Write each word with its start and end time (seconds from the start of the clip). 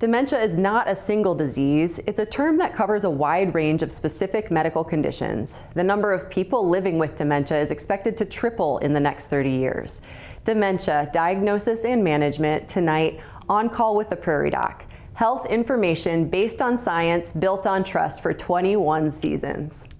Dementia 0.00 0.40
is 0.40 0.56
not 0.56 0.88
a 0.88 0.94
single 0.94 1.34
disease. 1.34 1.98
It's 2.06 2.20
a 2.20 2.24
term 2.24 2.56
that 2.56 2.72
covers 2.72 3.04
a 3.04 3.10
wide 3.10 3.54
range 3.54 3.82
of 3.82 3.92
specific 3.92 4.50
medical 4.50 4.82
conditions. 4.82 5.60
The 5.74 5.84
number 5.84 6.10
of 6.14 6.30
people 6.30 6.66
living 6.66 6.98
with 6.98 7.16
dementia 7.16 7.60
is 7.60 7.70
expected 7.70 8.16
to 8.16 8.24
triple 8.24 8.78
in 8.78 8.94
the 8.94 9.00
next 9.00 9.26
30 9.26 9.50
years. 9.50 10.00
Dementia, 10.42 11.10
diagnosis 11.12 11.84
and 11.84 12.02
management, 12.02 12.66
tonight 12.66 13.20
on 13.46 13.68
call 13.68 13.94
with 13.94 14.08
the 14.08 14.16
Prairie 14.16 14.48
Doc. 14.48 14.86
Health 15.12 15.44
information 15.50 16.30
based 16.30 16.62
on 16.62 16.78
science, 16.78 17.34
built 17.34 17.66
on 17.66 17.84
trust 17.84 18.22
for 18.22 18.32
21 18.32 19.10
seasons. 19.10 19.90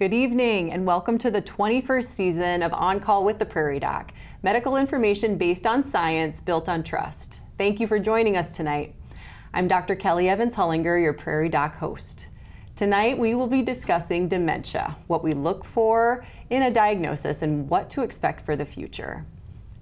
Good 0.00 0.14
evening 0.14 0.72
and 0.72 0.86
welcome 0.86 1.18
to 1.18 1.30
the 1.30 1.42
21st 1.42 2.06
season 2.06 2.62
of 2.62 2.72
On 2.72 3.00
Call 3.00 3.22
with 3.22 3.38
the 3.38 3.44
Prairie 3.44 3.78
Doc, 3.78 4.14
medical 4.42 4.78
information 4.78 5.36
based 5.36 5.66
on 5.66 5.82
science, 5.82 6.40
built 6.40 6.70
on 6.70 6.82
trust. 6.82 7.42
Thank 7.58 7.80
you 7.80 7.86
for 7.86 7.98
joining 7.98 8.34
us 8.34 8.56
tonight. 8.56 8.94
I'm 9.52 9.68
Dr. 9.68 9.94
Kelly 9.94 10.30
Evans 10.30 10.56
Hullinger, 10.56 11.02
your 11.02 11.12
Prairie 11.12 11.50
Doc 11.50 11.76
host. 11.76 12.28
Tonight 12.76 13.18
we 13.18 13.34
will 13.34 13.46
be 13.46 13.60
discussing 13.60 14.26
dementia, 14.26 14.96
what 15.06 15.22
we 15.22 15.34
look 15.34 15.66
for 15.66 16.24
in 16.48 16.62
a 16.62 16.70
diagnosis, 16.70 17.42
and 17.42 17.68
what 17.68 17.90
to 17.90 18.00
expect 18.00 18.46
for 18.46 18.56
the 18.56 18.64
future. 18.64 19.26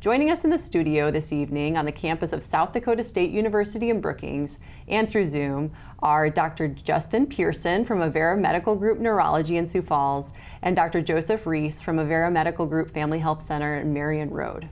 Joining 0.00 0.30
us 0.30 0.44
in 0.44 0.50
the 0.50 0.58
studio 0.58 1.10
this 1.10 1.32
evening 1.32 1.76
on 1.76 1.84
the 1.84 1.90
campus 1.90 2.32
of 2.32 2.44
South 2.44 2.72
Dakota 2.72 3.02
State 3.02 3.32
University 3.32 3.90
in 3.90 4.00
Brookings 4.00 4.60
and 4.86 5.10
through 5.10 5.24
Zoom 5.24 5.72
are 5.98 6.30
Dr. 6.30 6.68
Justin 6.68 7.26
Pearson 7.26 7.84
from 7.84 7.98
Avera 7.98 8.38
Medical 8.38 8.76
Group 8.76 9.00
Neurology 9.00 9.56
in 9.56 9.66
Sioux 9.66 9.82
Falls 9.82 10.34
and 10.62 10.76
Dr. 10.76 11.02
Joseph 11.02 11.48
Reese 11.48 11.82
from 11.82 11.96
Avera 11.96 12.30
Medical 12.30 12.64
Group 12.64 12.92
Family 12.92 13.18
Health 13.18 13.42
Center 13.42 13.76
in 13.76 13.92
Marion 13.92 14.30
Road. 14.30 14.68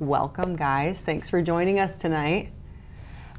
Welcome, 0.00 0.54
guys. 0.54 1.00
Thanks 1.00 1.30
for 1.30 1.40
joining 1.40 1.80
us 1.80 1.96
tonight. 1.96 2.52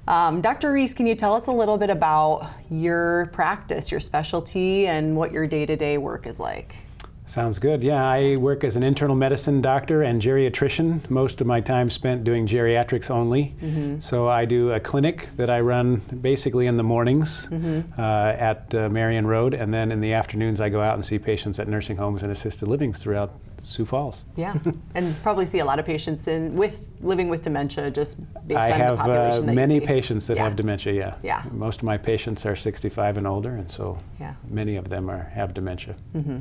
Um, 0.07 0.41
Dr. 0.41 0.73
Reese, 0.73 0.95
can 0.95 1.05
you 1.05 1.13
tell 1.13 1.35
us 1.35 1.45
a 1.45 1.51
little 1.51 1.77
bit 1.77 1.91
about 1.91 2.49
your 2.71 3.27
practice, 3.33 3.91
your 3.91 3.99
specialty, 3.99 4.87
and 4.87 5.15
what 5.15 5.31
your 5.31 5.45
day 5.45 5.67
to 5.67 5.75
day 5.75 5.99
work 5.99 6.25
is 6.25 6.39
like? 6.39 6.88
Sounds 7.29 7.59
good. 7.59 7.83
Yeah, 7.83 8.03
I 8.03 8.37
work 8.37 8.63
as 8.63 8.75
an 8.75 8.81
internal 8.81 9.15
medicine 9.15 9.61
doctor 9.61 10.01
and 10.01 10.19
geriatrician. 10.19 11.07
Most 11.11 11.41
of 11.41 11.45
my 11.45 11.61
time 11.61 11.91
spent 11.91 12.23
doing 12.23 12.47
geriatrics 12.47 13.11
only. 13.11 13.53
Mm-hmm. 13.61 13.99
So 13.99 14.27
I 14.27 14.45
do 14.45 14.71
a 14.71 14.79
clinic 14.79 15.29
that 15.35 15.47
I 15.47 15.59
run 15.59 15.97
basically 16.21 16.65
in 16.65 16.77
the 16.77 16.83
mornings 16.83 17.45
mm-hmm. 17.45 18.01
uh, 18.01 18.31
at 18.31 18.73
uh, 18.73 18.89
Marion 18.89 19.27
Road, 19.27 19.53
and 19.53 19.71
then 19.71 19.91
in 19.91 19.99
the 19.99 20.11
afternoons 20.11 20.59
I 20.59 20.69
go 20.69 20.81
out 20.81 20.95
and 20.95 21.05
see 21.05 21.19
patients 21.19 21.59
at 21.59 21.67
nursing 21.67 21.97
homes 21.97 22.23
and 22.23 22.31
assisted 22.31 22.67
livings 22.67 22.97
throughout 22.97 23.31
Sioux 23.61 23.85
Falls. 23.85 24.25
Yeah, 24.35 24.55
and 24.95 25.19
probably 25.21 25.45
see 25.45 25.59
a 25.59 25.65
lot 25.65 25.77
of 25.77 25.85
patients 25.85 26.27
in 26.27 26.55
with 26.55 26.87
living 26.99 27.29
with 27.29 27.43
dementia 27.43 27.91
just 27.91 28.21
based 28.47 28.61
I 28.61 28.71
on 28.71 28.79
have, 28.79 28.97
the 28.97 29.03
population 29.03 29.49
uh, 29.49 29.53
many 29.53 29.79
patients 29.79 30.25
that 30.27 30.37
yeah. 30.37 30.45
have 30.45 30.55
dementia. 30.55 30.93
Yeah. 30.93 31.13
Yeah. 31.21 31.43
Most 31.51 31.81
of 31.81 31.83
my 31.83 31.97
patients 31.97 32.43
are 32.47 32.55
65 32.55 33.19
and 33.19 33.27
older, 33.27 33.51
and 33.51 33.69
so 33.69 33.99
yeah. 34.19 34.33
many 34.49 34.77
of 34.77 34.89
them 34.89 35.11
are 35.11 35.25
have 35.35 35.53
dementia. 35.53 35.95
Mm-hmm. 36.15 36.39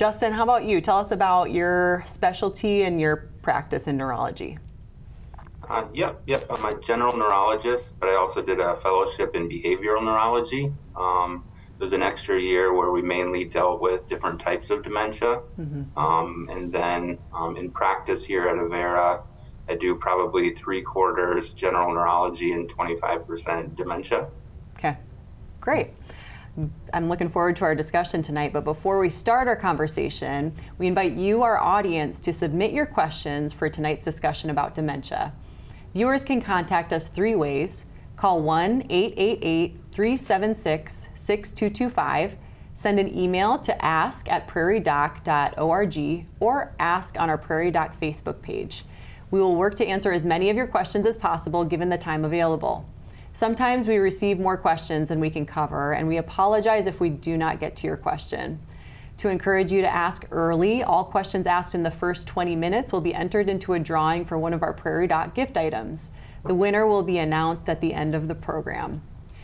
Justin, 0.00 0.32
how 0.32 0.44
about 0.44 0.64
you? 0.64 0.80
Tell 0.80 0.96
us 0.96 1.12
about 1.12 1.50
your 1.50 2.02
specialty 2.06 2.84
and 2.84 2.98
your 2.98 3.28
practice 3.42 3.86
in 3.86 3.98
neurology. 3.98 4.56
Uh, 5.68 5.84
yep, 5.92 6.22
yep. 6.26 6.46
I'm 6.48 6.64
a 6.64 6.80
general 6.80 7.14
neurologist, 7.14 8.00
but 8.00 8.08
I 8.08 8.14
also 8.14 8.40
did 8.40 8.60
a 8.60 8.76
fellowship 8.76 9.36
in 9.36 9.46
behavioral 9.46 10.02
neurology. 10.02 10.72
Um, 10.96 11.44
there's 11.78 11.92
an 11.92 12.02
extra 12.02 12.40
year 12.40 12.72
where 12.72 12.90
we 12.90 13.02
mainly 13.02 13.44
dealt 13.44 13.82
with 13.82 14.08
different 14.08 14.40
types 14.40 14.70
of 14.70 14.82
dementia. 14.82 15.42
Mm-hmm. 15.60 15.98
Um, 15.98 16.48
and 16.50 16.72
then 16.72 17.18
um, 17.34 17.58
in 17.58 17.70
practice 17.70 18.24
here 18.24 18.48
at 18.48 18.56
Avera, 18.56 19.22
I 19.68 19.74
do 19.74 19.94
probably 19.94 20.54
three 20.54 20.80
quarters 20.80 21.52
general 21.52 21.92
neurology 21.92 22.52
and 22.52 22.70
25% 22.70 23.76
dementia. 23.76 24.28
Okay, 24.78 24.96
great. 25.60 25.90
I'm 26.92 27.08
looking 27.08 27.28
forward 27.28 27.56
to 27.56 27.64
our 27.64 27.74
discussion 27.74 28.22
tonight, 28.22 28.52
but 28.52 28.64
before 28.64 28.98
we 28.98 29.08
start 29.08 29.46
our 29.46 29.56
conversation, 29.56 30.54
we 30.78 30.86
invite 30.86 31.12
you, 31.12 31.42
our 31.42 31.58
audience, 31.58 32.18
to 32.20 32.32
submit 32.32 32.72
your 32.72 32.86
questions 32.86 33.52
for 33.52 33.68
tonight's 33.68 34.04
discussion 34.04 34.50
about 34.50 34.74
dementia. 34.74 35.32
Viewers 35.94 36.24
can 36.24 36.40
contact 36.40 36.92
us 36.92 37.08
three 37.08 37.34
ways. 37.34 37.86
Call 38.16 38.42
1 38.42 38.86
888 38.90 39.76
376 39.92 41.08
6225, 41.14 42.36
send 42.74 43.00
an 43.00 43.16
email 43.16 43.58
to 43.58 43.84
ask 43.84 44.30
at 44.30 44.46
prairiedoc.org, 44.46 46.26
or 46.38 46.74
ask 46.78 47.18
on 47.18 47.30
our 47.30 47.38
Prairie 47.38 47.70
Doc 47.70 47.98
Facebook 48.00 48.42
page. 48.42 48.84
We 49.30 49.40
will 49.40 49.56
work 49.56 49.76
to 49.76 49.86
answer 49.86 50.12
as 50.12 50.24
many 50.24 50.50
of 50.50 50.56
your 50.56 50.66
questions 50.66 51.06
as 51.06 51.16
possible 51.16 51.64
given 51.64 51.88
the 51.88 51.98
time 51.98 52.24
available. 52.24 52.86
Sometimes 53.32 53.86
we 53.86 53.98
receive 53.98 54.40
more 54.40 54.56
questions 54.56 55.08
than 55.08 55.20
we 55.20 55.30
can 55.30 55.46
cover, 55.46 55.92
and 55.92 56.08
we 56.08 56.16
apologize 56.16 56.86
if 56.86 57.00
we 57.00 57.08
do 57.08 57.36
not 57.36 57.60
get 57.60 57.76
to 57.76 57.86
your 57.86 57.96
question. 57.96 58.58
To 59.18 59.28
encourage 59.28 59.70
you 59.70 59.82
to 59.82 59.88
ask 59.88 60.26
early, 60.30 60.82
all 60.82 61.04
questions 61.04 61.46
asked 61.46 61.74
in 61.74 61.82
the 61.82 61.90
first 61.90 62.26
20 62.26 62.56
minutes 62.56 62.92
will 62.92 63.00
be 63.00 63.14
entered 63.14 63.48
into 63.48 63.74
a 63.74 63.78
drawing 63.78 64.24
for 64.24 64.38
one 64.38 64.52
of 64.52 64.62
our 64.62 64.72
Prairie 64.72 65.06
Doc 65.06 65.34
gift 65.34 65.56
items. 65.56 66.10
The 66.44 66.54
winner 66.54 66.86
will 66.86 67.02
be 67.02 67.18
announced 67.18 67.68
at 67.68 67.80
the 67.80 67.92
end 67.92 68.14
of 68.14 68.28
the 68.28 68.34
program. 68.34 69.02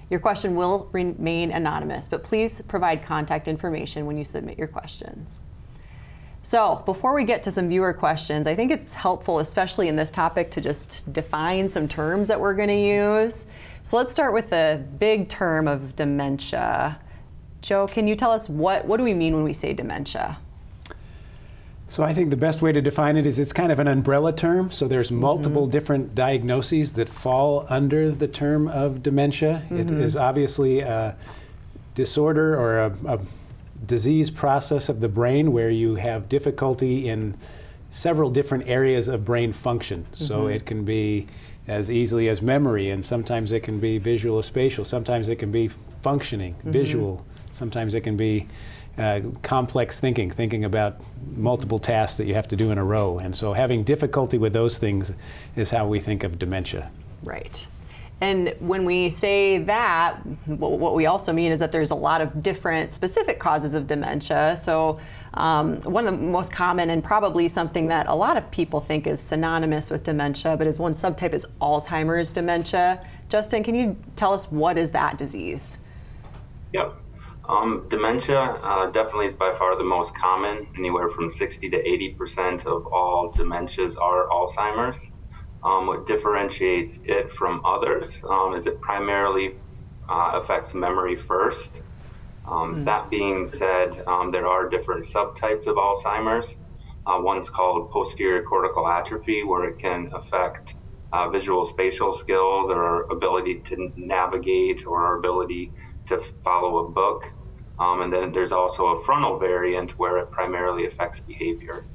Your 0.08 0.20
question 0.20 0.56
will 0.56 0.88
remain 0.92 1.50
anonymous, 1.50 2.08
but 2.08 2.24
please 2.24 2.62
provide 2.62 3.02
contact 3.02 3.48
information 3.48 4.06
when 4.06 4.16
you 4.16 4.24
submit 4.24 4.58
your 4.58 4.68
questions. 4.68 5.40
So, 6.46 6.80
before 6.86 7.12
we 7.12 7.24
get 7.24 7.42
to 7.42 7.50
some 7.50 7.68
viewer 7.68 7.92
questions, 7.92 8.46
I 8.46 8.54
think 8.54 8.70
it's 8.70 8.94
helpful, 8.94 9.40
especially 9.40 9.88
in 9.88 9.96
this 9.96 10.12
topic, 10.12 10.48
to 10.52 10.60
just 10.60 11.12
define 11.12 11.68
some 11.68 11.88
terms 11.88 12.28
that 12.28 12.38
we're 12.38 12.54
going 12.54 12.68
to 12.68 12.80
use. 12.80 13.48
So, 13.82 13.96
let's 13.96 14.12
start 14.12 14.32
with 14.32 14.50
the 14.50 14.80
big 15.00 15.28
term 15.28 15.66
of 15.66 15.96
dementia. 15.96 17.00
Joe, 17.62 17.88
can 17.88 18.06
you 18.06 18.14
tell 18.14 18.30
us 18.30 18.48
what, 18.48 18.84
what 18.84 18.98
do 18.98 19.02
we 19.02 19.12
mean 19.12 19.34
when 19.34 19.42
we 19.42 19.52
say 19.52 19.72
dementia? 19.72 20.38
So 21.88 22.04
I 22.04 22.14
think 22.14 22.30
the 22.30 22.36
best 22.36 22.62
way 22.62 22.70
to 22.70 22.80
define 22.80 23.16
it 23.16 23.26
is 23.26 23.40
it's 23.40 23.52
kind 23.52 23.72
of 23.72 23.80
an 23.80 23.88
umbrella 23.88 24.32
term. 24.32 24.70
So 24.70 24.86
there's 24.86 25.10
multiple 25.10 25.62
mm-hmm. 25.62 25.72
different 25.72 26.14
diagnoses 26.14 26.92
that 26.92 27.08
fall 27.08 27.66
under 27.68 28.12
the 28.12 28.28
term 28.28 28.68
of 28.68 29.02
dementia. 29.02 29.64
Mm-hmm. 29.64 29.78
It 29.78 29.90
is 30.04 30.16
obviously 30.16 30.78
a 30.80 31.16
disorder 31.96 32.56
or 32.56 32.78
a, 32.78 32.96
a 33.06 33.20
disease 33.86 34.30
process 34.30 34.88
of 34.88 35.00
the 35.00 35.08
brain 35.08 35.52
where 35.52 35.70
you 35.70 35.96
have 35.96 36.28
difficulty 36.28 37.08
in 37.08 37.36
several 37.90 38.30
different 38.30 38.68
areas 38.68 39.08
of 39.08 39.24
brain 39.24 39.52
function. 39.52 40.02
Mm-hmm. 40.04 40.24
So 40.24 40.46
it 40.48 40.66
can 40.66 40.84
be 40.84 41.26
as 41.68 41.90
easily 41.90 42.28
as 42.28 42.40
memory, 42.40 42.90
and 42.90 43.04
sometimes 43.04 43.50
it 43.52 43.60
can 43.60 43.80
be 43.80 43.98
visual 43.98 44.42
spatial, 44.42 44.84
sometimes 44.84 45.28
it 45.28 45.36
can 45.36 45.50
be 45.50 45.68
functioning, 46.02 46.54
mm-hmm. 46.54 46.70
visual, 46.70 47.26
sometimes 47.52 47.94
it 47.94 48.02
can 48.02 48.16
be 48.16 48.46
uh, 48.98 49.20
complex 49.42 49.98
thinking, 50.00 50.30
thinking 50.30 50.64
about 50.64 51.00
multiple 51.36 51.78
tasks 51.78 52.16
that 52.16 52.26
you 52.26 52.34
have 52.34 52.48
to 52.48 52.56
do 52.56 52.70
in 52.70 52.78
a 52.78 52.84
row. 52.84 53.18
And 53.18 53.34
so 53.34 53.52
having 53.52 53.82
difficulty 53.82 54.38
with 54.38 54.52
those 54.52 54.78
things 54.78 55.12
is 55.54 55.70
how 55.70 55.86
we 55.86 56.00
think 56.00 56.24
of 56.24 56.38
dementia. 56.38 56.90
Right. 57.22 57.66
And 58.20 58.54
when 58.60 58.86
we 58.86 59.10
say 59.10 59.58
that, 59.58 60.18
what 60.46 60.94
we 60.94 61.04
also 61.04 61.34
mean 61.34 61.52
is 61.52 61.58
that 61.60 61.70
there's 61.70 61.90
a 61.90 61.94
lot 61.94 62.22
of 62.22 62.42
different 62.42 62.92
specific 62.92 63.38
causes 63.38 63.74
of 63.74 63.86
dementia. 63.86 64.56
So, 64.56 64.98
um, 65.34 65.82
one 65.82 66.06
of 66.06 66.18
the 66.18 66.26
most 66.26 66.50
common, 66.50 66.88
and 66.88 67.04
probably 67.04 67.46
something 67.46 67.88
that 67.88 68.06
a 68.06 68.14
lot 68.14 68.38
of 68.38 68.50
people 68.50 68.80
think 68.80 69.06
is 69.06 69.20
synonymous 69.20 69.90
with 69.90 70.02
dementia, 70.02 70.56
but 70.56 70.66
is 70.66 70.78
one 70.78 70.94
subtype 70.94 71.34
is 71.34 71.46
Alzheimer's 71.60 72.32
dementia. 72.32 73.06
Justin, 73.28 73.62
can 73.62 73.74
you 73.74 73.96
tell 74.16 74.32
us 74.32 74.50
what 74.50 74.78
is 74.78 74.92
that 74.92 75.18
disease? 75.18 75.76
Yep. 76.72 76.94
Um, 77.48 77.86
dementia 77.90 78.40
uh, 78.40 78.86
definitely 78.86 79.26
is 79.26 79.36
by 79.36 79.52
far 79.52 79.76
the 79.76 79.84
most 79.84 80.14
common. 80.14 80.66
Anywhere 80.78 81.10
from 81.10 81.30
60 81.30 81.68
to 81.68 81.86
80 81.86 82.14
percent 82.14 82.66
of 82.66 82.86
all 82.86 83.30
dementias 83.30 84.00
are 84.00 84.26
Alzheimer's. 84.28 85.12
Um, 85.66 85.88
what 85.88 86.06
differentiates 86.06 87.00
it 87.02 87.32
from 87.32 87.60
others 87.64 88.22
um, 88.30 88.54
is 88.54 88.68
it 88.68 88.80
primarily 88.80 89.56
uh, 90.08 90.30
affects 90.34 90.74
memory 90.74 91.16
first. 91.16 91.82
Um, 92.46 92.76
mm. 92.76 92.84
That 92.84 93.10
being 93.10 93.46
said, 93.48 94.04
um, 94.06 94.30
there 94.30 94.46
are 94.46 94.68
different 94.68 95.04
subtypes 95.04 95.66
of 95.66 95.74
Alzheimer's. 95.74 96.58
Uh, 97.04 97.18
one's 97.20 97.50
called 97.50 97.90
posterior 97.90 98.42
cortical 98.42 98.86
atrophy, 98.86 99.42
where 99.42 99.64
it 99.64 99.80
can 99.80 100.08
affect 100.14 100.76
uh, 101.12 101.28
visual 101.30 101.64
spatial 101.64 102.12
skills 102.12 102.70
or 102.70 102.84
our 102.84 103.12
ability 103.12 103.60
to 103.64 103.92
navigate 103.96 104.86
or 104.86 105.04
our 105.04 105.18
ability 105.18 105.72
to 106.06 106.20
follow 106.44 106.86
a 106.86 106.90
book. 106.92 107.24
Um, 107.80 108.02
and 108.02 108.12
then 108.12 108.30
there's 108.30 108.52
also 108.52 108.86
a 108.86 109.04
frontal 109.04 109.40
variant 109.40 109.98
where 109.98 110.18
it 110.18 110.30
primarily 110.30 110.86
affects 110.86 111.20
behavior. 111.20 111.86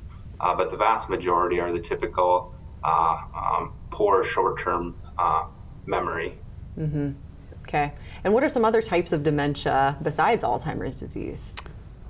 Uh, 0.41 0.55
but 0.55 0.71
the 0.71 0.77
vast 0.77 1.09
majority 1.09 1.61
are 1.61 1.71
the 1.71 1.79
typical 1.79 2.53
uh, 2.83 3.21
um, 3.35 3.73
poor 3.89 4.23
short 4.23 4.59
term 4.59 4.95
uh, 5.17 5.45
memory. 5.85 6.37
Mm-hmm. 6.77 7.11
Okay. 7.63 7.93
And 8.23 8.33
what 8.33 8.43
are 8.43 8.49
some 8.49 8.65
other 8.65 8.81
types 8.81 9.11
of 9.13 9.23
dementia 9.23 9.97
besides 10.01 10.43
Alzheimer's 10.43 10.99
disease? 10.99 11.53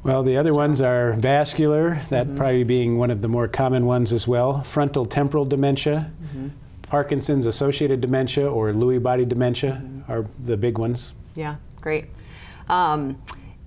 Well, 0.04 0.24
the 0.24 0.38
other 0.38 0.54
ones 0.54 0.82
are 0.82 1.14
vascular, 1.14 2.02
that 2.10 2.26
mm-hmm. 2.26 2.38
probably 2.38 2.64
being 2.64 2.98
one 2.98 3.12
of 3.12 3.22
the 3.22 3.28
more 3.28 3.48
common 3.48 3.86
ones 3.86 4.12
as 4.12 4.28
well, 4.28 4.64
frontal 4.64 5.06
temporal 5.06 5.46
dementia, 5.46 6.12
mm-hmm. 6.24 6.48
Parkinson's 6.82 7.46
associated 7.46 8.02
dementia, 8.02 8.50
or 8.50 8.72
Lewy 8.72 9.02
body 9.02 9.26
dementia 9.26 9.80
mm-hmm. 9.84 10.12
are 10.12 10.26
the 10.44 10.58
big 10.58 10.80
ones. 10.80 11.14
Yeah, 11.36 11.58
great. 11.80 12.06
Um, 12.68 13.22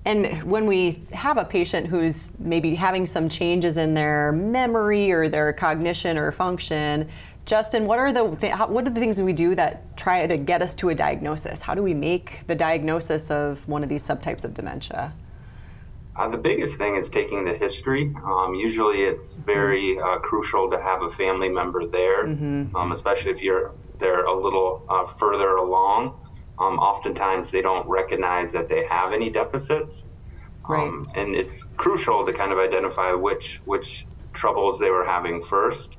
and 0.07 0.43
when 0.43 0.67
we 0.67 1.03
have 1.13 1.39
a 1.39 1.45
patient 1.45 1.87
who's 1.87 2.31
maybe 2.39 2.75
having 2.75 3.07
some 3.07 3.29
changes 3.29 3.79
in 3.79 3.95
their 3.95 4.33
memory 4.33 5.11
or 5.11 5.29
their 5.29 5.53
cognition 5.53 6.19
or 6.19 6.31
function, 6.31 7.09
Justin, 7.47 7.87
what 7.87 7.99
are 7.99 8.13
the 8.13 8.25
what 8.25 8.87
are 8.87 8.91
the 8.91 9.01
things 9.01 9.21
we 9.21 9.33
do 9.33 9.55
that 9.55 9.97
try 9.97 10.27
to 10.27 10.37
get 10.37 10.63
us 10.63 10.75
to 10.77 10.91
a 10.91 10.95
diagnosis? 10.95 11.63
How 11.63 11.75
do 11.75 11.83
we 11.83 11.95
make 11.95 12.41
the 12.47 12.55
diagnosis 12.55 13.31
of 13.31 13.67
one 13.69 13.83
of 13.83 13.89
these 13.89 14.03
subtypes 14.03 14.45
of 14.45 14.55
dementia? 14.55 15.15
Uh, 16.17 16.29
the 16.29 16.39
biggest 16.39 16.77
thing 16.77 16.97
is 16.97 17.11
taking 17.11 17.45
the 17.45 17.55
history. 17.55 18.15
Um, 18.25 18.55
usually, 18.55 19.03
it's 19.03 19.35
very 19.35 19.99
uh, 19.99 20.19
crucial 20.19 20.71
to 20.71 20.81
have 20.81 21.03
a 21.03 21.11
family 21.11 21.49
member 21.49 21.87
there, 21.87 22.27
mm-hmm. 22.27 22.75
um, 22.77 22.93
especially 22.93 23.33
if 23.33 23.43
you're 23.43 23.73
they're 23.99 24.25
a 24.25 24.33
little 24.35 24.85
uh, 24.89 25.05
further 25.05 25.57
along. 25.57 26.19
Um, 26.59 26.79
oftentimes, 26.79 27.51
they 27.51 27.63
don't 27.63 27.87
recognize 27.89 28.53
that 28.53 28.69
they 28.69 28.85
have 28.85 29.13
any 29.13 29.31
deficits, 29.31 30.05
right. 30.69 30.87
Um, 30.87 31.11
and 31.15 31.35
it's 31.35 31.65
crucial 31.77 32.25
to 32.25 32.33
kind 32.33 32.53
of 32.53 32.59
identify 32.59 33.13
which 33.13 33.61
which 33.65 34.07
troubles 34.33 34.79
they 34.79 34.91
were 34.91 35.05
having 35.05 35.43
first. 35.43 35.97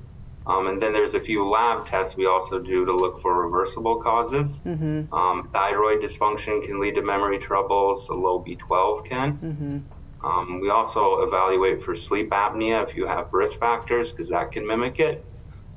Um, 0.47 0.67
and 0.67 0.81
then 0.81 0.93
there's 0.93 1.15
a 1.15 1.19
few 1.19 1.49
lab 1.49 1.87
tests 1.87 2.15
we 2.15 2.27
also 2.27 2.59
do 2.59 2.85
to 2.85 2.93
look 2.93 3.19
for 3.19 3.43
reversible 3.43 3.95
causes. 3.95 4.61
Mm-hmm. 4.65 5.11
Um, 5.13 5.49
thyroid 5.51 6.01
dysfunction 6.01 6.63
can 6.63 6.79
lead 6.79 6.95
to 6.95 7.01
memory 7.01 7.39
troubles, 7.39 8.09
a 8.09 8.13
low 8.13 8.43
B12 8.43 9.05
can. 9.05 9.37
Mm-hmm. 9.37 9.77
Um, 10.25 10.59
we 10.59 10.69
also 10.69 11.21
evaluate 11.21 11.81
for 11.81 11.95
sleep 11.95 12.29
apnea 12.29 12.83
if 12.83 12.95
you 12.95 13.07
have 13.07 13.33
risk 13.33 13.59
factors, 13.59 14.11
because 14.11 14.29
that 14.29 14.51
can 14.51 14.67
mimic 14.67 14.99
it. 14.99 15.25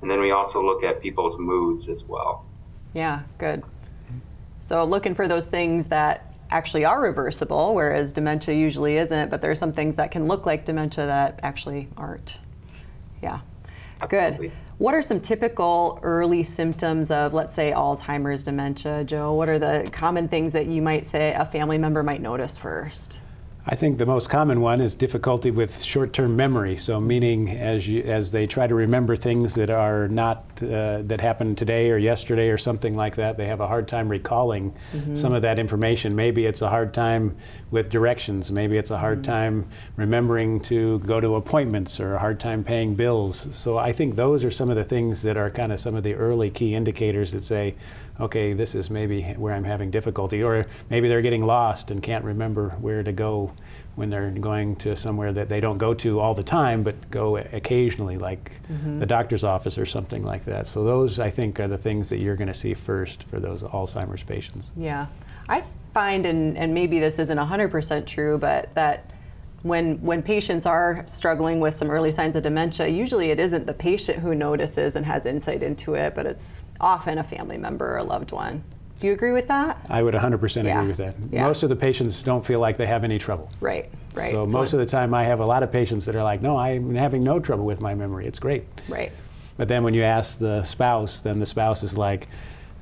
And 0.03 0.11
then 0.11 0.21
we 0.21 0.31
also 0.33 0.63
look 0.63 0.85
at 0.85 1.01
people's 1.01 1.39
moods 1.39 1.89
as 1.89 2.05
well. 2.05 2.45
Yeah, 2.93 3.23
good. 3.39 3.63
So, 4.61 4.85
looking 4.85 5.15
for 5.15 5.29
those 5.29 5.47
things 5.47 5.87
that 5.87 6.35
actually 6.51 6.85
are 6.85 7.01
reversible, 7.01 7.75
whereas 7.75 8.13
dementia 8.13 8.55
usually 8.55 8.97
isn't, 8.97 9.31
but 9.31 9.43
there 9.43 9.51
are 9.51 9.57
some 9.57 9.73
things 9.73 9.97
that 9.97 10.11
can 10.11 10.27
look 10.27 10.47
like 10.47 10.65
dementia 10.65 11.07
that 11.07 11.41
actually 11.43 11.89
aren't. 11.97 12.41
Yeah. 13.23 13.41
Good. 14.09 14.53
What 14.79 14.95
are 14.95 15.03
some 15.03 15.21
typical 15.21 15.99
early 16.03 16.45
symptoms 16.45 17.11
of, 17.11 17.35
let's 17.35 17.55
say, 17.55 17.73
Alzheimer's 17.73 18.45
dementia, 18.45 19.03
Joe? 19.03 19.35
What 19.35 19.49
are 19.49 19.59
the 19.59 19.91
common 19.93 20.29
things 20.29 20.53
that 20.53 20.67
you 20.67 20.81
might 20.81 21.05
say 21.05 21.35
a 21.35 21.45
family 21.45 21.79
member 21.79 22.05
might 22.05 22.23
notice 22.23 22.57
first? 22.57 23.21
I 23.67 23.75
think 23.75 23.99
the 23.99 24.07
most 24.07 24.31
common 24.31 24.61
one 24.61 24.81
is 24.81 24.95
difficulty 24.95 25.51
with 25.51 25.83
short-term 25.83 26.37
memory. 26.37 26.77
So, 26.77 27.01
meaning 27.01 27.51
as 27.51 27.89
you, 27.89 28.03
as 28.05 28.31
they 28.31 28.47
try 28.47 28.69
to 28.69 28.75
remember 28.75 29.17
things 29.17 29.57
that 29.57 29.69
are 29.69 30.07
not 30.09 30.48
uh, 30.63 31.03
that 31.05 31.21
happened 31.21 31.59
today 31.59 31.91
or 31.91 31.99
yesterday 31.99 32.49
or 32.49 32.59
something 32.59 32.95
like 32.95 33.17
that, 33.17 33.39
they 33.39 33.47
have 33.47 33.61
a 33.61 33.67
hard 33.67 33.89
time 33.89 34.09
recalling 34.09 34.73
mm-hmm. 34.93 35.15
some 35.15 35.33
of 35.33 35.43
that 35.43 35.59
information. 35.59 36.15
Maybe 36.17 36.47
it's 36.47 36.63
a 36.63 36.69
hard 36.69 36.95
time 36.95 37.37
with 37.71 37.91
directions. 37.91 38.51
Maybe 38.51 38.77
it's 38.77 38.91
a 38.91 38.99
hard 38.99 39.23
mm-hmm. 39.23 39.33
time 39.33 39.69
remembering 39.97 40.61
to 40.61 40.99
go 41.01 41.21
to 41.21 41.37
appointments 41.37 42.01
or 42.01 42.15
a 42.15 42.19
hard 42.19 42.41
time 42.41 42.65
paying 42.65 42.95
bills. 42.95 43.49
So, 43.51 43.79
I 43.79 43.93
think 43.93 44.17
those 44.17 44.45
are 44.45 44.51
some 44.51 44.71
of 44.71 44.77
the 44.77 44.85
things 44.85 45.23
that 45.23 45.37
are 45.37 45.51
kind 45.51 45.73
of 45.73 45.81
some 45.81 45.95
of 45.95 46.03
the 46.03 46.15
early 46.15 46.51
key 46.51 46.75
indicators 46.75 47.33
that 47.33 47.45
say, 47.45 47.75
okay, 48.21 48.53
this 48.53 48.75
is 48.75 48.91
maybe 48.91 49.23
where 49.23 49.55
I'm 49.55 49.65
having 49.65 49.91
difficulty. 49.91 50.43
Or 50.43 50.67
maybe 50.91 51.09
they're 51.09 51.23
getting 51.23 51.47
lost 51.47 51.91
and 51.91 52.03
can't 52.03 52.25
remember 52.25 52.71
where 52.81 53.03
to 53.03 53.13
go 53.13 53.53
when 53.99 54.09
they're 54.09 54.31
going 54.31 54.77
to 54.77 54.95
somewhere 54.95 55.33
that 55.33 55.49
they 55.49 55.61
don't 55.61 55.79
go 55.79 55.93
to 55.93 56.21
all 56.21 56.33
the 56.33 56.43
time, 56.43 56.85
but 56.85 57.11
go 57.11 57.37
occasionally, 57.37 58.17
like 58.17 58.53
mm-hmm. 58.71 59.01
the 59.01 59.07
doctor's 59.07 59.43
office 59.43 59.77
or 59.77 59.85
something 59.85 60.23
like 60.23 60.45
that. 60.45 60.69
So, 60.69 60.85
those 60.85 61.19
I 61.19 61.31
think 61.31 61.59
are 61.59 61.69
the 61.69 61.77
things 61.77 62.09
that 62.11 62.19
you're 62.19 62.37
going 62.37 62.49
to 62.49 62.55
see 62.55 62.75
first 62.75 63.25
for 63.25 63.41
those 63.41 63.63
Alzheimer's 63.63 64.23
patients. 64.23 64.71
Yeah. 64.77 65.07
I 65.49 65.65
find, 65.93 66.27
and, 66.27 66.57
and 66.57 66.73
maybe 66.75 67.01
this 67.01 67.19
isn't 67.19 67.39
100% 67.39 68.07
true, 68.07 68.39
but 68.39 68.73
that 68.75 69.11
when 69.63 70.01
when 70.03 70.23
patients 70.23 70.67
are 70.67 71.03
struggling 71.09 71.59
with 71.59 71.75
some 71.75 71.91
early 71.91 72.13
signs 72.13 72.37
of 72.37 72.45
dementia, 72.45 72.87
usually 72.87 73.31
it 73.31 73.41
isn't 73.41 73.67
the 73.67 73.75
patient 73.75 74.21
who 74.21 74.33
notices 74.33 74.95
and 74.95 75.05
has 75.05 75.27
insight 75.27 75.65
into 75.65 75.95
it, 75.95 76.15
but 76.15 76.27
it's 76.27 76.65
often 76.81 77.19
a 77.19 77.25
family 77.25 77.59
member 77.59 77.95
or 77.95 77.97
a 77.97 78.05
loved 78.05 78.31
one. 78.31 78.63
Do 78.99 79.07
you 79.07 79.13
agree 79.13 79.33
with 79.33 79.49
that? 79.49 79.87
I 79.89 80.03
would 80.03 80.15
100% 80.15 80.65
yeah. 80.65 80.79
agree 80.79 80.89
with 80.89 80.97
that. 80.97 81.15
Yeah. 81.31 81.47
Most 81.47 81.63
of 81.63 81.69
the 81.69 81.77
patients 81.77 82.23
don't 82.23 82.45
feel 82.45 82.59
like 82.59 82.77
they 82.77 82.87
have 82.87 83.05
any 83.05 83.19
trouble. 83.19 83.51
Right, 83.61 83.89
right. 84.15 84.33
So, 84.33 84.47
most 84.47 84.73
of 84.73 84.81
the 84.81 84.87
time, 84.87 85.15
I 85.15 85.25
have 85.25 85.41
a 85.41 85.47
lot 85.47 85.63
of 85.63 85.71
patients 85.71 86.05
that 86.07 86.17
are 86.17 86.23
like, 86.23 86.43
no, 86.43 86.57
I'm 86.57 86.95
having 86.95 87.23
no 87.23 87.39
trouble 87.39 87.65
with 87.65 87.81
my 87.81 87.95
memory. 87.95 88.27
It's 88.27 88.41
great. 88.41 88.65
Right. 88.89 89.13
But 89.57 89.69
then 89.69 89.83
when 89.85 89.95
you 89.95 90.03
ask 90.03 90.39
the 90.39 90.63
spouse, 90.65 91.21
then 91.21 91.39
the 91.39 91.47
spouse 91.47 91.83
is 91.83 91.97
like, 91.97 92.29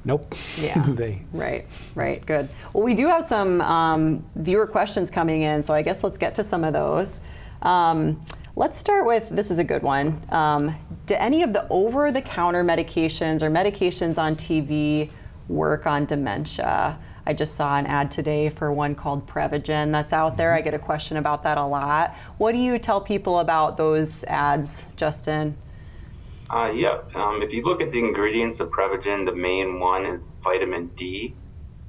Nope. 0.07 0.35
Yeah. 0.61 0.85
they. 0.89 1.21
Right. 1.33 1.67
Right. 1.97 2.25
Good. 2.25 2.49
Well, 2.73 2.85
we 2.85 2.95
do 2.95 3.09
have 3.09 3.25
some 3.25 3.61
um, 3.61 4.25
viewer 4.37 4.67
questions 4.67 5.11
coming 5.11 5.43
in, 5.43 5.65
so 5.65 5.75
I 5.75 5.83
guess 5.83 6.05
let's 6.05 6.17
get 6.17 6.37
to 6.37 6.45
some 6.45 6.63
of 6.63 6.73
those. 6.73 7.23
Um, 7.61 8.25
let's 8.55 8.79
start 8.79 9.05
with 9.05 9.29
this 9.29 9.51
is 9.51 9.59
a 9.59 9.65
good 9.65 9.83
one. 9.83 10.23
Um, 10.29 10.77
do 11.07 11.15
any 11.19 11.43
of 11.43 11.53
the 11.53 11.67
over-the-counter 11.71 12.63
medications 12.63 13.43
or 13.43 13.51
medications 13.51 14.17
on 14.17 14.37
TV 14.37 15.11
work 15.49 15.87
on 15.87 16.05
dementia? 16.05 16.99
I 17.27 17.33
just 17.33 17.57
saw 17.57 17.77
an 17.77 17.87
ad 17.87 18.11
today 18.11 18.49
for 18.49 18.73
one 18.73 18.95
called 18.95 19.27
Prevagen 19.27 19.91
that's 19.91 20.13
out 20.13 20.37
there. 20.37 20.55
I 20.55 20.61
get 20.61 20.75
a 20.75 20.79
question 20.79 21.17
about 21.17 21.43
that 21.43 21.59
a 21.59 21.65
lot. 21.65 22.15
What 22.39 22.53
do 22.53 22.59
you 22.59 22.79
tell 22.79 23.01
people 23.01 23.41
about 23.41 23.77
those 23.77 24.23
ads, 24.25 24.87
Justin? 24.95 25.57
Uh, 26.49 26.71
yeah, 26.73 27.01
um, 27.17 27.43
if 27.43 27.53
you 27.53 27.65
look 27.65 27.83
at 27.83 27.91
the 27.91 27.99
ingredients 27.99 28.61
of 28.61 28.71
Prevagen, 28.71 29.27
the 29.27 29.35
main 29.35 29.81
one 29.81 30.07
is 30.07 30.21
vitamin 30.41 30.87
D. 30.95 31.35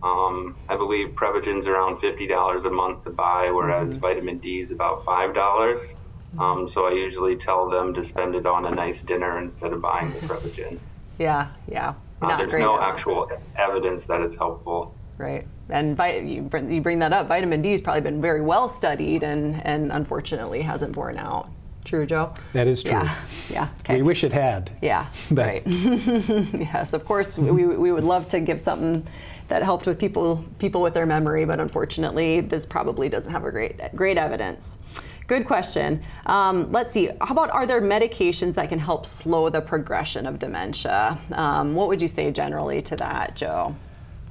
Um, 0.02 0.56
I 0.68 0.76
believe 0.76 1.10
Prevagen's 1.10 1.68
around 1.68 1.98
$50 1.98 2.66
a 2.66 2.70
month 2.72 3.04
to 3.04 3.12
buy, 3.12 3.52
whereas 3.52 3.92
mm-hmm. 3.92 4.00
vitamin 4.00 4.38
D 4.40 4.60
is 4.60 4.72
about 4.72 5.06
$5. 5.06 5.96
Um, 6.40 6.68
so 6.68 6.88
I 6.88 6.92
usually 6.92 7.36
tell 7.36 7.70
them 7.70 7.94
to 7.94 8.04
spend 8.04 8.36
it 8.36 8.48
on 8.48 8.66
a 8.66 8.72
nice 8.72 9.02
dinner 9.02 9.40
instead 9.40 9.74
of 9.74 9.82
buying 9.82 10.12
the 10.14 10.20
Prevagen. 10.20 10.80
yeah, 11.20 11.50
yeah. 11.68 11.94
Uh, 12.22 12.36
there's 12.38 12.54
no 12.54 12.78
evidence. 12.78 12.98
actual 12.98 13.32
evidence 13.56 14.06
that 14.08 14.22
it's 14.22 14.36
helpful. 14.36 14.96
Right. 15.18 15.46
And 15.70 15.98
you 16.30 16.42
bring 16.82 17.00
that 17.00 17.14
up, 17.14 17.28
vitamin 17.28 17.62
D 17.62 17.72
has 17.72 17.82
probably 17.82 18.02
been 18.02 18.22
very 18.22 18.42
well 18.42 18.70
studied 18.70 19.24
and, 19.24 19.66
and 19.66 19.92
unfortunately 19.92 20.62
hasn't 20.62 20.94
borne 20.94 21.18
out. 21.18 21.50
True, 21.84 22.06
Joe? 22.06 22.34
That 22.52 22.68
is 22.68 22.84
true. 22.84 22.92
Yeah. 22.92 23.16
yeah. 23.50 23.70
Okay. 23.80 23.96
We 23.96 24.02
wish 24.02 24.26
it 24.26 24.34
had. 24.34 24.72
Yeah. 24.82 25.08
right. 25.32 25.64
yes, 25.66 26.92
of 26.92 27.06
course, 27.06 27.38
we, 27.38 27.66
we 27.66 27.92
would 27.94 28.04
love 28.04 28.28
to 28.30 28.42
give 28.42 28.60
something 28.60 29.08
that 29.48 29.64
helped 29.64 29.86
with 29.88 29.98
people 29.98 30.44
people 30.60 30.82
with 30.82 30.94
their 30.94 31.06
memory, 31.06 31.46
but 31.46 31.62
unfortunately, 31.62 32.42
this 32.42 32.66
probably 32.66 33.08
doesn't 33.08 33.32
have 33.32 33.46
a 33.46 33.52
great 33.52 33.80
great 33.96 34.18
evidence. 34.18 34.80
Good 35.28 35.46
question. 35.46 36.02
Um, 36.26 36.72
let's 36.72 36.94
see. 36.94 37.10
How 37.20 37.34
about 37.34 37.52
are 37.52 37.68
there 37.68 37.82
medications 37.82 38.54
that 38.54 38.70
can 38.70 38.80
help 38.80 39.06
slow 39.06 39.50
the 39.50 39.60
progression 39.60 40.26
of 40.26 40.40
dementia? 40.40 41.20
Um, 41.34 41.76
what 41.76 41.90
would 41.90 42.02
you 42.02 42.08
say 42.08 42.32
generally 42.32 42.82
to 42.84 42.96
that, 42.96 43.36
Joe? 43.36 43.76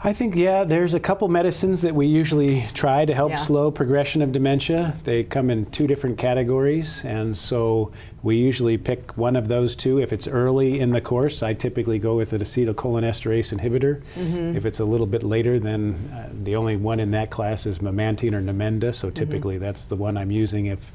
I 0.07 0.13
think, 0.13 0.37
yeah, 0.37 0.63
there's 0.63 0.95
a 0.95 1.01
couple 1.01 1.27
medicines 1.27 1.81
that 1.81 1.93
we 1.93 2.07
usually 2.07 2.65
try 2.75 3.05
to 3.05 3.13
help 3.13 3.33
yeah. 3.33 3.39
slow 3.39 3.73
progression 3.73 4.23
of 4.23 4.31
dementia. 4.31 4.97
They 5.03 5.25
come 5.25 5.51
in 5.51 5.67
two 5.67 5.89
different 5.89 6.17
categories, 6.17 7.05
and 7.05 7.37
so 7.37 7.91
we 8.23 8.37
usually 8.37 8.79
pick 8.79 9.19
one 9.19 9.35
of 9.35 9.49
those 9.49 9.75
two. 9.75 9.99
If 9.99 10.13
it's 10.13 10.29
early 10.29 10.79
in 10.79 10.93
the 10.93 11.01
course, 11.01 11.43
I 11.43 11.55
typically 11.55 11.99
go 11.99 12.15
with 12.15 12.33
an 12.33 12.41
acetylcholinesterase 12.41 13.59
inhibitor. 13.59 14.01
Mm-hmm. 14.15 14.57
If 14.57 14.65
it's 14.65 14.79
a 14.79 14.85
little 14.85 15.09
bit 15.09 15.25
later, 15.25 15.59
then 15.59 15.95
uh, 16.15 16.29
the 16.45 16.55
only 16.55 16.77
one 16.77 17.01
in 17.01 17.11
that 17.11 17.33
class 17.33 17.67
is 17.67 17.81
memantine 17.81 18.33
or 18.33 18.41
Namenda, 18.41 18.95
so 18.95 19.09
mm-hmm. 19.09 19.15
typically 19.15 19.55
mm-hmm. 19.57 19.65
that's 19.65 19.87
the 19.87 19.97
one 19.97 20.17
I'm 20.17 20.31
using 20.31 20.67
if 20.67 20.93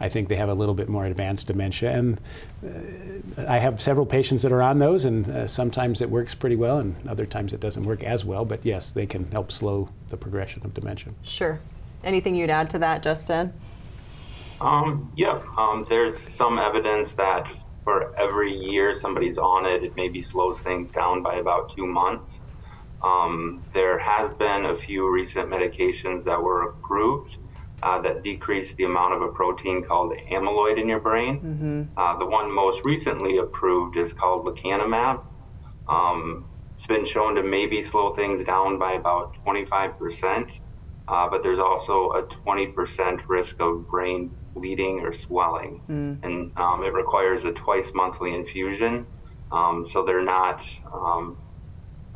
I 0.00 0.08
think 0.08 0.28
they 0.28 0.36
have 0.36 0.48
a 0.48 0.54
little 0.54 0.74
bit 0.74 0.88
more 0.88 1.04
advanced 1.04 1.46
dementia. 1.46 1.92
And 1.92 2.20
uh, 2.64 3.44
I 3.46 3.58
have 3.58 3.80
several 3.80 4.06
patients 4.06 4.42
that 4.42 4.52
are 4.52 4.62
on 4.62 4.78
those, 4.78 5.04
and 5.04 5.28
uh, 5.28 5.46
sometimes 5.46 6.00
it 6.00 6.10
works 6.10 6.34
pretty 6.34 6.56
well, 6.56 6.78
and 6.78 6.96
other 7.08 7.26
times 7.26 7.52
it 7.52 7.60
doesn't 7.60 7.84
work 7.84 8.02
as 8.02 8.24
well. 8.24 8.44
But 8.44 8.64
yes, 8.64 8.90
they 8.90 9.06
can 9.06 9.30
help 9.30 9.52
slow 9.52 9.88
the 10.08 10.16
progression 10.16 10.64
of 10.64 10.74
dementia. 10.74 11.12
Sure. 11.22 11.60
Anything 12.02 12.34
you'd 12.34 12.50
add 12.50 12.70
to 12.70 12.78
that, 12.80 13.02
Justin? 13.02 13.52
Um, 14.60 15.12
yeah, 15.16 15.42
um, 15.58 15.84
there's 15.88 16.16
some 16.16 16.58
evidence 16.58 17.12
that 17.12 17.50
for 17.82 18.16
every 18.18 18.52
year 18.52 18.94
somebody's 18.94 19.38
on 19.38 19.66
it, 19.66 19.84
it 19.84 19.96
maybe 19.96 20.22
slows 20.22 20.58
things 20.60 20.90
down 20.90 21.22
by 21.22 21.36
about 21.36 21.68
two 21.68 21.86
months. 21.86 22.40
Um, 23.02 23.62
there 23.74 23.98
has 23.98 24.32
been 24.32 24.66
a 24.66 24.74
few 24.74 25.12
recent 25.12 25.50
medications 25.50 26.24
that 26.24 26.42
were 26.42 26.70
approved 26.70 27.36
uh, 27.84 28.00
that 28.00 28.22
decrease 28.22 28.72
the 28.74 28.84
amount 28.84 29.12
of 29.12 29.20
a 29.20 29.28
protein 29.28 29.84
called 29.84 30.14
amyloid 30.32 30.80
in 30.80 30.88
your 30.88 31.00
brain. 31.00 31.38
Mm-hmm. 31.38 31.82
Uh, 31.98 32.16
the 32.18 32.24
one 32.24 32.50
most 32.50 32.82
recently 32.82 33.36
approved 33.36 33.98
is 33.98 34.14
called 34.14 34.46
lecanemab. 34.46 35.22
Um, 35.86 36.46
it's 36.74 36.86
been 36.86 37.04
shown 37.04 37.34
to 37.34 37.42
maybe 37.42 37.82
slow 37.82 38.10
things 38.10 38.42
down 38.42 38.78
by 38.78 38.92
about 38.92 39.36
25%, 39.44 40.60
uh, 41.06 41.28
but 41.28 41.42
there's 41.42 41.58
also 41.58 42.12
a 42.12 42.22
20% 42.22 43.28
risk 43.28 43.60
of 43.60 43.86
brain 43.86 44.30
bleeding 44.54 45.00
or 45.00 45.12
swelling. 45.12 45.82
Mm. 45.88 46.24
And 46.24 46.58
um, 46.58 46.82
it 46.84 46.94
requires 46.94 47.44
a 47.44 47.52
twice 47.52 47.92
monthly 47.94 48.34
infusion. 48.34 49.06
Um, 49.52 49.86
so 49.86 50.02
they're 50.04 50.24
not 50.24 50.66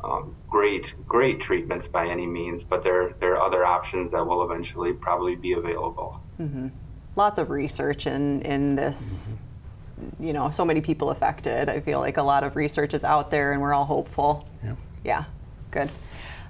um, 0.03 0.35
great 0.49 0.93
great 1.07 1.39
treatments 1.39 1.87
by 1.87 2.07
any 2.07 2.25
means, 2.25 2.63
but 2.63 2.83
there 2.83 3.13
there 3.19 3.35
are 3.35 3.45
other 3.45 3.65
options 3.65 4.11
that 4.11 4.25
will 4.25 4.43
eventually 4.43 4.93
probably 4.93 5.35
be 5.35 5.53
available. 5.53 6.21
Mm-hmm. 6.39 6.67
Lots 7.15 7.39
of 7.39 7.49
research 7.49 8.07
in 8.07 8.41
in 8.43 8.75
this. 8.75 9.33
Mm-hmm. 9.35 10.23
You 10.23 10.31
know, 10.31 10.49
so 10.49 10.63
many 10.63 10.79
people 10.79 11.09
affected. 11.09 11.67
I 11.67 11.81
feel 11.81 11.99
like 11.99 12.15
a 12.15 12.23
lot 12.23 12.45
of 12.45 12.55
research 12.55 12.93
is 12.93 13.03
out 13.03 13.31
there, 13.31 13.51
and 13.51 13.61
we're 13.61 13.73
all 13.73 13.83
hopeful. 13.83 14.47
Yeah. 14.63 14.75
Yeah. 15.03 15.23
Good. 15.71 15.89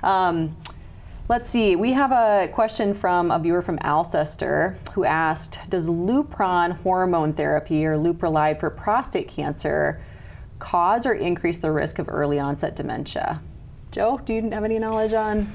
Um, 0.03 0.55
Let's 1.29 1.47
see, 1.47 1.75
we 1.75 1.91
have 1.91 2.11
a 2.11 2.51
question 2.51 2.95
from 2.95 3.29
a 3.29 3.37
viewer 3.37 3.61
from 3.61 3.77
Alcester 3.83 4.75
who 4.93 5.05
asked 5.05 5.59
Does 5.69 5.87
Lupron 5.87 6.71
hormone 6.77 7.33
therapy 7.33 7.85
or 7.85 7.97
Leuprolide 7.97 8.59
for 8.59 8.71
prostate 8.71 9.27
cancer 9.27 10.01
cause 10.59 11.05
or 11.05 11.13
increase 11.13 11.57
the 11.57 11.71
risk 11.71 11.99
of 11.99 12.09
early 12.09 12.39
onset 12.39 12.75
dementia? 12.75 13.41
Joe, 13.91 14.21
do 14.23 14.33
you 14.33 14.49
have 14.51 14.63
any 14.63 14.77
knowledge 14.77 15.13
on? 15.13 15.53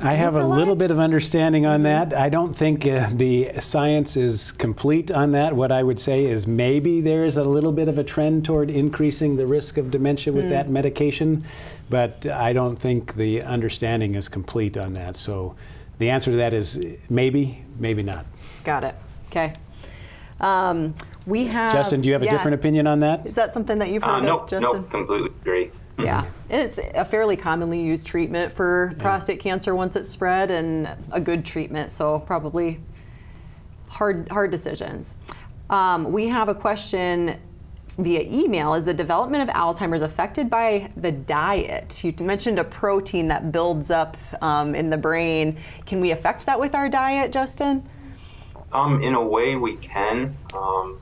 I 0.00 0.12
have 0.12 0.36
a 0.36 0.46
little 0.46 0.76
bit 0.76 0.90
of 0.90 0.98
understanding 0.98 1.64
on 1.64 1.82
mm-hmm. 1.82 2.10
that. 2.10 2.14
I 2.14 2.28
don't 2.28 2.54
think 2.54 2.86
uh, 2.86 3.08
the 3.12 3.50
science 3.60 4.16
is 4.16 4.52
complete 4.52 5.10
on 5.10 5.32
that. 5.32 5.54
What 5.54 5.72
I 5.72 5.82
would 5.82 5.98
say 5.98 6.26
is 6.26 6.46
maybe 6.46 7.00
there 7.00 7.24
is 7.24 7.38
a 7.38 7.44
little 7.44 7.72
bit 7.72 7.88
of 7.88 7.96
a 7.96 8.04
trend 8.04 8.44
toward 8.44 8.70
increasing 8.70 9.36
the 9.36 9.46
risk 9.46 9.78
of 9.78 9.90
dementia 9.90 10.32
with 10.34 10.46
mm. 10.46 10.50
that 10.50 10.68
medication, 10.68 11.44
but 11.88 12.26
I 12.26 12.52
don't 12.52 12.76
think 12.76 13.14
the 13.14 13.42
understanding 13.42 14.16
is 14.16 14.28
complete 14.28 14.76
on 14.76 14.92
that. 14.94 15.16
So 15.16 15.54
the 15.98 16.10
answer 16.10 16.30
to 16.30 16.36
that 16.36 16.52
is 16.52 16.78
maybe, 17.08 17.64
maybe 17.78 18.02
not. 18.02 18.26
Got 18.64 18.84
it. 18.84 18.94
Okay. 19.30 19.54
Um, 20.40 20.94
we 21.26 21.46
have. 21.46 21.72
Justin, 21.72 22.00
do 22.00 22.08
you 22.08 22.12
have 22.14 22.22
yeah. 22.22 22.30
a 22.30 22.32
different 22.32 22.54
opinion 22.54 22.86
on 22.86 23.00
that? 23.00 23.26
Is 23.26 23.34
that 23.34 23.52
something 23.52 23.78
that 23.78 23.90
you've 23.90 24.02
heard 24.02 24.24
uh, 24.24 24.38
of, 24.38 24.48
Justin? 24.48 24.82
No, 24.82 24.82
completely 24.84 25.30
agree. 25.40 25.70
Yeah, 25.98 26.26
and 26.50 26.60
it's 26.60 26.78
a 26.78 27.04
fairly 27.04 27.36
commonly 27.36 27.80
used 27.80 28.06
treatment 28.06 28.52
for 28.52 28.92
yeah. 28.92 29.02
prostate 29.02 29.40
cancer 29.40 29.74
once 29.74 29.96
it's 29.96 30.10
spread, 30.10 30.50
and 30.50 30.88
a 31.10 31.20
good 31.20 31.44
treatment. 31.44 31.92
So 31.92 32.18
probably 32.20 32.80
hard 33.88 34.28
hard 34.28 34.50
decisions. 34.50 35.16
Um, 35.70 36.12
we 36.12 36.28
have 36.28 36.48
a 36.48 36.54
question 36.54 37.38
via 37.98 38.20
email 38.20 38.74
is 38.74 38.84
the 38.84 38.94
development 38.94 39.48
of 39.48 39.54
Alzheimer's 39.54 40.02
affected 40.02 40.50
by 40.50 40.90
the 40.96 41.10
diet? 41.10 42.04
You 42.04 42.14
mentioned 42.20 42.58
a 42.58 42.64
protein 42.64 43.28
that 43.28 43.50
builds 43.52 43.90
up 43.90 44.16
um, 44.42 44.74
in 44.74 44.90
the 44.90 44.98
brain. 44.98 45.56
Can 45.86 46.00
we 46.00 46.10
affect 46.10 46.46
that 46.46 46.60
with 46.60 46.74
our 46.74 46.88
diet, 46.88 47.32
Justin? 47.32 47.88
Um, 48.72 49.02
in 49.02 49.14
a 49.14 49.22
way, 49.22 49.56
we 49.56 49.76
can. 49.76 50.36
Um, 50.54 51.00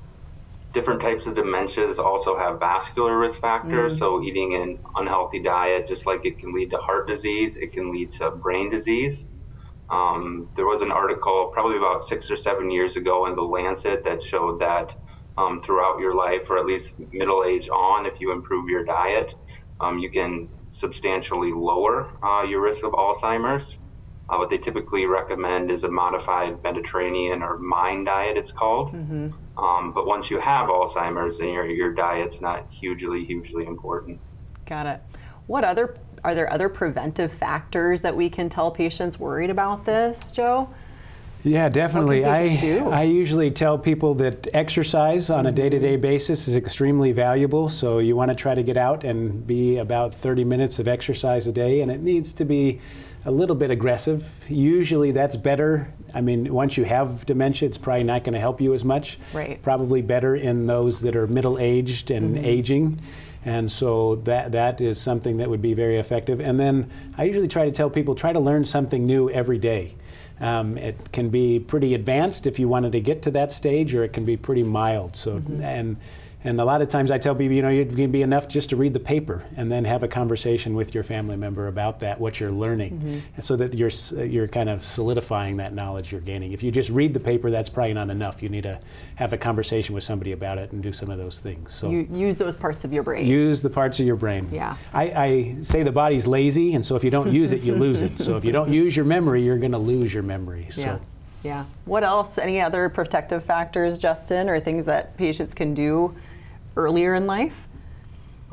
different 0.75 1.01
types 1.01 1.27
of 1.27 1.35
dementias 1.35 1.99
also 1.99 2.37
have 2.37 2.59
vascular 2.59 3.17
risk 3.17 3.41
factors. 3.41 3.95
Mm. 3.95 3.99
So, 3.99 4.23
eating 4.23 4.55
an 4.57 4.79
unhealthy 4.97 5.41
diet, 5.41 5.87
just 5.87 6.07
like 6.07 6.27
it 6.27 6.39
can 6.39 6.53
lead 6.53 6.71
to 6.71 6.79
heart 6.79 7.09
disease, 7.09 7.57
it 7.57 7.73
can 7.73 7.91
lead 7.93 8.11
to 8.13 8.33
brain 8.33 8.69
disease. 8.69 9.31
Um, 9.91 10.49
there 10.57 10.67
was 10.67 10.83
an 10.83 10.91
article 10.91 11.51
probably 11.53 11.77
about 11.77 12.03
six 12.03 12.31
or 12.31 12.37
seven 12.37 12.71
years 12.71 12.97
ago 12.97 13.27
in 13.27 13.37
the 13.37 13.43
Lancet 13.43 14.05
that 14.05 14.23
showed 14.23 14.59
that 14.61 14.95
um, 15.39 15.61
throughout 15.61 15.99
your 16.01 16.15
life, 16.15 16.51
or 16.51 16.59
at 16.59 16.67
least 16.67 16.95
middle 17.13 17.45
age 17.45 17.69
on, 17.69 18.07
if 18.07 18.21
you 18.21 18.33
improve 18.33 18.69
your 18.69 18.85
diet, 18.85 19.35
um, 19.81 19.99
you 19.99 20.11
can 20.11 20.49
substantially 20.69 21.53
lower 21.53 22.09
uh, 22.23 22.43
your 22.43 22.63
risk 22.63 22.85
of 22.85 22.93
Alzheimer's. 22.93 23.79
Uh, 24.29 24.37
what 24.37 24.49
they 24.49 24.57
typically 24.57 25.05
recommend 25.05 25.71
is 25.71 25.85
a 25.85 25.91
modified 25.91 26.63
Mediterranean 26.63 27.43
or 27.43 27.59
MIND 27.59 28.07
diet, 28.07 28.39
it's 28.39 28.53
called. 28.53 28.93
Mm-hmm. 28.93 29.63
Um, 29.63 29.93
but 29.93 30.07
once 30.07 30.31
you 30.31 30.41
have 30.41 30.69
Alzheimer's, 30.69 31.39
then 31.39 31.49
your, 31.49 31.67
your 31.67 31.93
diet's 31.93 32.41
not 32.41 32.67
hugely, 32.71 33.25
hugely 33.25 33.67
important. 33.67 34.19
Got 34.67 34.87
it. 34.87 35.01
What 35.47 35.65
other 35.65 35.97
are 36.25 36.35
there 36.35 36.51
other 36.51 36.71
preventive 36.71 37.31
factors 37.31 38.01
that 38.01 38.17
we 38.17 38.31
can 38.31 38.49
tell 38.49 38.71
patients 38.71 39.21
worried 39.21 39.51
about 39.51 39.85
this, 39.85 40.33
Joe? 40.33 40.71
Yeah, 41.43 41.69
definitely. 41.69 42.25
I, 42.25 42.57
I 42.91 43.03
usually 43.03 43.51
tell 43.51 43.79
people 43.79 44.15
that 44.15 44.49
exercise 44.55 45.29
on 45.29 45.45
a 45.45 45.53
day 45.53 45.69
to 45.69 45.79
day 45.79 45.97
basis 45.97 46.49
is 46.49 46.57
extremely 46.57 47.13
valuable. 47.13 47.69
So 47.69 47.99
you 47.99 48.17
want 48.17 48.31
to 48.31 48.35
try 48.35 48.55
to 48.55 48.63
get 48.63 48.79
out 48.79 49.05
and 49.05 49.47
be 49.47 49.77
about 49.77 50.15
30 50.15 50.45
minutes 50.45 50.79
of 50.79 50.89
exercise 50.89 51.47
a 51.47 51.53
day, 51.53 51.83
and 51.83 51.91
it 51.91 52.01
needs 52.01 52.33
to 52.33 52.47
be 52.47 52.81
a 53.25 53.31
little 53.31 53.57
bit 53.57 53.71
aggressive. 53.71 54.45
Usually 54.49 55.11
that's 55.13 55.37
better. 55.37 55.93
I 56.15 56.21
mean, 56.21 56.53
once 56.53 56.77
you 56.77 56.85
have 56.85 57.27
dementia, 57.27 57.69
it's 57.69 57.79
probably 57.79 58.05
not 58.05 58.25
going 58.25 58.35
to 58.35 58.41
help 58.41 58.61
you 58.61 58.75
as 58.75 58.85
much. 58.85 59.19
Right. 59.33 59.61
Probably 59.63 60.03
better 60.03 60.37
in 60.37 60.67
those 60.67 61.01
that 61.01 61.17
are 61.17 61.27
middle 61.27 61.59
aged 61.59 62.11
and 62.11 62.37
mm-hmm. 62.37 62.45
aging. 62.45 63.01
And 63.45 63.71
so 63.71 64.17
that 64.25 64.53
that 64.53 64.81
is 64.81 65.01
something 65.01 65.39
that 65.39 65.51
would 65.51 65.63
be 65.63 65.75
very 65.75 65.99
effective. 65.99 66.41
And 66.41 66.59
then 66.59 66.91
I 67.19 67.25
usually 67.25 67.49
try 67.49 67.65
to 67.65 67.71
tell 67.71 67.91
people 67.91 68.15
try 68.15 68.33
to 68.33 68.41
learn 68.41 68.65
something 68.65 69.07
new 69.07 69.29
every 69.31 69.59
day. 69.59 69.97
Um, 70.41 70.77
it 70.79 71.13
can 71.13 71.29
be 71.29 71.61
pretty 71.61 71.95
advanced 71.95 72.47
if 72.47 72.59
you 72.59 72.69
wanted 72.69 72.93
to 72.93 73.01
get 73.01 73.23
to 73.23 73.31
that 73.33 73.53
stage, 73.53 73.95
or 73.95 74.03
it 74.03 74.13
can 74.13 74.25
be 74.25 74.37
pretty 74.37 74.63
mild. 74.63 75.15
So 75.17 75.39
mm-hmm. 75.39 75.63
and 75.63 75.97
and 76.45 76.61
a 76.61 76.65
lot 76.65 76.83
of 76.83 76.89
times 76.89 77.11
I 77.11 77.17
tell 77.17 77.35
people, 77.35 77.57
you 77.57 77.63
know, 77.63 77.71
it 77.71 77.97
can 77.97 78.11
be 78.11 78.21
enough 78.21 78.49
just 78.49 78.69
to 78.71 78.77
read 78.77 78.93
the 78.93 79.01
paper 79.01 79.43
and 79.57 79.73
then 79.73 79.87
have 79.87 80.03
a 80.03 80.09
conversation 80.09 80.75
with 80.75 80.95
your 80.95 81.03
family 81.03 81.37
member 81.37 81.69
about 81.69 82.01
that, 82.01 82.21
what 82.21 82.39
you're 82.39 82.53
learning, 82.53 82.99
mm-hmm. 82.99 83.41
so 83.41 83.57
that 83.57 83.75
you're 83.75 83.91
you're 84.27 84.47
kind 84.47 84.69
of 84.69 84.85
solidifying 84.85 85.57
that 85.57 85.73
knowledge 85.73 86.13
you're 86.13 86.21
gaining. 86.21 86.53
If 86.53 86.63
you 86.63 86.71
just 86.71 86.91
read 86.91 87.15
the 87.15 87.21
paper, 87.21 87.51
that's 87.51 87.71
probably 87.71 87.95
not 87.95 88.11
enough. 88.11 88.43
You 88.43 88.51
need 88.51 88.65
to 88.65 88.79
have 89.15 89.33
a 89.33 89.39
conversation 89.39 89.95
with 89.95 90.05
somebody 90.05 90.33
about 90.33 90.59
it 90.59 90.71
and 90.73 90.83
do 90.83 90.93
some 90.93 91.11
of 91.11 91.17
those 91.17 91.41
things. 91.41 91.73
So 91.73 91.89
you 91.89 92.07
use 92.13 92.37
those 92.37 92.59
parts 92.59 92.85
of 92.85 92.93
your 92.93 93.03
brain. 93.03 93.27
Use 93.27 93.63
the 93.63 93.71
parts 93.71 93.99
of 93.99 94.05
your 94.05 94.17
brain. 94.17 94.51
Yeah. 94.53 94.77
I, 94.93 95.03
I 95.03 95.57
say 95.63 95.83
the 95.83 95.93
body's 95.93 96.27
lazy, 96.27 96.75
and 96.75 96.85
so 96.85 96.95
if 96.95 97.03
you 97.03 97.11
don't 97.11 97.33
use 97.33 97.53
it, 97.53 97.63
you 97.63 97.75
lose 97.87 98.03
it. 98.03 98.19
So 98.19 98.37
if 98.37 98.45
you 98.45 98.53
don't 98.53 98.71
use 98.71 98.95
your 98.95 99.07
memory, 99.07 99.43
you're 99.43 99.59
going 99.59 99.73
to 99.73 99.79
lose 99.79 100.13
your 100.13 100.23
memory. 100.23 100.67
So. 100.71 100.83
Yeah. 100.83 100.99
Yeah. 101.43 101.65
What 101.85 102.05
else? 102.05 102.39
Any 102.39 102.61
other 102.61 102.89
protective 102.89 103.45
factors, 103.45 103.99
Justin, 103.99 104.49
or 104.49 104.61
things 104.61 104.87
that 104.87 105.17
patients 105.19 105.53
can 105.53 105.75
do 105.75 106.15
earlier 106.77 107.15
in 107.15 107.27
life? 107.27 107.69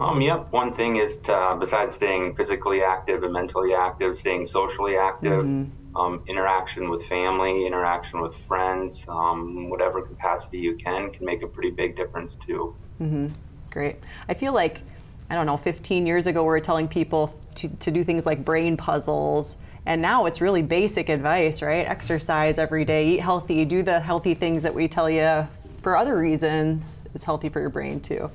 Um, 0.01 0.19
yep. 0.19 0.51
One 0.51 0.73
thing 0.73 0.95
is 0.95 1.19
to, 1.21 1.33
uh, 1.33 1.55
besides 1.55 1.93
staying 1.93 2.35
physically 2.35 2.81
active 2.81 3.23
and 3.23 3.31
mentally 3.31 3.73
active, 3.75 4.15
staying 4.15 4.47
socially 4.47 4.97
active, 4.97 5.45
mm-hmm. 5.45 5.95
um, 5.95 6.23
interaction 6.27 6.89
with 6.89 7.05
family, 7.05 7.67
interaction 7.67 8.19
with 8.19 8.35
friends, 8.35 9.05
um, 9.07 9.69
whatever 9.69 10.01
capacity 10.01 10.57
you 10.57 10.75
can, 10.75 11.11
can 11.11 11.23
make 11.23 11.43
a 11.43 11.47
pretty 11.47 11.69
big 11.69 11.95
difference 11.95 12.35
too. 12.35 12.75
Mm-hmm. 12.99 13.27
Great. 13.69 13.97
I 14.27 14.33
feel 14.33 14.53
like, 14.53 14.81
I 15.29 15.35
don't 15.35 15.45
know, 15.45 15.57
15 15.57 16.07
years 16.07 16.25
ago, 16.25 16.41
we 16.41 16.47
were 16.47 16.59
telling 16.59 16.87
people 16.87 17.39
to, 17.55 17.67
to 17.67 17.91
do 17.91 18.03
things 18.03 18.25
like 18.25 18.43
brain 18.43 18.77
puzzles. 18.77 19.57
And 19.85 20.01
now 20.01 20.25
it's 20.25 20.41
really 20.41 20.63
basic 20.63 21.09
advice, 21.09 21.61
right? 21.61 21.87
Exercise 21.87 22.57
every 22.57 22.85
day, 22.85 23.09
eat 23.09 23.19
healthy, 23.19 23.65
do 23.65 23.83
the 23.83 23.99
healthy 23.99 24.33
things 24.33 24.63
that 24.63 24.73
we 24.73 24.87
tell 24.87 25.09
you 25.09 25.47
for 25.81 25.97
other 25.97 26.17
reasons, 26.17 27.01
it's 27.13 27.23
healthy 27.23 27.49
for 27.49 27.59
your 27.59 27.69
brain 27.69 27.99
too. 27.99 28.29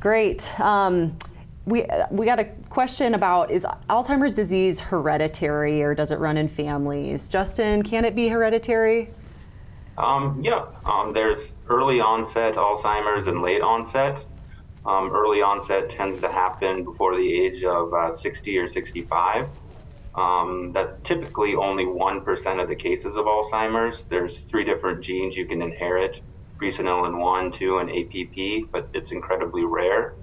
Great. 0.00 0.58
Um, 0.60 1.16
we, 1.66 1.84
we 2.10 2.24
got 2.24 2.38
a 2.38 2.44
question 2.70 3.14
about 3.14 3.50
is 3.50 3.66
Alzheimer's 3.90 4.32
disease 4.32 4.80
hereditary 4.80 5.82
or 5.82 5.94
does 5.94 6.10
it 6.10 6.18
run 6.18 6.36
in 6.36 6.48
families? 6.48 7.28
Justin, 7.28 7.82
can 7.82 8.04
it 8.04 8.14
be 8.14 8.28
hereditary? 8.28 9.10
Um, 9.98 10.40
yeah, 10.42 10.66
um, 10.84 11.12
there's 11.12 11.52
early 11.68 12.00
onset 12.00 12.54
Alzheimer's 12.54 13.26
and 13.26 13.42
late 13.42 13.60
onset. 13.60 14.24
Um, 14.86 15.10
early 15.10 15.42
onset 15.42 15.90
tends 15.90 16.20
to 16.20 16.28
happen 16.28 16.84
before 16.84 17.16
the 17.16 17.32
age 17.32 17.64
of 17.64 17.92
uh, 17.92 18.10
60 18.10 18.56
or 18.58 18.66
65. 18.66 19.48
Um, 20.14 20.72
that's 20.72 21.00
typically 21.00 21.54
only 21.54 21.84
1% 21.84 22.62
of 22.62 22.68
the 22.68 22.74
cases 22.74 23.16
of 23.16 23.26
Alzheimer's. 23.26 24.06
There's 24.06 24.40
three 24.42 24.64
different 24.64 25.02
genes 25.02 25.36
you 25.36 25.46
can 25.46 25.62
inherit 25.62 26.22
presenilin 26.60 27.18
1, 27.18 27.52
2, 27.52 27.78
and 27.78 27.90
APP, 27.90 28.70
but 28.72 28.90
it's 28.92 29.12
incredibly 29.12 29.64
rare. 29.64 30.14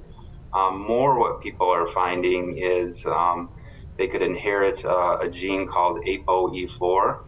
Um, 0.54 0.86
more 0.86 1.20
what 1.20 1.42
people 1.42 1.70
are 1.70 1.86
finding 1.88 2.58
is 2.58 3.06
um, 3.06 3.50
they 3.98 4.08
could 4.08 4.22
inherit 4.22 4.84
uh, 4.86 5.18
a 5.22 5.30
gene 5.30 5.68
called 5.68 6.00
ApoE4. 6.06 7.20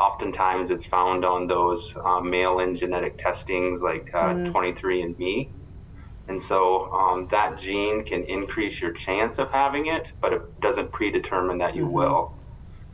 oftentimes 0.00 0.70
it's 0.70 0.86
found 0.86 1.24
on 1.24 1.46
those 1.46 1.94
uh, 2.04 2.20
mail-in 2.20 2.74
genetic 2.74 3.18
testings 3.18 3.80
like 3.82 4.10
uh, 4.14 4.34
mm. 4.34 4.46
23andMe. 4.46 5.50
And 6.28 6.42
so 6.42 6.92
um, 6.92 7.28
that 7.28 7.58
gene 7.58 8.04
can 8.04 8.24
increase 8.24 8.80
your 8.80 8.90
chance 8.92 9.38
of 9.38 9.50
having 9.50 9.86
it, 9.86 10.12
but 10.20 10.32
it 10.32 10.60
doesn't 10.60 10.90
predetermine 10.90 11.58
that 11.58 11.76
you 11.76 11.84
mm-hmm. 11.84 11.92
will. 11.92 12.34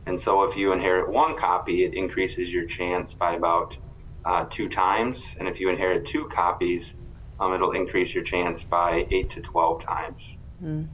And 0.05 0.19
so 0.19 0.43
if 0.43 0.55
you 0.55 0.73
inherit 0.73 1.09
one 1.09 1.35
copy, 1.35 1.83
it 1.83 1.93
increases 1.93 2.53
your 2.53 2.65
chance 2.65 3.13
by 3.13 3.33
about 3.33 3.77
uh, 4.25 4.45
two 4.49 4.69
times. 4.69 5.35
And 5.39 5.47
if 5.47 5.59
you 5.59 5.69
inherit 5.69 6.05
two 6.05 6.27
copies, 6.27 6.95
um, 7.39 7.53
it'll 7.53 7.71
increase 7.71 8.13
your 8.13 8.23
chance 8.23 8.63
by 8.63 9.07
eight 9.11 9.29
to 9.31 9.41
12 9.41 9.83
times. 9.83 10.37
Mm. 10.63 10.87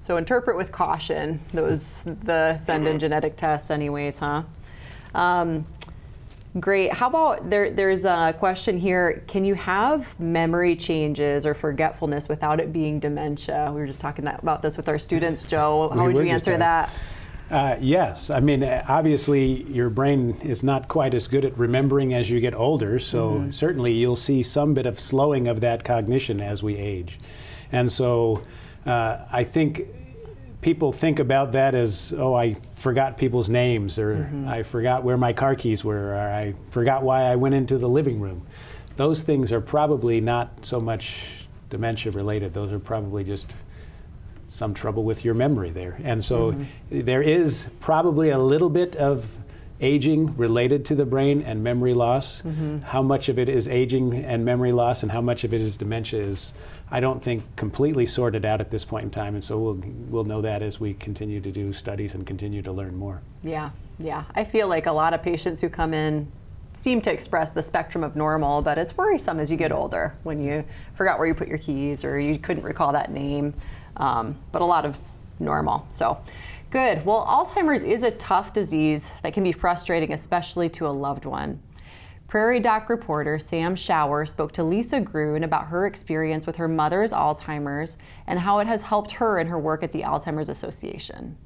So 0.00 0.16
interpret 0.16 0.56
with 0.56 0.72
caution 0.72 1.40
those 1.52 2.02
the 2.02 2.58
send 2.58 2.86
in 2.86 2.92
mm-hmm. 2.92 2.98
genetic 2.98 3.36
tests, 3.36 3.70
anyways, 3.70 4.18
huh? 4.18 4.42
Um, 5.14 5.66
great. 6.60 6.92
How 6.92 7.08
about 7.08 7.48
there? 7.50 7.70
There's 7.70 8.04
a 8.04 8.34
question 8.38 8.78
here. 8.78 9.22
Can 9.26 9.44
you 9.44 9.54
have 9.54 10.18
memory 10.20 10.76
changes 10.76 11.46
or 11.46 11.54
forgetfulness 11.54 12.28
without 12.28 12.60
it 12.60 12.72
being 12.72 13.00
dementia? 13.00 13.70
We 13.74 13.80
were 13.80 13.86
just 13.86 14.00
talking 14.00 14.24
that, 14.26 14.42
about 14.42 14.62
this 14.62 14.76
with 14.76 14.88
our 14.88 14.98
students, 14.98 15.44
Joe. 15.44 15.90
How 15.90 16.06
we 16.06 16.12
would 16.12 16.26
you 16.26 16.32
answer 16.32 16.56
that? 16.56 16.90
Uh, 17.50 17.76
yes, 17.80 18.30
I 18.30 18.40
mean 18.40 18.64
obviously 18.64 19.64
your 19.64 19.90
brain 19.90 20.38
is 20.42 20.62
not 20.62 20.88
quite 20.88 21.12
as 21.12 21.28
good 21.28 21.44
at 21.44 21.56
remembering 21.58 22.14
as 22.14 22.30
you 22.30 22.40
get 22.40 22.54
older, 22.54 22.98
so 22.98 23.32
mm-hmm. 23.32 23.50
certainly 23.50 23.92
you'll 23.92 24.16
see 24.16 24.42
some 24.42 24.72
bit 24.72 24.86
of 24.86 24.98
slowing 24.98 25.48
of 25.48 25.60
that 25.60 25.84
cognition 25.84 26.40
as 26.40 26.62
we 26.62 26.76
age, 26.76 27.20
and 27.70 27.92
so 27.92 28.42
uh, 28.86 29.18
I 29.30 29.44
think 29.44 29.82
people 30.62 30.92
think 30.92 31.18
about 31.18 31.52
that 31.52 31.74
as, 31.74 32.14
oh, 32.16 32.34
I 32.34 32.54
forgot 32.54 33.18
people's 33.18 33.50
names, 33.50 33.98
or 33.98 34.14
mm-hmm. 34.14 34.48
I 34.48 34.62
forgot 34.62 35.04
where 35.04 35.18
my 35.18 35.32
car 35.32 35.54
keys 35.54 35.84
were, 35.84 36.14
or 36.14 36.20
I 36.20 36.54
forgot 36.70 37.02
why 37.02 37.24
I 37.24 37.36
went 37.36 37.54
into 37.54 37.76
the 37.76 37.88
living 37.88 38.20
room. 38.20 38.46
Those 38.96 39.22
things 39.22 39.52
are 39.52 39.60
probably 39.60 40.20
not 40.20 40.64
so 40.64 40.80
much 40.80 41.46
dementia 41.68 42.12
related. 42.12 42.54
Those 42.54 42.72
are 42.72 42.78
probably 42.78 43.24
just 43.24 43.52
some 44.46 44.72
trouble 44.72 45.02
with 45.02 45.24
your 45.24 45.34
memory 45.34 45.70
there. 45.70 45.98
And 46.04 46.24
so 46.24 46.52
mm-hmm. 46.52 47.00
there 47.00 47.22
is 47.22 47.68
probably 47.80 48.30
a 48.30 48.38
little 48.38 48.70
bit 48.70 48.96
of 48.96 49.26
aging 49.82 50.34
related 50.36 50.84
to 50.86 50.94
the 50.94 51.04
brain 51.04 51.42
and 51.42 51.62
memory 51.62 51.92
loss. 51.92 52.40
Mm-hmm. 52.42 52.78
How 52.80 53.02
much 53.02 53.28
of 53.28 53.38
it 53.38 53.48
is 53.48 53.66
aging 53.66 54.24
and 54.24 54.44
memory 54.44 54.72
loss, 54.72 55.02
and 55.02 55.10
how 55.10 55.20
much 55.20 55.44
of 55.44 55.52
it 55.52 55.60
is 55.60 55.76
dementia 55.76 56.22
is 56.22 56.54
I 56.90 57.00
don't 57.00 57.22
think 57.22 57.44
completely 57.56 58.06
sorted 58.06 58.44
out 58.44 58.60
at 58.60 58.70
this 58.70 58.84
point 58.84 59.04
in 59.04 59.10
time, 59.10 59.34
and 59.34 59.42
so 59.42 59.58
we'll 59.58 59.82
we'll 60.08 60.24
know 60.24 60.40
that 60.40 60.62
as 60.62 60.80
we 60.80 60.94
continue 60.94 61.40
to 61.40 61.50
do 61.50 61.72
studies 61.72 62.14
and 62.14 62.24
continue 62.24 62.62
to 62.62 62.72
learn 62.72 62.96
more. 62.96 63.20
Yeah, 63.42 63.70
yeah. 63.98 64.24
I 64.34 64.44
feel 64.44 64.68
like 64.68 64.86
a 64.86 64.92
lot 64.92 65.12
of 65.12 65.22
patients 65.22 65.60
who 65.60 65.68
come 65.68 65.92
in 65.92 66.30
seem 66.74 67.02
to 67.02 67.12
express 67.12 67.50
the 67.50 67.62
spectrum 67.62 68.02
of 68.02 68.16
normal, 68.16 68.62
but 68.62 68.78
it's 68.78 68.96
worrisome 68.96 69.38
as 69.40 69.50
you 69.50 69.58
get 69.58 69.72
older 69.72 70.14
when 70.22 70.42
you 70.42 70.64
forgot 70.94 71.18
where 71.18 71.28
you 71.28 71.34
put 71.34 71.48
your 71.48 71.58
keys 71.58 72.02
or 72.02 72.18
you 72.18 72.38
couldn't 72.38 72.62
recall 72.62 72.92
that 72.92 73.10
name. 73.10 73.52
Um, 73.96 74.38
but 74.52 74.62
a 74.62 74.64
lot 74.64 74.86
of 74.86 74.96
normal. 75.40 75.86
So. 75.90 76.22
Good. 76.72 77.04
Well, 77.04 77.26
Alzheimer's 77.26 77.82
is 77.82 78.02
a 78.02 78.10
tough 78.10 78.54
disease 78.54 79.12
that 79.22 79.34
can 79.34 79.44
be 79.44 79.52
frustrating, 79.52 80.10
especially 80.10 80.70
to 80.70 80.86
a 80.86 80.88
loved 80.88 81.26
one. 81.26 81.60
Prairie 82.28 82.60
Doc 82.60 82.88
reporter 82.88 83.38
Sam 83.38 83.74
Schauer 83.74 84.26
spoke 84.26 84.52
to 84.52 84.64
Lisa 84.64 84.98
Gruen 84.98 85.44
about 85.44 85.66
her 85.66 85.84
experience 85.84 86.46
with 86.46 86.56
her 86.56 86.68
mother's 86.68 87.12
Alzheimer's 87.12 87.98
and 88.26 88.38
how 88.38 88.58
it 88.58 88.68
has 88.68 88.84
helped 88.84 89.10
her 89.12 89.38
in 89.38 89.48
her 89.48 89.58
work 89.58 89.82
at 89.82 89.92
the 89.92 90.00
Alzheimer's 90.00 90.48
Association. 90.48 91.36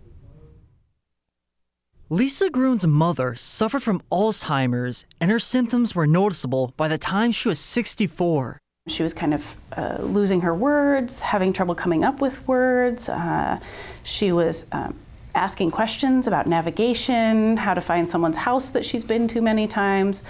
Lisa 2.08 2.48
Gruen's 2.48 2.86
mother 2.86 3.34
suffered 3.34 3.82
from 3.82 4.02
Alzheimer's, 4.12 5.06
and 5.20 5.32
her 5.32 5.40
symptoms 5.40 5.92
were 5.92 6.06
noticeable 6.06 6.72
by 6.76 6.86
the 6.86 6.98
time 6.98 7.32
she 7.32 7.48
was 7.48 7.58
64. 7.58 8.60
She 8.86 9.02
was 9.02 9.12
kind 9.12 9.34
of 9.34 9.56
uh, 9.76 9.96
losing 10.02 10.42
her 10.42 10.54
words, 10.54 11.18
having 11.18 11.52
trouble 11.52 11.74
coming 11.74 12.04
up 12.04 12.20
with 12.20 12.46
words. 12.46 13.08
Uh, 13.08 13.58
she 14.04 14.30
was 14.30 14.66
um, 14.70 14.96
asking 15.36 15.70
questions 15.70 16.26
about 16.26 16.46
navigation, 16.46 17.56
how 17.56 17.74
to 17.74 17.80
find 17.80 18.08
someone's 18.08 18.38
house 18.38 18.70
that 18.70 18.84
she's 18.84 19.04
been 19.04 19.28
to 19.28 19.40
many 19.40 19.68
times. 19.68 20.24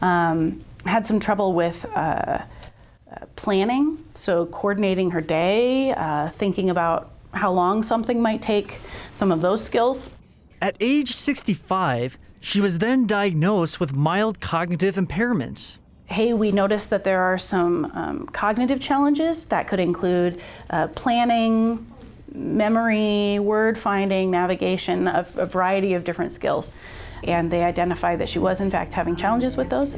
Um, 0.00 0.64
had 0.86 1.04
some 1.04 1.20
trouble 1.20 1.52
with 1.52 1.84
uh, 1.94 1.98
uh, 1.98 3.26
planning, 3.36 4.02
so 4.14 4.46
coordinating 4.46 5.10
her 5.10 5.20
day, 5.20 5.92
uh, 5.92 6.28
thinking 6.30 6.70
about 6.70 7.10
how 7.34 7.52
long 7.52 7.82
something 7.82 8.20
might 8.20 8.42
take, 8.42 8.78
some 9.12 9.32
of 9.32 9.40
those 9.40 9.62
skills. 9.62 10.10
At 10.60 10.76
age 10.80 11.12
65, 11.12 12.18
she 12.40 12.60
was 12.60 12.78
then 12.78 13.06
diagnosed 13.06 13.80
with 13.80 13.92
mild 13.92 14.40
cognitive 14.40 14.96
impairment. 14.96 15.78
Hey, 16.06 16.32
we 16.34 16.52
noticed 16.52 16.90
that 16.90 17.04
there 17.04 17.22
are 17.22 17.38
some 17.38 17.86
um, 17.94 18.26
cognitive 18.26 18.80
challenges 18.80 19.46
that 19.46 19.66
could 19.66 19.80
include 19.80 20.40
uh, 20.70 20.88
planning, 20.88 21.86
memory, 22.34 23.38
word 23.38 23.78
finding, 23.78 24.30
navigation, 24.30 25.08
a, 25.08 25.26
a 25.36 25.46
variety 25.46 25.94
of 25.94 26.04
different 26.04 26.32
skills. 26.32 26.72
And 27.24 27.50
they 27.50 27.62
identified 27.62 28.18
that 28.18 28.28
she 28.28 28.38
was, 28.38 28.60
in 28.60 28.70
fact, 28.70 28.94
having 28.94 29.16
challenges 29.16 29.56
with 29.56 29.70
those. 29.70 29.96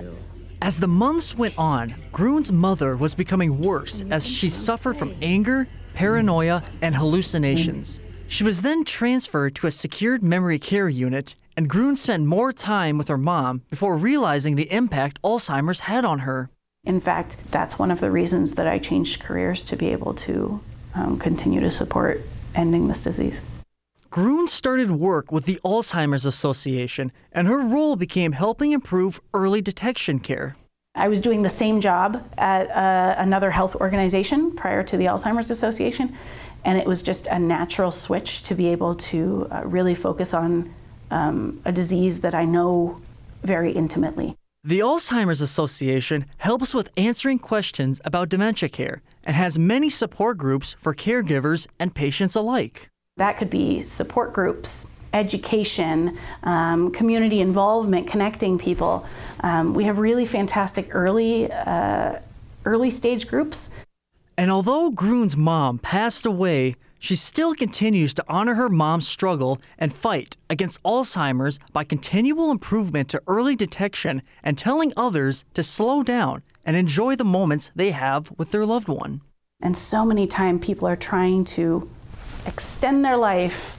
As 0.61 0.81
the 0.81 0.89
months 0.89 1.37
went 1.37 1.59
on, 1.59 1.95
Gruen's 2.13 2.53
mother 2.53 2.97
was 2.97 3.15
becoming 3.15 3.61
worse 3.61 4.05
as 4.11 4.27
she 4.27 4.49
suffered 4.49 4.97
from 4.97 5.15
anger, 5.21 5.69
paranoia, 5.95 6.65
and 6.81 6.95
hallucinations. 6.95 8.01
She 8.27 8.45
was 8.45 8.63
then 8.63 8.85
transferred 8.85 9.55
to 9.57 9.67
a 9.67 9.71
secured 9.71 10.23
memory 10.23 10.59
care 10.59 10.89
unit, 10.89 11.37
and 11.57 11.69
Gruen 11.69 11.97
spent 11.97 12.25
more 12.25 12.53
time 12.53 12.99
with 12.99 13.09
her 13.09 13.19
mom 13.19 13.63
before 13.71 13.97
realizing 13.97 14.57
the 14.57 14.73
impact 14.73 15.21
Alzheimer's 15.23 15.81
had 15.81 16.05
on 16.05 16.21
her. 16.21 16.51
In 16.85 17.01
fact, 17.01 17.37
that's 17.51 17.79
one 17.79 17.91
of 17.91 18.01
the 18.01 18.11
reasons 18.11 18.55
that 18.55 18.67
I 18.67 18.79
changed 18.79 19.21
careers 19.21 19.63
to 19.65 19.77
be 19.77 19.89
able 19.89 20.15
to 20.15 20.61
um, 20.95 21.19
continue 21.19 21.61
to 21.61 21.71
support 21.71 22.21
ending 22.55 22.89
this 22.89 23.03
disease. 23.03 23.43
Gruen 24.11 24.47
started 24.47 24.93
work 24.93 25.33
with 25.33 25.45
the 25.45 25.59
Alzheimer's 25.65 26.25
Association, 26.25 27.11
and 27.33 27.49
her 27.49 27.59
role 27.59 27.97
became 27.97 28.31
helping 28.33 28.71
improve 28.71 29.21
early 29.33 29.61
detection 29.61 30.21
care. 30.21 30.57
I 30.95 31.09
was 31.09 31.19
doing 31.19 31.43
the 31.43 31.49
same 31.49 31.81
job 31.81 32.25
at 32.39 32.71
uh, 32.71 33.17
another 33.19 33.51
health 33.51 33.75
organization 33.75 34.55
prior 34.55 34.85
to 34.85 34.97
the 34.97 35.07
Alzheimer's 35.07 35.51
Association, 35.51 36.15
and 36.65 36.79
it 36.79 36.87
was 36.87 37.03
just 37.03 37.27
a 37.27 37.41
natural 37.41 37.91
switch 37.91 38.45
to 38.45 38.55
be 38.55 38.69
able 38.69 38.95
to 38.95 39.49
uh, 39.51 39.63
really 39.65 39.97
focus 39.97 40.33
on 40.33 40.73
um, 41.11 41.61
a 41.65 41.73
disease 41.73 42.21
that 42.21 42.37
I 42.37 42.45
know 42.45 43.01
very 43.43 43.73
intimately. 43.73 44.37
The 44.63 44.79
Alzheimer's 44.79 45.41
Association 45.41 46.27
helps 46.39 46.73
with 46.73 46.93
answering 46.97 47.41
questions 47.41 48.01
about 48.05 48.29
dementia 48.29 48.69
care 48.69 49.03
and 49.25 49.37
has 49.37 49.59
many 49.59 49.91
support 49.91 50.39
groups 50.39 50.77
for 50.79 50.95
caregivers 50.95 51.67
and 51.79 51.95
patients 51.95 52.35
alike. 52.35 52.89
That 53.17 53.37
could 53.37 53.51
be 53.51 53.81
support 53.81 54.33
groups, 54.33 54.89
education, 55.13 56.19
um, 56.43 56.91
community 56.91 57.41
involvement, 57.41 58.07
connecting 58.07 58.59
people. 58.59 59.07
Um, 59.41 59.75
we 59.75 59.85
have 59.85 59.99
really 59.99 60.27
fantastic 60.27 60.89
early, 60.91 61.51
uh, 61.51 62.21
early 62.65 62.91
stage 62.91 63.29
groups. 63.29 63.71
And 64.37 64.51
although 64.51 64.91
Gruen's 64.91 65.37
mom 65.37 65.79
passed 65.79 66.27
away, 66.27 66.75
she 66.99 67.15
still 67.15 67.55
continues 67.55 68.15
to 68.15 68.25
honor 68.29 68.55
her 68.55 68.69
mom's 68.69 69.07
struggle 69.07 69.61
and 69.79 69.95
fight 69.95 70.37
against 70.51 70.83
Alzheimer's 70.83 71.61
by 71.73 71.85
continual 71.85 72.51
improvement 72.51 73.09
to 73.11 73.23
early 73.29 73.55
detection 73.55 74.23
and 74.43 74.59
telling 74.59 74.93
others 74.97 75.45
to 75.55 75.63
slow 75.63 76.03
down 76.03 76.43
and 76.65 76.77
enjoy 76.77 77.17
the 77.17 77.25
moments 77.25 77.71
they 77.75 77.91
have 77.91 78.33
with 78.39 78.51
their 78.51 78.67
loved 78.67 78.89
one. 78.89 79.21
And 79.61 79.77
so 79.77 80.05
many 80.05 80.27
times 80.27 80.65
people 80.65 80.87
are 80.89 80.97
trying 80.97 81.45
to 81.57 81.89
extend 82.47 83.05
their 83.05 83.17
life, 83.17 83.79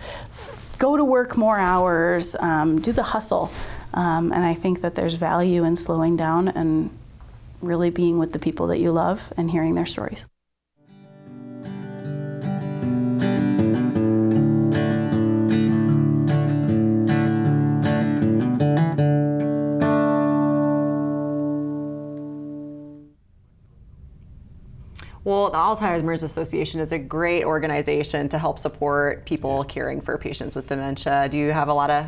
go 0.79 0.97
to 0.97 1.03
work 1.03 1.37
more 1.37 1.59
hours, 1.59 2.35
um, 2.39 2.79
do 2.79 2.91
the 2.91 3.03
hustle. 3.03 3.51
Um, 3.93 4.31
and 4.31 4.43
I 4.43 4.53
think 4.53 4.81
that 4.81 4.95
there's 4.95 5.15
value 5.15 5.63
in 5.63 5.75
slowing 5.75 6.17
down 6.17 6.47
and 6.47 6.89
really 7.61 7.89
being 7.89 8.19
with 8.19 8.33
the 8.33 8.39
people 8.39 8.67
that 8.67 8.79
you 8.79 8.91
love 8.91 9.31
and 9.37 9.51
hearing 9.51 9.75
their 9.75 9.85
stories. 9.85 10.25
The 25.55 25.61
Alzheimer's 25.61 26.23
Association 26.23 26.81
is 26.81 26.91
a 26.91 26.99
great 26.99 27.45
organization 27.45 28.27
to 28.27 28.37
help 28.37 28.59
support 28.59 29.25
people 29.25 29.63
caring 29.63 30.01
for 30.01 30.17
patients 30.17 30.53
with 30.53 30.67
dementia. 30.67 31.29
Do 31.31 31.37
you 31.37 31.53
have 31.53 31.69
a 31.69 31.73
lot 31.73 31.89
of 31.89 32.07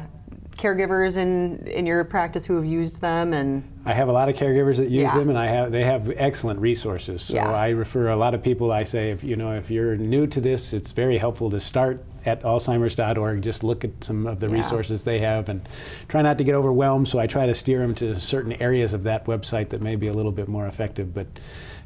caregivers 0.57 1.15
in 1.17 1.65
in 1.67 1.85
your 1.85 2.03
practice 2.03 2.45
who 2.45 2.55
have 2.55 2.65
used 2.65 2.99
them 2.99 3.31
and 3.31 3.63
I 3.85 3.93
have 3.93 4.09
a 4.09 4.11
lot 4.11 4.27
of 4.27 4.35
caregivers 4.35 4.77
that 4.77 4.89
use 4.89 5.03
Yeah. 5.03 5.15
them, 5.17 5.29
and 5.29 5.37
I 5.37 5.45
have 5.45 5.71
they 5.71 5.85
have 5.85 6.11
excellent 6.17 6.59
resources. 6.59 7.21
So 7.21 7.35
Yeah. 7.35 7.49
I 7.49 7.69
refer 7.69 8.09
a 8.09 8.17
lot 8.17 8.33
of 8.33 8.43
people. 8.43 8.69
I 8.73 8.83
say, 8.83 9.11
if 9.11 9.23
you 9.23 9.37
know, 9.37 9.53
if 9.53 9.71
you're 9.71 9.95
new 9.95 10.27
to 10.27 10.41
this, 10.41 10.73
it's 10.73 10.91
very 10.91 11.17
helpful 11.17 11.49
to 11.51 11.59
start 11.61 12.03
at 12.25 12.41
Alzheimer's.org. 12.43 13.41
Just 13.43 13.63
look 13.63 13.85
at 13.85 14.03
some 14.03 14.27
of 14.27 14.41
the 14.41 14.47
Yeah. 14.47 14.55
resources 14.55 15.03
they 15.03 15.19
have, 15.19 15.47
and 15.47 15.61
try 16.09 16.21
not 16.21 16.37
to 16.39 16.43
get 16.43 16.53
overwhelmed. 16.55 17.07
So 17.07 17.17
I 17.17 17.27
try 17.27 17.45
to 17.45 17.53
steer 17.53 17.79
them 17.79 17.95
to 17.95 18.19
certain 18.19 18.53
areas 18.61 18.91
of 18.93 19.03
that 19.03 19.25
website 19.25 19.69
that 19.69 19.81
may 19.81 19.95
be 19.95 20.07
a 20.07 20.13
little 20.13 20.33
bit 20.33 20.49
more 20.49 20.67
effective. 20.67 21.13
But 21.13 21.27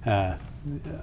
uh, 0.09 0.33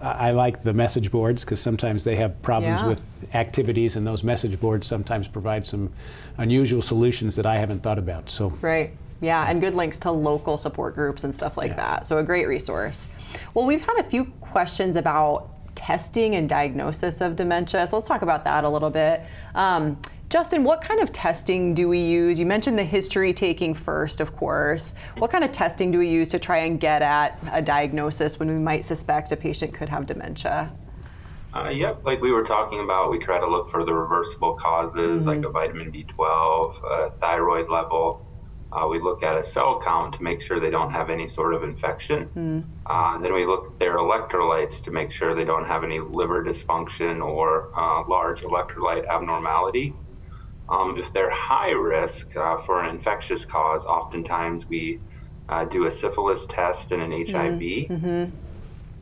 I 0.01 0.29
I 0.29 0.31
like 0.33 0.63
the 0.63 0.73
message 0.73 1.11
boards 1.11 1.45
because 1.45 1.61
sometimes 1.61 2.05
they 2.05 2.17
have 2.17 2.41
problems 2.43 2.81
Yeah. 2.83 2.89
with 2.89 3.05
activities, 3.35 3.97
and 3.97 4.07
those 4.07 4.23
message 4.23 4.61
boards 4.61 4.87
sometimes 4.87 5.29
provide 5.29 5.67
some 5.67 5.91
unusual 6.37 6.83
solutions 6.83 7.37
that 7.37 7.47
I 7.47 7.59
haven't 7.59 7.83
thought 7.83 7.99
about. 7.99 8.31
So. 8.31 8.51
Right. 8.61 8.95
Yeah, 9.21 9.45
and 9.51 9.61
good 9.61 9.75
links 9.75 9.99
to 10.01 10.13
local 10.13 10.59
support 10.59 10.95
groups 10.95 11.25
and 11.25 11.35
stuff 11.35 11.57
like 11.57 11.73
Yeah. 11.73 11.77
that. 11.77 12.07
So 12.07 12.19
a 12.19 12.23
great 12.23 12.47
resource. 12.47 13.09
Well, 13.53 13.67
we've 13.67 13.85
had 13.85 13.97
a 13.99 14.05
few 14.09 14.27
questions 14.41 14.95
about 14.95 15.49
testing 15.75 16.35
and 16.37 16.49
diagnosis 16.49 17.21
of 17.21 17.35
dementia. 17.37 17.87
So 17.87 17.97
let's 17.97 18.09
talk 18.09 18.23
about 18.23 18.45
that 18.45 18.63
a 18.65 18.69
little 18.69 18.91
bit. 18.91 19.23
Um, 19.55 19.97
Justin, 20.31 20.63
what 20.63 20.83
kind 20.83 21.01
of 21.01 21.11
testing 21.11 21.73
do 21.73 21.89
we 21.89 22.01
use? 22.01 22.39
You 22.39 22.45
mentioned 22.45 22.79
the 22.79 22.85
history 22.85 23.33
taking 23.33 23.73
first, 23.73 24.21
of 24.21 24.37
course. 24.37 24.95
What 25.17 25.31
kind 25.31 25.43
of 25.43 25.53
testing 25.53 25.91
do 25.91 25.99
we 25.99 26.09
use 26.11 26.29
to 26.31 26.39
try 26.39 26.59
and 26.59 26.79
get 26.79 27.01
at 27.01 27.39
a 27.51 27.63
diagnosis 27.63 28.39
when 28.39 28.49
we 28.49 28.59
might 28.59 28.85
suspect 28.85 29.33
a 29.33 29.37
patient 29.37 29.73
could 29.73 29.89
have 29.89 30.05
dementia? 30.05 30.71
Uh, 31.57 31.71
yep, 31.71 32.05
like 32.05 32.21
we 32.21 32.31
were 32.31 32.43
talking 32.43 32.81
about, 32.85 33.11
we 33.11 33.19
try 33.19 33.39
to 33.41 33.47
look 33.47 33.71
for 33.71 33.87
the 33.87 33.95
reversible 33.95 34.53
causes 34.53 35.25
like 35.27 35.43
a 35.45 35.49
vitamin 35.49 35.91
B12, 35.91 37.09
a 37.09 37.11
thyroid 37.13 37.71
level. 37.71 38.27
Uh, 38.71 38.87
we 38.87 39.01
look 39.01 39.23
at 39.23 39.35
a 39.35 39.43
cell 39.43 39.81
count 39.83 40.13
to 40.13 40.23
make 40.23 40.43
sure 40.43 40.61
they 40.61 40.69
don't 40.69 40.91
have 40.91 41.09
any 41.09 41.27
sort 41.27 41.55
of 41.55 41.63
infection. 41.65 42.29
Uh, 42.85 43.17
then 43.17 43.33
we 43.33 43.47
look 43.47 43.69
at 43.69 43.79
their 43.79 43.97
electrolytes 43.97 44.83
to 44.83 44.91
make 44.91 45.11
sure 45.11 45.35
they 45.35 45.47
don't 45.47 45.65
have 45.65 45.85
any 45.85 46.01
liver 46.01 46.45
dysfunction 46.45 47.25
or 47.25 47.71
uh, 47.75 48.07
large 48.07 48.43
electrolyte 48.43 49.09
abnormality. 49.09 49.95
Um, 50.71 50.97
if 50.99 51.13
they're 51.13 51.31
high 51.33 51.71
risk 51.71 52.37
uh, 52.37 52.57
for 52.59 52.83
an 52.83 52.91
infectious 52.91 53.45
cause, 53.45 53.85
oftentimes 53.87 54.67
we 54.69 55.01
uh, 55.49 55.65
do 55.65 55.87
a 55.87 55.91
syphilis 55.91 56.47
test 56.47 56.93
and 56.93 57.03
an 57.03 57.13
HIV. 57.13 57.93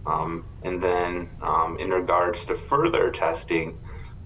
Um, 0.06 0.46
and 0.62 0.82
then, 0.82 1.30
um, 1.42 1.76
in 1.80 1.90
regards 1.90 2.44
to 2.46 2.54
further 2.54 3.10
testing, 3.10 3.78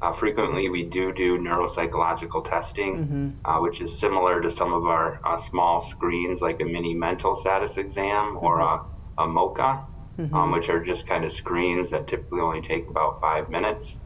uh, 0.03 0.12
frequently 0.12 0.68
we 0.68 0.88
do 0.88 1.12
do 1.12 1.38
neuropsychological 1.38 2.44
testing, 2.44 3.00
uh, 3.44 3.59
which 3.61 3.81
is 3.81 3.98
similar 3.98 4.40
to 4.42 4.50
some 4.50 4.72
of 4.74 4.85
our 4.85 5.18
uh, 5.26 5.38
small 5.38 5.81
screens, 5.81 6.40
like 6.42 6.61
a 6.61 6.64
mini 6.64 6.94
mental 6.94 7.35
status 7.35 7.76
exam 7.79 8.37
or 8.40 8.61
a, 8.61 8.79
a 9.18 9.26
MOCA, 9.26 9.87
um, 10.35 10.50
which 10.53 10.68
are 10.68 10.85
just 10.85 11.07
kind 11.07 11.24
of 11.24 11.33
screens 11.33 11.90
that 11.90 12.07
typically 12.07 12.40
only 12.40 12.61
take 12.61 12.87
about 12.90 13.14
five 13.22 13.48
minutes. 13.48 13.98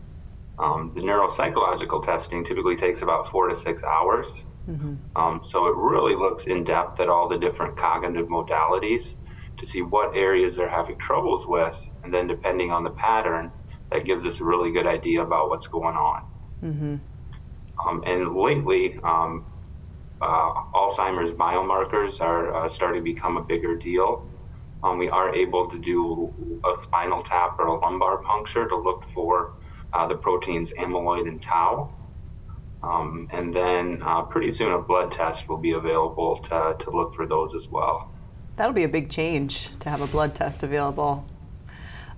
Um, 0.59 0.93
the 0.95 1.01
neuropsychological 1.03 2.05
testing 2.05 2.45
typically 2.45 2.77
takes 2.77 3.03
about 3.03 3.27
four 3.27 3.49
to 3.49 3.55
six 3.55 3.83
hours. 3.85 4.47
Um, 5.17 5.41
so 5.43 5.67
it 5.67 5.75
really 5.77 6.15
looks 6.17 6.47
in 6.47 6.65
depth 6.65 7.01
at 7.01 7.09
all 7.09 7.29
the 7.29 7.39
different 7.39 7.77
cognitive 7.77 8.29
modalities 8.29 9.17
to 9.59 9.67
see 9.67 9.83
what 9.83 10.17
areas 10.17 10.57
they're 10.57 10.69
having 10.69 10.99
troubles 10.99 11.45
with. 11.47 11.79
And 12.03 12.13
then, 12.13 12.27
depending 12.27 12.73
on 12.73 12.85
the 12.85 12.91
pattern, 12.91 13.51
that 13.91 14.05
gives 14.05 14.27
us 14.27 14.41
a 14.41 14.45
really 14.45 14.73
good 14.73 14.87
idea 14.87 15.23
about 15.23 15.49
what's 15.49 15.69
going 15.69 15.97
on. 15.97 16.23
Um, 17.87 18.03
and 18.07 18.35
lately, 18.35 18.99
um, 19.05 19.45
uh, 20.21 20.51
Alzheimer's 20.75 21.33
biomarkers 21.33 22.21
are 22.21 22.55
uh, 22.65 22.69
starting 22.69 23.01
to 23.01 23.05
become 23.05 23.37
a 23.37 23.43
bigger 23.43 23.77
deal. 23.77 24.27
Um, 24.83 24.99
we 24.99 25.09
are 25.09 25.35
able 25.35 25.69
to 25.71 25.79
do 25.79 26.61
a 26.65 26.77
spinal 26.77 27.23
tap 27.23 27.57
or 27.59 27.67
a 27.67 27.79
lumbar 27.81 28.19
puncture 28.19 28.67
to 28.69 28.77
look 28.77 29.05
for 29.05 29.55
uh, 29.95 30.07
the 30.07 30.17
proteins 30.17 30.73
amyloid 30.73 31.29
and 31.29 31.41
tau. 31.41 31.91
Um, 32.83 33.29
and 33.33 33.55
then 33.55 34.03
uh, 34.03 34.23
pretty 34.23 34.51
soon 34.51 34.73
a 34.73 34.79
blood 34.79 35.11
test 35.11 35.49
will 35.49 35.57
be 35.57 35.73
available 35.73 36.37
to, 36.39 36.77
to 36.79 36.91
look 36.91 37.15
for 37.15 37.27
those 37.27 37.55
as 37.55 37.69
well. 37.69 38.11
That'll 38.57 38.75
be 38.75 38.85
a 38.85 38.89
big 38.89 39.09
change 39.09 39.71
to 39.81 39.89
have 39.89 40.03
a 40.03 40.07
blood 40.07 40.35
test 40.35 40.63
available. 40.63 41.25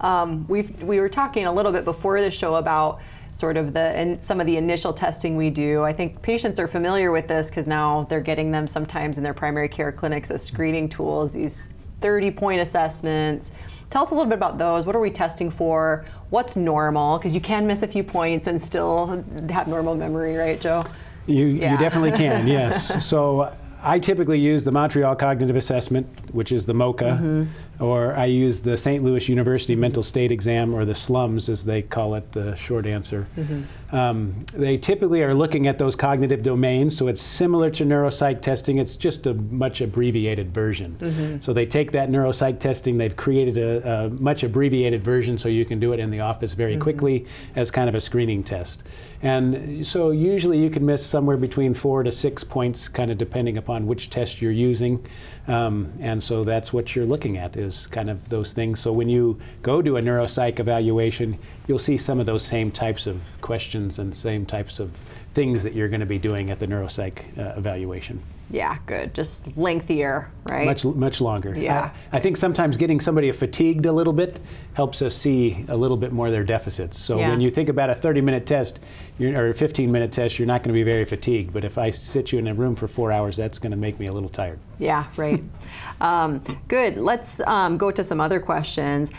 Um, 0.00 0.46
we've, 0.48 0.82
we 0.82 0.98
were 0.98 1.08
talking 1.08 1.46
a 1.46 1.52
little 1.52 1.72
bit 1.72 1.84
before 1.84 2.20
the 2.20 2.30
show 2.30 2.56
about 2.56 3.00
sort 3.32 3.58
of 3.58 3.74
the 3.74 3.80
and 3.80 4.22
some 4.22 4.40
of 4.40 4.46
the 4.46 4.56
initial 4.56 4.92
testing 4.92 5.36
we 5.36 5.50
do. 5.50 5.82
I 5.82 5.92
think 5.92 6.22
patients 6.22 6.58
are 6.58 6.66
familiar 6.66 7.10
with 7.12 7.28
this 7.28 7.50
because 7.50 7.68
now 7.68 8.04
they're 8.04 8.20
getting 8.20 8.50
them 8.50 8.66
sometimes 8.66 9.18
in 9.18 9.24
their 9.24 9.34
primary 9.34 9.68
care 9.68 9.92
clinics 9.92 10.30
as 10.30 10.42
screening 10.42 10.88
tools. 10.88 11.32
These 11.32 11.70
30 12.00 12.30
point 12.32 12.60
assessments. 12.60 13.52
Tell 13.90 14.02
us 14.02 14.10
a 14.10 14.14
little 14.14 14.28
bit 14.28 14.36
about 14.36 14.58
those. 14.58 14.84
What 14.84 14.96
are 14.96 15.00
we 15.00 15.10
testing 15.10 15.50
for? 15.50 16.04
What's 16.30 16.56
normal? 16.56 17.18
Because 17.18 17.34
you 17.34 17.40
can 17.40 17.66
miss 17.66 17.82
a 17.82 17.88
few 17.88 18.02
points 18.02 18.46
and 18.46 18.60
still 18.60 19.06
have 19.50 19.68
normal 19.68 19.94
memory, 19.94 20.36
right, 20.36 20.60
Joe? 20.60 20.82
You, 21.26 21.46
Yeah. 21.46 21.72
you 21.72 21.78
definitely 21.78 22.12
can, 22.12 22.46
yes. 22.48 23.04
So 23.06 23.52
I 23.82 23.98
typically 24.00 24.40
use 24.40 24.64
the 24.64 24.72
Montreal 24.72 25.14
Cognitive 25.14 25.54
Assessment, 25.56 26.06
which 26.34 26.50
is 26.50 26.66
the 26.66 26.72
MOCA, 26.74 27.04
Mm-hmm. 27.18 27.44
Or 27.80 28.14
I 28.14 28.26
use 28.26 28.60
the 28.60 28.76
St. 28.76 29.02
Louis 29.02 29.28
University 29.28 29.74
Mental 29.74 30.02
State 30.02 30.30
Exam, 30.30 30.74
or 30.74 30.84
the 30.84 30.94
SLUMS 30.94 31.48
as 31.48 31.64
they 31.64 31.82
call 31.82 32.14
it, 32.14 32.32
the 32.32 32.54
short 32.54 32.86
answer. 32.86 33.26
Mm-hmm. 33.36 33.94
Um, 33.94 34.46
they 34.52 34.76
typically 34.78 35.22
are 35.22 35.34
looking 35.34 35.66
at 35.66 35.78
those 35.78 35.96
cognitive 35.96 36.42
domains, 36.42 36.96
so 36.96 37.08
it's 37.08 37.22
similar 37.22 37.70
to 37.70 37.84
neuropsych 37.84 38.40
testing, 38.42 38.78
it's 38.78 38.96
just 38.96 39.26
a 39.26 39.34
much 39.34 39.80
abbreviated 39.80 40.52
version. 40.52 40.96
Mm-hmm. 41.00 41.40
So 41.40 41.52
they 41.52 41.66
take 41.66 41.92
that 41.92 42.10
neuropsych 42.10 42.60
testing, 42.60 42.98
they've 42.98 43.16
created 43.16 43.58
a, 43.58 44.06
a 44.06 44.10
much 44.10 44.42
abbreviated 44.42 45.02
version 45.02 45.36
so 45.38 45.48
you 45.48 45.64
can 45.64 45.80
do 45.80 45.92
it 45.92 46.00
in 46.00 46.10
the 46.10 46.20
office 46.20 46.52
very 46.52 46.76
Mm-hmm. 46.76 46.82
quickly 46.82 47.26
as 47.54 47.70
kind 47.70 47.88
of 47.88 47.94
a 47.94 48.00
screening 48.00 48.42
test. 48.42 48.82
And 49.22 49.86
so 49.86 50.10
usually 50.10 50.58
you 50.58 50.70
can 50.70 50.84
miss 50.84 51.04
somewhere 51.04 51.36
between 51.36 51.74
four 51.74 52.02
to 52.02 52.12
six 52.12 52.44
points, 52.44 52.88
kind 52.88 53.10
of 53.10 53.18
depending 53.18 53.56
upon 53.56 53.86
which 53.86 54.10
test 54.10 54.42
you're 54.42 54.52
using. 54.52 55.04
Um, 55.48 55.92
and 56.00 56.22
so 56.22 56.44
that's 56.44 56.72
what 56.72 56.94
you're 56.94 57.06
looking 57.06 57.36
at 57.38 57.56
is 57.66 57.86
kind 57.88 58.08
of 58.08 58.28
those 58.28 58.52
things. 58.52 58.80
So 58.80 58.92
when 58.92 59.08
you 59.08 59.38
go 59.62 59.82
to 59.82 59.96
a 59.96 60.02
neuropsych 60.02 60.58
evaluation, 60.58 61.38
you'll 61.66 61.78
see 61.78 61.98
some 61.98 62.20
of 62.20 62.26
those 62.26 62.44
same 62.44 62.70
types 62.70 63.06
of 63.06 63.20
questions 63.40 63.98
and 63.98 64.14
same 64.14 64.46
types 64.46 64.80
of 64.80 64.90
things 65.34 65.62
that 65.62 65.74
you're 65.74 65.88
going 65.88 66.00
to 66.00 66.06
be 66.06 66.18
doing 66.18 66.50
at 66.50 66.58
the 66.60 66.66
neuropsych 66.66 67.38
uh, 67.38 67.58
evaluation. 67.58 68.22
Yeah, 68.48 68.78
good. 68.86 69.12
Just 69.12 69.56
lengthier, 69.56 70.30
right? 70.44 70.66
Much 70.66 70.84
much 70.84 71.20
longer. 71.20 71.56
Yeah. 71.56 71.90
I, 72.12 72.18
I 72.18 72.20
think 72.20 72.36
sometimes 72.36 72.76
getting 72.76 73.00
somebody 73.00 73.30
fatigued 73.32 73.86
a 73.86 73.92
little 73.92 74.12
bit 74.12 74.38
helps 74.74 75.02
us 75.02 75.14
see 75.14 75.64
a 75.68 75.76
little 75.76 75.96
bit 75.96 76.12
more 76.12 76.26
of 76.26 76.32
their 76.32 76.44
deficits. 76.44 76.98
So 76.98 77.18
Yeah. 77.18 77.30
when 77.30 77.40
you 77.40 77.50
think 77.50 77.68
about 77.68 77.90
a 77.90 77.94
30-minute 77.94 78.46
test 78.46 78.78
you're, 79.18 79.36
or 79.36 79.48
a 79.48 79.54
15-minute 79.54 80.12
test, 80.12 80.38
you're 80.38 80.46
not 80.46 80.62
going 80.62 80.72
to 80.74 80.78
be 80.78 80.82
very 80.82 81.04
fatigued. 81.04 81.52
But 81.52 81.64
if 81.64 81.78
I 81.78 81.90
sit 81.90 82.30
you 82.32 82.38
in 82.38 82.46
a 82.46 82.54
room 82.54 82.76
for 82.76 82.86
four 82.86 83.10
hours, 83.10 83.36
that's 83.36 83.58
going 83.58 83.70
to 83.70 83.76
make 83.76 83.98
me 83.98 84.06
a 84.06 84.12
little 84.12 84.28
tired. 84.28 84.58
Yeah, 84.78 85.06
right. 85.16 85.42
um, 86.00 86.38
good. 86.68 86.98
Let's 86.98 87.40
um, 87.40 87.78
go 87.78 87.90
to 87.90 88.04
some 88.04 88.20
other 88.20 88.38
questions. 88.38 89.10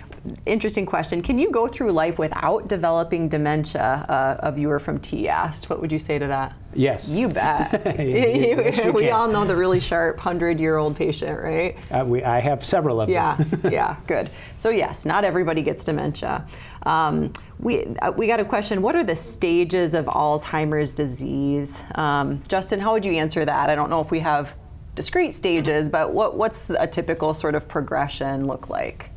Interesting 0.45 0.85
question. 0.85 1.21
Can 1.21 1.39
you 1.39 1.51
go 1.51 1.67
through 1.67 1.91
life 1.91 2.19
without 2.19 2.67
developing 2.67 3.29
dementia? 3.29 4.05
Uh, 4.09 4.35
a 4.39 4.51
viewer 4.51 4.79
from 4.79 4.99
T 4.99 5.27
asked. 5.29 5.69
What 5.69 5.79
would 5.81 5.91
you 5.91 5.99
say 5.99 6.19
to 6.19 6.27
that? 6.27 6.53
Yes. 6.73 7.07
You 7.07 7.29
bet. 7.29 7.81
Yes, 7.99 8.77
you 8.85 8.91
we 8.91 9.03
can. 9.03 9.13
all 9.13 9.27
know 9.27 9.45
the 9.45 9.55
really 9.55 9.79
sharp 9.79 10.19
hundred-year-old 10.19 10.95
patient, 10.95 11.41
right? 11.41 11.75
Uh, 11.91 12.03
we, 12.05 12.23
I 12.23 12.39
have 12.39 12.63
several 12.65 13.01
of 13.01 13.09
Yeah, 13.09 13.35
them. 13.35 13.71
yeah, 13.73 13.97
good. 14.07 14.29
So 14.57 14.69
yes, 14.69 15.05
not 15.05 15.23
everybody 15.23 15.61
gets 15.63 15.83
dementia. 15.83 16.45
Um, 16.83 17.33
we 17.59 17.85
uh, 18.01 18.11
we 18.11 18.27
got 18.27 18.39
a 18.39 18.45
question. 18.45 18.81
What 18.81 18.95
are 18.95 19.03
the 19.03 19.15
stages 19.15 19.93
of 19.93 20.05
Alzheimer's 20.05 20.93
disease? 20.93 21.81
Um, 21.95 22.41
Justin, 22.47 22.79
how 22.79 22.93
would 22.93 23.05
you 23.05 23.13
answer 23.13 23.43
that? 23.45 23.69
I 23.69 23.75
don't 23.75 23.89
know 23.89 24.01
if 24.01 24.11
we 24.11 24.19
have 24.19 24.53
discrete 24.95 25.33
stages, 25.33 25.89
but 25.89 26.13
what 26.13 26.35
what's 26.35 26.69
a 26.69 26.87
typical 26.87 27.33
sort 27.33 27.55
of 27.55 27.67
progression 27.67 28.45
look 28.47 28.69
like? 28.69 29.09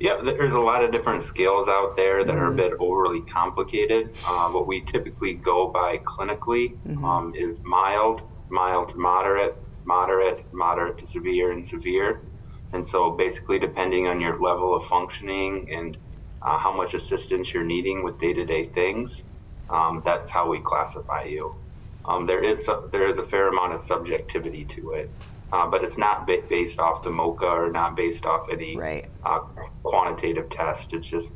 Yeah, 0.00 0.16
there's 0.22 0.54
a 0.54 0.60
lot 0.60 0.82
of 0.82 0.92
different 0.92 1.22
scales 1.22 1.68
out 1.68 1.96
there 1.96 2.24
that 2.24 2.34
are 2.36 2.46
a 2.46 2.54
bit 2.56 2.72
overly 2.80 3.20
complicated. 3.22 4.08
Uh, 4.26 4.48
what 4.48 4.66
we 4.66 4.82
typically 4.82 5.34
go 5.34 5.70
by 5.70 5.98
clinically 5.98 6.78
um, 7.04 7.34
is 7.36 7.60
mild, 7.64 8.22
mild 8.50 8.88
to 8.90 8.96
moderate, 8.98 9.56
moderate, 9.86 10.46
moderate 10.54 10.98
to 10.98 11.06
severe, 11.06 11.52
and 11.52 11.66
severe. 11.66 12.22
And 12.72 12.86
so, 12.86 13.10
basically, 13.10 13.58
depending 13.58 14.08
on 14.08 14.20
your 14.20 14.40
level 14.40 14.74
of 14.74 14.84
functioning 14.84 15.66
and 15.76 15.98
uh, 16.42 16.58
how 16.58 16.74
much 16.74 16.94
assistance 16.94 17.52
you're 17.52 17.64
needing 17.64 18.02
with 18.02 18.18
day-to-day 18.18 18.66
things, 18.74 19.24
um, 19.68 20.02
that's 20.04 20.30
how 20.30 20.48
we 20.50 20.60
classify 20.60 21.24
you. 21.24 21.54
Um, 22.06 22.24
there 22.26 22.42
is 22.42 22.68
there 22.92 23.06
is 23.08 23.18
a 23.18 23.24
fair 23.24 23.48
amount 23.48 23.74
of 23.74 23.80
subjectivity 23.80 24.64
to 24.64 24.92
it, 24.92 25.14
uh, 25.52 25.66
but 25.66 25.82
it's 25.84 25.98
not 25.98 26.26
ba- 26.26 26.42
based 26.48 26.78
off 26.78 27.02
the 27.02 27.10
MOCA 27.10 27.42
or 27.46 27.70
not 27.72 27.96
based 27.96 28.24
off 28.26 28.48
any 28.50 28.76
Right. 28.76 29.06
uh, 29.24 29.40
quantitative 29.82 30.48
test. 30.50 30.92
It's 30.92 31.06
just 31.06 31.32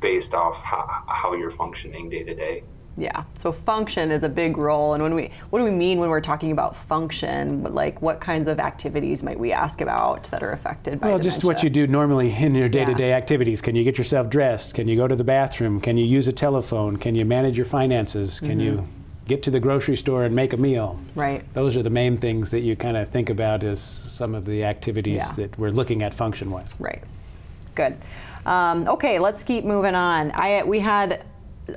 based 0.00 0.34
off 0.34 0.62
how, 0.62 1.02
how 1.08 1.34
you're 1.34 1.50
functioning 1.50 2.08
day 2.10 2.22
to 2.22 2.34
day. 2.34 2.62
Yeah. 2.98 3.24
So 3.34 3.52
function 3.52 4.10
is 4.10 4.22
a 4.22 4.28
big 4.28 4.56
role, 4.56 4.94
and 4.94 5.02
when 5.02 5.14
we, 5.14 5.30
what 5.50 5.58
do 5.58 5.66
we 5.66 5.70
mean 5.70 5.98
when 5.98 6.08
we're 6.08 6.22
talking 6.22 6.50
about 6.50 6.74
function? 6.74 7.62
Like, 7.74 8.00
what 8.00 8.20
kinds 8.22 8.48
of 8.48 8.58
activities 8.58 9.22
might 9.22 9.38
we 9.38 9.52
ask 9.52 9.82
about 9.82 10.24
that 10.30 10.42
are 10.42 10.50
affected 10.52 10.98
by 11.00 11.08
Well, 11.08 11.18
dementia? 11.18 11.30
just 11.30 11.44
what 11.44 11.62
you 11.62 11.68
do 11.68 11.86
normally 11.86 12.32
in 12.32 12.54
your 12.54 12.70
day-to-day 12.70 13.12
activities. 13.12 13.60
Can 13.60 13.76
you 13.76 13.84
get 13.84 13.98
yourself 13.98 14.30
dressed? 14.30 14.72
Can 14.72 14.88
you 14.88 14.96
go 14.96 15.06
to 15.06 15.14
the 15.14 15.24
bathroom? 15.24 15.78
Can 15.78 15.98
you 15.98 16.06
use 16.06 16.26
a 16.26 16.32
telephone? 16.32 16.96
Can 16.96 17.14
you 17.14 17.26
manage 17.26 17.58
your 17.58 17.66
finances? 17.66 18.40
Can 18.40 18.60
you 18.60 18.86
get 19.26 19.42
to 19.42 19.50
the 19.50 19.60
grocery 19.60 19.96
store 19.96 20.24
and 20.24 20.34
make 20.34 20.52
a 20.52 20.56
meal? 20.56 20.98
Right. 21.14 21.42
Those 21.54 21.76
are 21.76 21.82
the 21.82 21.90
main 21.90 22.16
things 22.18 22.50
that 22.52 22.60
you 22.60 22.76
kind 22.76 22.96
of 22.96 23.08
think 23.10 23.28
about 23.30 23.62
as 23.64 23.80
some 23.80 24.34
of 24.34 24.44
the 24.44 24.64
activities 24.64 25.16
Yeah. 25.26 25.32
that 25.34 25.58
we're 25.58 25.70
looking 25.70 26.02
at 26.02 26.14
function-wise. 26.14 26.74
Right. 26.78 27.02
Good. 27.74 27.96
Um, 28.46 28.86
okay, 28.88 29.18
let's 29.18 29.42
keep 29.42 29.64
moving 29.64 29.94
on. 29.94 30.30
I 30.34 30.62
we 30.64 30.78
had 30.80 31.24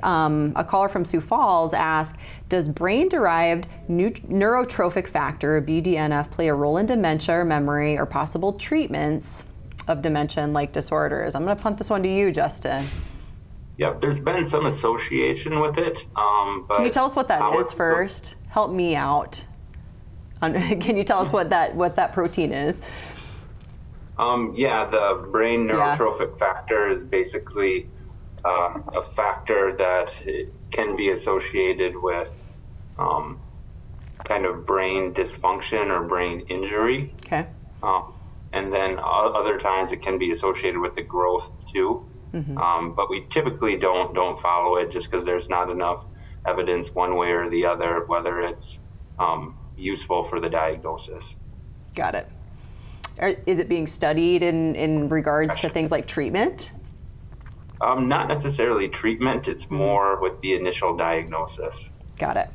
um, 0.04 0.52
a 0.54 0.62
caller 0.64 0.88
from 0.88 1.04
Sioux 1.04 1.20
Falls 1.20 1.74
ask, 1.74 2.16
does 2.48 2.68
brain-derived 2.68 3.66
nu- 3.88 4.10
neurotrophic 4.10 5.08
factor 5.08 5.60
(BDNF) 5.60 6.30
play 6.30 6.46
a 6.48 6.54
role 6.54 6.76
in 6.78 6.86
dementia 6.86 7.40
or 7.40 7.44
memory 7.44 7.98
or 7.98 8.06
possible 8.06 8.52
treatments 8.52 9.44
of 9.88 10.00
dementia 10.00 10.44
and 10.44 10.52
like 10.54 10.72
disorders? 10.72 11.34
I'm 11.34 11.44
going 11.44 11.56
to 11.56 11.62
punt 11.62 11.76
this 11.76 11.90
one 11.90 12.04
to 12.04 12.08
you, 12.08 12.30
Justin. 12.30 12.84
Yep, 13.80 14.00
there's 14.00 14.20
been 14.20 14.44
some 14.44 14.66
association 14.66 15.58
with 15.58 15.78
it. 15.78 16.04
Um, 16.14 16.66
but 16.68 16.76
Can 16.76 16.84
you 16.84 16.90
tell 16.90 17.06
us 17.06 17.16
what 17.16 17.28
that 17.28 17.54
is 17.54 17.72
first? 17.72 18.34
Help 18.48 18.70
me 18.70 18.94
out. 18.94 19.46
Can 20.42 20.98
you 20.98 21.02
tell 21.02 21.20
us 21.20 21.32
what 21.32 21.48
that 21.48 21.74
what 21.74 21.96
that 21.96 22.12
protein 22.12 22.52
is? 22.52 22.82
Um, 24.18 24.52
yeah, 24.54 24.84
the 24.84 25.26
brain 25.32 25.66
Yeah. 25.66 25.96
neurotrophic 25.96 26.38
factor 26.38 26.88
is 26.88 27.02
basically 27.02 27.88
uh, 28.44 28.80
a 28.94 29.00
factor 29.00 29.74
that 29.78 30.14
can 30.70 30.94
be 30.94 31.08
associated 31.08 31.96
with 31.96 32.30
um, 32.98 33.40
kind 34.24 34.44
of 34.44 34.66
brain 34.66 35.14
dysfunction 35.14 35.88
or 35.88 36.06
brain 36.06 36.40
injury. 36.48 37.14
Okay. 37.24 37.46
Um, 37.82 38.12
and 38.52 38.70
then 38.70 38.98
other 39.02 39.58
times 39.58 39.92
it 39.92 40.02
can 40.02 40.18
be 40.18 40.32
associated 40.32 40.78
with 40.78 40.96
the 40.96 41.02
growth 41.02 41.72
too. 41.72 42.04
Um, 42.56 42.94
but 42.94 43.10
we 43.10 43.26
typically 43.30 43.76
don't 43.76 44.14
don't 44.14 44.38
follow 44.38 44.76
it 44.76 44.90
just 44.90 45.10
because 45.10 45.24
there's 45.24 45.48
not 45.48 45.70
enough 45.70 46.06
evidence 46.46 46.94
one 46.94 47.16
way 47.16 47.32
or 47.32 47.50
the 47.50 47.66
other 47.66 48.04
whether 48.06 48.40
it's 48.40 48.78
um, 49.18 49.56
useful 49.76 50.22
for 50.22 50.40
the 50.40 50.48
diagnosis. 50.48 51.36
Got 51.94 52.14
it. 52.14 52.28
Are, 53.18 53.34
is 53.46 53.58
it 53.58 53.68
being 53.68 53.86
studied 53.86 54.42
in, 54.42 54.74
in 54.76 55.08
regards 55.08 55.58
to 55.58 55.68
things 55.68 55.90
like 55.90 56.06
treatment? 56.06 56.72
Um, 57.80 58.08
not 58.08 58.28
necessarily 58.28 58.88
treatment; 58.88 59.48
it's 59.48 59.70
more 59.70 60.20
with 60.20 60.40
the 60.40 60.54
initial 60.54 60.96
diagnosis. 60.96 61.90
Got 62.18 62.36
it. 62.36 62.50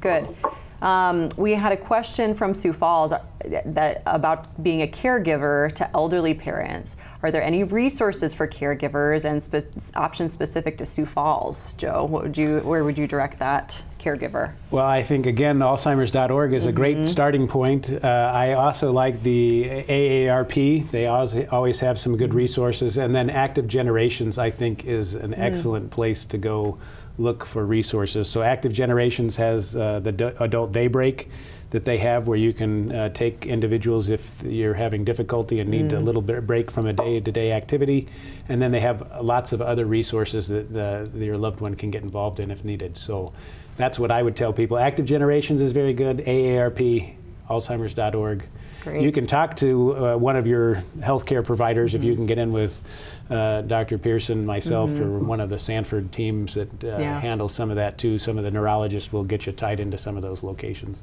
Good. 0.00 0.34
Um, 0.80 1.28
we 1.36 1.52
had 1.52 1.72
a 1.72 1.76
question 1.76 2.34
from 2.34 2.54
Sioux 2.54 2.72
Falls 2.72 3.12
uh, 3.12 3.20
that 3.64 4.02
about 4.06 4.62
being 4.62 4.82
a 4.82 4.86
caregiver 4.86 5.72
to 5.72 5.90
elderly 5.96 6.34
parents. 6.34 6.96
Are 7.22 7.30
there 7.30 7.42
any 7.42 7.64
resources 7.64 8.32
for 8.34 8.46
caregivers 8.46 9.24
and 9.24 9.42
spe- 9.42 9.96
options 9.96 10.32
specific 10.32 10.78
to 10.78 10.86
Sioux 10.86 11.06
Falls? 11.06 11.72
Joe, 11.74 12.04
what 12.04 12.22
would 12.22 12.38
you, 12.38 12.58
where 12.60 12.84
would 12.84 12.98
you 12.98 13.06
direct 13.08 13.40
that 13.40 13.82
caregiver? 13.98 14.52
Well, 14.70 14.86
I 14.86 15.02
think 15.02 15.26
again, 15.26 15.58
Alzheimer's.org 15.58 16.52
is 16.52 16.66
a 16.66 16.72
great 16.72 17.06
starting 17.06 17.48
point. 17.48 17.90
Uh, 17.90 18.06
I 18.06 18.52
also 18.52 18.92
like 18.92 19.22
the 19.22 19.84
AARP. 19.88 20.90
They 20.92 21.06
always, 21.06 21.48
always 21.48 21.80
have 21.80 21.98
some 21.98 22.16
good 22.16 22.34
resources. 22.34 22.98
And 22.98 23.14
then 23.14 23.30
Active 23.30 23.66
Generations, 23.66 24.38
I 24.38 24.50
think, 24.50 24.84
is 24.84 25.14
an 25.14 25.34
excellent 25.34 25.90
place 25.90 26.26
to 26.26 26.38
go 26.38 26.78
look 27.18 27.44
for 27.44 27.64
resources. 27.64 28.28
So 28.30 28.42
Active 28.42 28.72
Generations 28.72 29.36
has 29.36 29.76
uh, 29.76 30.00
the 30.00 30.12
D- 30.12 30.30
Adult 30.40 30.72
Daybreak 30.72 31.28
that 31.70 31.84
they 31.84 31.98
have 31.98 32.26
where 32.26 32.38
you 32.38 32.54
can 32.54 32.90
uh, 32.92 33.08
take 33.10 33.44
individuals 33.44 34.08
if 34.08 34.42
you're 34.42 34.74
having 34.74 35.04
difficulty 35.04 35.60
and 35.60 35.68
need 35.68 35.92
a 35.92 36.00
little 36.00 36.22
bit 36.22 36.36
of 36.36 36.46
break 36.46 36.70
from 36.70 36.86
a 36.86 36.94
day-to-day 36.94 37.52
activity. 37.52 38.08
And 38.48 38.62
then 38.62 38.70
they 38.70 38.80
have 38.80 39.06
lots 39.20 39.52
of 39.52 39.60
other 39.60 39.84
resources 39.84 40.48
that 40.48 40.72
the, 40.72 41.10
your 41.14 41.36
loved 41.36 41.60
one 41.60 41.74
can 41.74 41.90
get 41.90 42.02
involved 42.02 42.40
in 42.40 42.50
if 42.50 42.64
needed. 42.64 42.96
So 42.96 43.34
that's 43.76 43.98
what 43.98 44.10
I 44.10 44.22
would 44.22 44.34
tell 44.34 44.54
people. 44.54 44.78
Active 44.78 45.04
Generations 45.04 45.60
is 45.60 45.72
very 45.72 45.92
good. 45.92 46.18
AARP, 46.18 47.14
Alzheimer's.org. 47.50 48.44
Great. 48.88 49.02
You 49.02 49.12
can 49.12 49.26
talk 49.26 49.56
to 49.56 49.96
uh, 49.96 50.16
one 50.16 50.36
of 50.36 50.46
your 50.46 50.82
healthcare 50.98 51.44
providers 51.44 51.94
if 51.94 52.02
you 52.02 52.14
can 52.14 52.26
get 52.26 52.38
in 52.38 52.52
with 52.52 52.82
uh, 53.30 53.62
Dr. 53.62 53.98
Pearson, 53.98 54.46
myself, 54.46 54.90
or 54.98 55.18
one 55.18 55.40
of 55.40 55.50
the 55.50 55.58
Sanford 55.58 56.10
teams 56.10 56.54
that 56.54 56.84
uh, 56.84 56.98
Yeah. 56.98 57.20
handle 57.20 57.48
some 57.48 57.70
of 57.70 57.76
that 57.76 57.98
too. 57.98 58.18
Some 58.18 58.38
of 58.38 58.44
the 58.44 58.50
neurologists 58.50 59.12
will 59.12 59.24
get 59.24 59.46
you 59.46 59.52
tied 59.52 59.80
into 59.80 59.98
some 59.98 60.16
of 60.16 60.22
those 60.22 60.42
locations. 60.42 60.98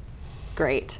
Great. 0.56 1.00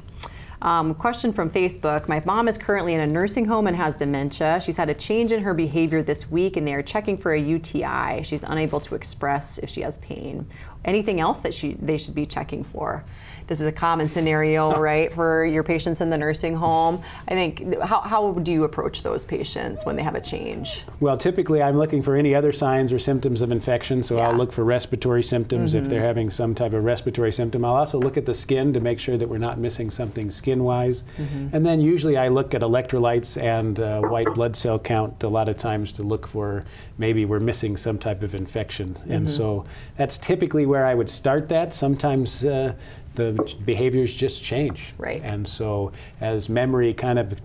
Um, 0.62 0.94
question 0.94 1.32
from 1.32 1.50
Facebook. 1.50 2.08
My 2.08 2.22
mom 2.24 2.48
is 2.48 2.56
currently 2.56 2.94
in 2.94 3.00
a 3.00 3.06
nursing 3.06 3.44
home 3.44 3.66
and 3.66 3.76
has 3.76 3.94
dementia. 3.94 4.60
She's 4.60 4.76
had 4.76 4.88
a 4.88 4.94
change 4.94 5.32
in 5.32 5.42
her 5.42 5.52
behavior 5.52 6.02
this 6.02 6.30
week, 6.30 6.56
and 6.56 6.66
they 6.66 6.72
are 6.74 6.82
checking 6.82 7.18
for 7.18 7.32
a 7.34 7.40
UTI. 7.40 8.22
She's 8.22 8.42
unable 8.42 8.80
to 8.80 8.94
express 8.94 9.58
if 9.58 9.68
she 9.68 9.82
has 9.82 9.98
pain. 9.98 10.46
Anything 10.84 11.20
else 11.20 11.40
that 11.40 11.52
she 11.52 11.74
they 11.74 11.98
should 11.98 12.14
be 12.14 12.24
checking 12.26 12.64
for? 12.64 13.04
This 13.46 13.60
is 13.60 13.66
a 13.66 13.72
common 13.72 14.08
scenario, 14.08 14.78
right, 14.78 15.12
for 15.12 15.44
your 15.44 15.62
patients 15.62 16.00
in 16.00 16.10
the 16.10 16.18
nursing 16.18 16.56
home. 16.56 17.02
I 17.28 17.34
think. 17.34 17.80
How, 17.80 18.00
how 18.00 18.32
do 18.32 18.52
you 18.52 18.64
approach 18.64 19.02
those 19.02 19.24
patients 19.24 19.84
when 19.84 19.96
they 19.96 20.02
have 20.02 20.14
a 20.14 20.20
change? 20.20 20.84
Well, 21.00 21.16
typically 21.16 21.62
I'm 21.62 21.76
looking 21.76 22.02
for 22.02 22.16
any 22.16 22.34
other 22.34 22.52
signs 22.52 22.92
or 22.92 22.98
symptoms 22.98 23.42
of 23.42 23.52
infection, 23.52 24.02
so 24.02 24.18
I'll 24.18 24.34
look 24.34 24.52
for 24.52 24.64
respiratory 24.64 25.22
symptoms 25.22 25.74
if 25.74 25.88
they're 25.88 26.00
having 26.00 26.30
some 26.30 26.54
type 26.54 26.72
of 26.72 26.84
respiratory 26.84 27.32
symptom. 27.32 27.64
I'll 27.64 27.76
also 27.76 27.98
look 28.00 28.16
at 28.16 28.26
the 28.26 28.34
skin 28.34 28.72
to 28.72 28.80
make 28.80 28.98
sure 28.98 29.16
that 29.16 29.28
we're 29.28 29.38
not 29.38 29.58
missing 29.58 29.90
something 29.90 30.30
skin 30.30 30.64
wise. 30.64 31.04
And 31.52 31.64
then 31.64 31.80
usually 31.80 32.16
I 32.16 32.28
look 32.28 32.54
at 32.54 32.62
electrolytes 32.62 33.40
and 33.40 33.78
uh, 33.78 34.00
white 34.00 34.28
blood 34.34 34.56
cell 34.56 34.78
count 34.78 35.22
a 35.22 35.28
lot 35.28 35.48
of 35.48 35.56
times 35.56 35.92
to 35.94 36.02
look 36.02 36.26
for 36.26 36.64
maybe 36.98 37.24
we're 37.24 37.40
missing 37.40 37.76
some 37.76 37.98
type 37.98 38.22
of 38.22 38.34
infection. 38.34 38.96
And 39.08 39.28
so 39.30 39.64
that's 39.96 40.18
typically 40.18 40.66
where 40.66 40.84
I 40.84 40.94
would 40.94 41.08
start 41.08 41.48
that. 41.48 41.74
Sometimes 41.74 42.44
uh, 42.44 42.74
the 43.16 43.54
behaviors 43.64 44.14
just 44.14 44.42
change. 44.42 44.94
Right. 44.98 45.20
And 45.22 45.46
so 45.46 45.92
as 46.20 46.48
memory 46.48 46.94
kind 46.94 47.18
of 47.18 47.40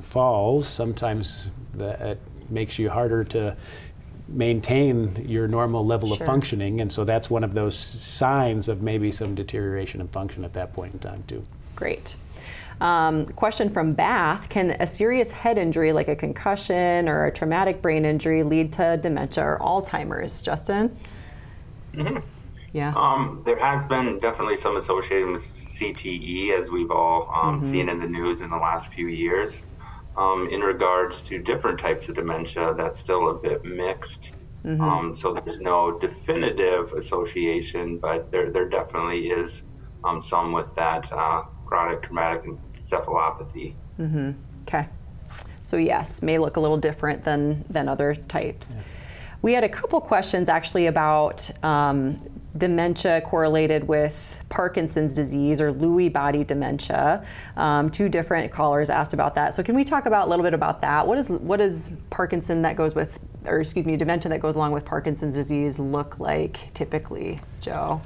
falls, 0.00 0.66
sometimes 0.66 1.46
that 1.74 2.18
makes 2.48 2.78
you 2.78 2.90
harder 2.90 3.24
to 3.24 3.56
maintain 4.28 5.26
your 5.28 5.46
normal 5.46 5.84
level 5.84 6.08
Sure. 6.08 6.18
of 6.20 6.26
functioning. 6.26 6.80
And 6.80 6.90
so 6.90 7.04
that's 7.04 7.28
one 7.28 7.44
of 7.44 7.54
those 7.54 7.76
signs 7.76 8.68
of 8.68 8.80
maybe 8.82 9.12
some 9.12 9.34
deterioration 9.34 10.00
in 10.00 10.08
function 10.08 10.44
at 10.44 10.54
that 10.54 10.72
point 10.72 10.94
in 10.94 10.98
time, 10.98 11.24
too. 11.26 11.42
Great. 11.76 12.16
Um, 12.80 13.26
question 13.26 13.70
from 13.70 13.92
Bath 13.92 14.48
Can 14.48 14.72
a 14.80 14.86
serious 14.86 15.30
head 15.30 15.58
injury 15.58 15.92
like 15.92 16.08
a 16.08 16.16
concussion 16.16 17.08
or 17.08 17.26
a 17.26 17.32
traumatic 17.32 17.80
brain 17.80 18.04
injury 18.04 18.42
lead 18.42 18.72
to 18.72 18.98
dementia 19.00 19.44
or 19.44 19.58
Alzheimer's? 19.60 20.42
Justin? 20.42 20.96
Yeah. 22.74 22.92
Um, 22.96 23.40
there 23.46 23.58
has 23.58 23.86
been 23.86 24.18
definitely 24.18 24.56
some 24.56 24.76
association 24.76 25.32
with 25.32 25.42
CTE, 25.42 26.58
as 26.58 26.70
we've 26.70 26.90
all 26.90 27.30
um, 27.32 27.62
seen 27.62 27.88
in 27.88 28.00
the 28.00 28.08
news 28.08 28.40
in 28.40 28.50
the 28.50 28.56
last 28.56 28.92
few 28.92 29.06
years. 29.06 29.62
Um, 30.16 30.48
in 30.50 30.60
regards 30.60 31.22
to 31.22 31.38
different 31.38 31.78
types 31.78 32.08
of 32.08 32.16
dementia, 32.16 32.74
that's 32.76 32.98
still 32.98 33.30
a 33.30 33.34
bit 33.34 33.64
mixed. 33.64 34.32
Um, 34.80 35.14
so 35.14 35.32
there's 35.32 35.60
no 35.60 35.96
definitive 35.98 36.92
association, 36.94 37.98
but 37.98 38.32
there, 38.32 38.50
there 38.50 38.68
definitely 38.68 39.28
is 39.28 39.62
um, 40.02 40.20
some 40.20 40.50
with 40.50 40.74
that 40.74 41.12
uh, 41.12 41.42
chronic 41.66 42.02
traumatic 42.02 42.44
encephalopathy. 42.44 43.74
Okay. 44.62 44.88
So 45.62 45.76
yes, 45.76 46.22
may 46.22 46.38
look 46.38 46.56
a 46.56 46.60
little 46.60 46.76
different 46.76 47.24
than 47.24 47.64
than 47.70 47.88
other 47.88 48.14
types. 48.14 48.76
We 49.42 49.52
had 49.52 49.62
a 49.62 49.68
couple 49.68 50.00
questions 50.00 50.48
actually 50.48 50.86
about 50.86 51.50
um, 51.62 52.16
dementia 52.56 53.20
correlated 53.22 53.86
with 53.88 54.44
Parkinson's 54.48 55.14
disease 55.14 55.60
or 55.60 55.72
Lewy 55.72 56.12
body 56.12 56.44
dementia. 56.44 57.26
Um, 57.56 57.90
two 57.90 58.08
different 58.08 58.52
callers 58.52 58.90
asked 58.90 59.12
about 59.12 59.34
that. 59.34 59.54
So 59.54 59.62
can 59.62 59.74
we 59.74 59.84
talk 59.84 60.06
about 60.06 60.28
a 60.28 60.30
little 60.30 60.44
bit 60.44 60.54
about 60.54 60.80
that? 60.82 61.06
What 61.06 61.18
is 61.18 61.30
what 61.30 61.60
is 61.60 61.90
Parkinson 62.10 62.62
that 62.62 62.76
goes 62.76 62.94
with, 62.94 63.18
or 63.44 63.60
excuse 63.60 63.86
me, 63.86 63.96
dementia 63.96 64.28
that 64.30 64.40
goes 64.40 64.56
along 64.56 64.72
with 64.72 64.84
Parkinson's 64.84 65.34
disease 65.34 65.78
look 65.78 66.20
like 66.20 66.72
typically, 66.74 67.38
Joe? 67.60 68.00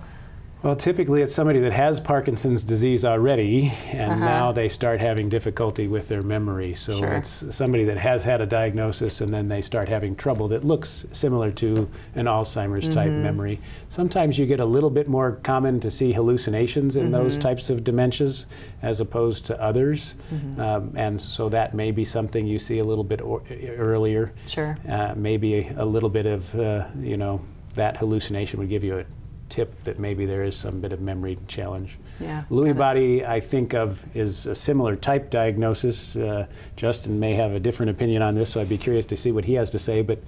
Well, 0.60 0.74
typically 0.74 1.22
it's 1.22 1.32
somebody 1.32 1.60
that 1.60 1.72
has 1.72 2.00
Parkinson's 2.00 2.64
disease 2.64 3.04
already, 3.04 3.72
and 3.92 4.18
now 4.18 4.50
they 4.50 4.68
start 4.68 5.00
having 5.00 5.28
difficulty 5.28 5.86
with 5.86 6.08
their 6.08 6.22
memory. 6.22 6.74
So 6.74 6.94
Sure. 6.94 7.12
it's 7.12 7.44
somebody 7.54 7.84
that 7.84 7.98
has 7.98 8.24
had 8.24 8.40
a 8.40 8.46
diagnosis 8.46 9.20
and 9.20 9.32
then 9.32 9.46
they 9.48 9.62
start 9.62 9.88
having 9.88 10.16
trouble 10.16 10.48
that 10.48 10.64
looks 10.64 11.06
similar 11.12 11.52
to 11.52 11.88
an 12.16 12.26
Alzheimer's 12.26 12.88
type 12.88 13.12
memory. 13.12 13.60
Sometimes 13.88 14.36
you 14.36 14.46
get 14.46 14.58
a 14.58 14.64
little 14.64 14.90
bit 14.90 15.06
more 15.08 15.38
common 15.44 15.78
to 15.78 15.92
see 15.92 16.12
hallucinations 16.12 16.96
in 16.96 17.12
those 17.12 17.38
types 17.38 17.70
of 17.70 17.84
dementias 17.84 18.46
as 18.82 19.00
opposed 19.00 19.46
to 19.46 19.62
others. 19.62 20.16
Um, 20.58 20.92
and 20.96 21.22
so 21.22 21.48
that 21.50 21.72
may 21.74 21.92
be 21.92 22.04
something 22.04 22.48
you 22.48 22.58
see 22.58 22.78
a 22.78 22.84
little 22.84 23.04
bit 23.04 23.20
or, 23.20 23.42
earlier. 23.76 24.32
Sure. 24.48 24.76
Uh, 24.88 25.14
maybe 25.16 25.68
a 25.76 25.84
little 25.84 26.10
bit 26.10 26.26
of, 26.26 26.52
uh, 26.56 26.88
you 27.00 27.16
know, 27.16 27.40
that 27.74 27.96
hallucination 27.98 28.58
would 28.58 28.68
give 28.68 28.82
you 28.82 28.98
a 28.98 29.04
tip 29.48 29.82
that 29.84 29.98
maybe 29.98 30.26
there 30.26 30.42
is 30.42 30.56
some 30.56 30.80
bit 30.80 30.92
of 30.92 31.00
memory 31.00 31.38
challenge. 31.46 31.98
Yeah, 32.20 32.44
Lewy 32.50 32.76
body, 32.76 33.24
I 33.24 33.40
think 33.40 33.74
of, 33.74 34.04
is 34.16 34.46
a 34.46 34.54
similar 34.54 34.96
type 34.96 35.30
diagnosis. 35.30 36.16
Uh, 36.16 36.46
Justin 36.76 37.18
may 37.20 37.34
have 37.34 37.52
a 37.52 37.60
different 37.60 37.90
opinion 37.90 38.22
on 38.22 38.34
this, 38.34 38.50
so 38.50 38.60
I'd 38.60 38.68
be 38.68 38.78
curious 38.78 39.06
to 39.06 39.16
see 39.16 39.32
what 39.32 39.44
he 39.44 39.54
has 39.54 39.70
to 39.70 39.78
say. 39.78 40.02
But 40.02 40.20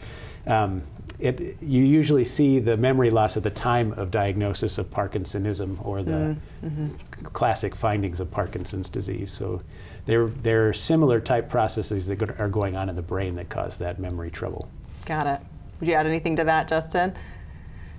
um, 0.46 0.82
it, 1.20 1.58
you 1.60 1.82
usually 1.82 2.24
see 2.24 2.58
the 2.60 2.76
memory 2.76 3.10
loss 3.10 3.36
at 3.36 3.42
the 3.42 3.50
time 3.50 3.92
of 3.92 4.10
diagnosis 4.10 4.78
of 4.78 4.90
Parkinsonism 4.90 5.84
or 5.84 6.02
the 6.02 6.36
mm-hmm. 6.64 6.88
classic 7.26 7.76
findings 7.76 8.20
of 8.20 8.30
Parkinson's 8.30 8.88
disease. 8.88 9.30
So 9.30 9.62
they're, 10.06 10.28
they're 10.28 10.72
similar 10.72 11.20
type 11.20 11.50
processes 11.50 12.06
that 12.06 12.40
are 12.40 12.48
going 12.48 12.76
on 12.76 12.88
in 12.88 12.96
the 12.96 13.02
brain 13.02 13.34
that 13.34 13.50
cause 13.50 13.76
that 13.78 13.98
memory 13.98 14.30
trouble. 14.30 14.68
Got 15.04 15.26
it. 15.26 15.40
Would 15.80 15.88
you 15.88 15.94
add 15.94 16.06
anything 16.06 16.36
to 16.36 16.44
that, 16.44 16.68
Justin? 16.68 17.14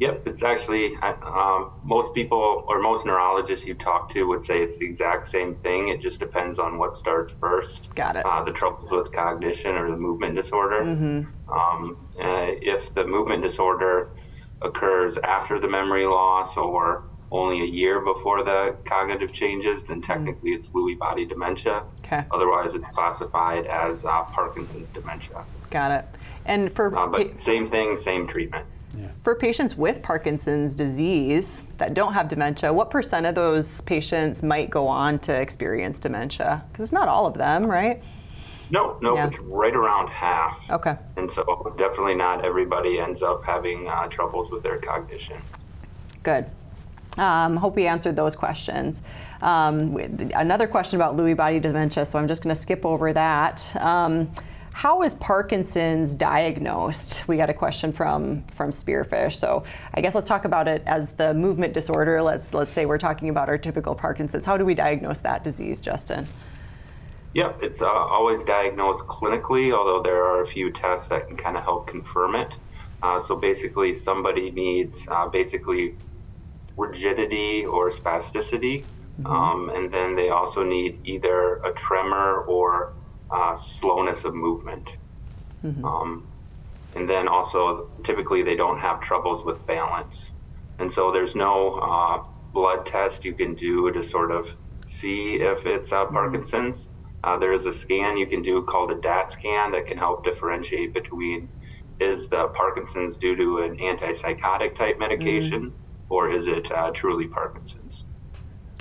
Yep, 0.02 0.26
it's 0.26 0.42
actually 0.42 0.96
um, 0.98 1.74
most 1.84 2.16
people 2.16 2.66
or 2.68 2.82
most 2.82 3.06
neurologists 3.06 3.68
you 3.68 3.76
talk 3.76 4.10
to 4.14 4.24
would 4.24 4.44
say 4.44 4.64
it's 4.64 4.80
the 4.80 4.86
exact 4.86 5.28
same 5.28 5.54
thing. 5.58 5.90
It 5.90 6.02
just 6.02 6.20
depends 6.20 6.58
on 6.58 6.80
what 6.80 6.96
starts 6.96 7.32
first. 7.40 7.94
Got 7.94 8.16
it. 8.16 8.26
Uh, 8.26 8.44
the 8.44 8.52
troubles 8.52 8.90
with 8.90 9.12
cognition 9.12 9.76
or 9.76 9.92
the 9.92 9.98
movement 9.98 10.34
disorder. 10.34 10.82
Mm-hmm. 10.82 11.54
Um, 11.54 12.10
uh, 12.20 12.48
if 12.64 12.92
the 12.96 13.06
movement 13.06 13.44
disorder 13.44 14.10
occurs 14.64 15.20
after 15.20 15.60
the 15.60 15.70
memory 15.70 16.08
loss 16.08 16.58
or 16.58 17.04
only 17.32 17.62
a 17.62 17.66
year 17.66 18.00
before 18.00 18.44
the 18.44 18.76
cognitive 18.86 19.32
changes, 19.32 19.84
then 19.84 20.02
mm-hmm. 20.02 20.12
technically 20.14 20.50
mm-hmm. 20.50 20.58
it's 20.58 20.70
Lewy 20.70 20.98
body 20.98 21.26
dementia. 21.28 21.84
Okay. 22.04 22.26
Otherwise, 22.32 22.74
it's 22.74 22.88
classified 22.88 23.68
as 23.68 24.04
uh, 24.04 24.24
Parkinson's 24.24 24.90
dementia. 24.96 25.46
Got 25.70 25.92
it. 25.92 26.06
And 26.46 26.74
for 26.74 26.98
uh, 26.98 27.06
but 27.06 27.38
same 27.38 27.70
thing, 27.70 27.96
same 27.96 28.26
treatment. 28.26 28.66
Yeah. 28.98 29.08
For 29.24 29.36
patients 29.36 29.78
with 29.78 30.02
Parkinson's 30.02 30.76
disease 30.76 31.66
that 31.78 31.94
don't 31.94 32.14
have 32.14 32.28
dementia, 32.28 32.74
what 32.74 32.90
percent 32.90 33.26
of 33.26 33.36
those 33.36 33.82
patients 33.82 34.44
might 34.44 34.70
go 34.70 34.88
on 34.88 35.20
to 35.20 35.34
experience 35.34 36.00
dementia? 36.00 36.64
Because 36.72 36.86
it's 36.86 36.94
not 36.94 37.08
all 37.08 37.26
of 37.26 37.36
them, 37.36 37.66
right? 37.66 38.04
No, 38.70 38.98
no, 39.02 39.16
yeah. 39.16 39.28
it's 39.28 39.40
right 39.40 39.76
around 39.76 40.08
half. 40.10 40.70
Okay. 40.72 40.96
And 41.18 41.30
so 41.30 41.74
definitely 41.78 42.16
not 42.16 42.46
everybody 42.46 43.00
ends 43.00 43.22
up 43.22 43.44
having 43.44 43.88
uh, 43.88 44.08
troubles 44.08 44.50
with 44.50 44.64
their 44.64 44.80
cognition. 44.80 45.42
Good. 46.24 46.46
Um, 47.18 47.58
hope 47.58 47.76
we 47.76 47.88
answered 47.88 48.16
those 48.16 48.38
questions. 48.38 49.04
Um, 49.42 49.98
another 50.34 50.68
question 50.68 50.96
about 50.96 51.18
Lewy 51.18 51.36
body 51.36 51.60
dementia, 51.60 52.06
so 52.06 52.18
I'm 52.18 52.28
just 52.28 52.42
going 52.44 52.56
to 52.56 52.62
skip 52.62 52.86
over 52.86 53.12
that. 53.12 53.76
Um, 53.76 54.32
how 54.74 55.04
is 55.04 55.14
Parkinson's 55.16 56.16
diagnosed? 56.16 57.28
We 57.28 57.38
got 57.38 57.50
a 57.50 57.54
question 57.54 57.92
from 57.92 58.44
from 58.48 58.72
Spearfish. 58.72 59.36
So 59.36 59.64
I 59.94 60.02
guess 60.02 60.16
let's 60.16 60.28
talk 60.28 60.46
about 60.46 60.68
it 60.68 60.82
as 60.86 61.14
the 61.14 61.34
movement 61.34 61.74
disorder. 61.74 62.22
Let's 62.22 62.54
let's 62.54 62.72
say 62.72 62.86
we're 62.86 62.98
talking 62.98 63.30
about 63.30 63.50
our 63.50 63.58
typical 63.58 63.96
Parkinson's. 63.96 64.46
How 64.46 64.58
do 64.58 64.66
we 64.66 64.74
diagnose 64.74 65.20
that 65.22 65.44
disease, 65.44 65.82
Justin? 65.82 66.28
Yep, 67.34 67.64
it's 67.64 67.82
uh, 67.82 67.86
always 67.88 68.44
diagnosed 68.44 69.06
clinically, 69.06 69.74
although 69.74 70.02
there 70.02 70.24
are 70.24 70.42
a 70.42 70.46
few 70.46 70.70
tests 70.72 71.08
that 71.08 71.28
can 71.28 71.38
kind 71.38 71.56
of 71.56 71.64
help 71.64 71.88
confirm 71.88 72.36
it. 72.36 72.58
Uh, 73.02 73.20
so 73.20 73.36
basically, 73.36 73.94
somebody 73.94 74.52
needs 74.52 75.08
uh, 75.10 75.28
basically 75.28 75.96
rigidity 76.76 77.66
or 77.66 77.90
spasticity, 77.90 78.84
mm-hmm. 78.84 79.26
um, 79.28 79.70
and 79.70 79.94
then 79.94 80.16
they 80.16 80.30
also 80.30 80.62
need 80.62 81.00
either 81.06 81.56
a 81.58 81.72
tremor 81.72 82.42
or 82.42 82.94
uh, 83.32 83.56
slowness 83.56 84.24
of 84.24 84.36
movement. 84.36 84.98
Mm-hmm. 85.64 85.86
Um, 85.86 86.28
and 86.96 87.10
then 87.10 87.28
also, 87.28 87.90
typically, 88.04 88.44
they 88.44 88.56
don't 88.56 88.80
have 88.80 89.00
troubles 89.02 89.46
with 89.46 89.66
balance. 89.66 90.34
And 90.80 90.92
so 90.92 91.12
there's 91.12 91.36
no 91.36 91.76
uh, 91.76 92.24
blood 92.54 92.86
test 92.86 93.24
you 93.24 93.34
can 93.34 93.56
do 93.56 93.92
to 93.92 94.04
sort 94.04 94.32
of 94.32 94.56
see 94.86 95.36
if 95.36 95.66
it's 95.66 95.92
uh, 95.92 96.06
mm-hmm. 96.06 96.16
Parkinson's. 96.16 96.90
Uh, 97.24 97.38
there 97.38 97.54
is 97.54 97.66
a 97.66 97.74
scan 97.74 98.18
you 98.18 98.26
can 98.26 98.42
do 98.42 98.64
called 98.64 98.92
a 98.92 98.96
DAT 98.96 99.32
scan 99.32 99.72
that 99.72 99.86
can 99.86 99.98
help 99.98 100.24
differentiate 100.24 100.94
between 100.94 101.48
is 102.00 102.28
the 102.30 102.48
Parkinson's 102.48 103.16
due 103.16 103.36
to 103.36 103.60
an 103.60 103.78
antipsychotic 103.78 104.74
type 104.74 104.98
medication 104.98 105.68
mm-hmm. 105.68 106.14
or 106.14 106.32
is 106.32 106.48
it 106.48 106.72
uh, 106.72 106.90
truly 106.92 107.28
Parkinson's? 107.28 107.81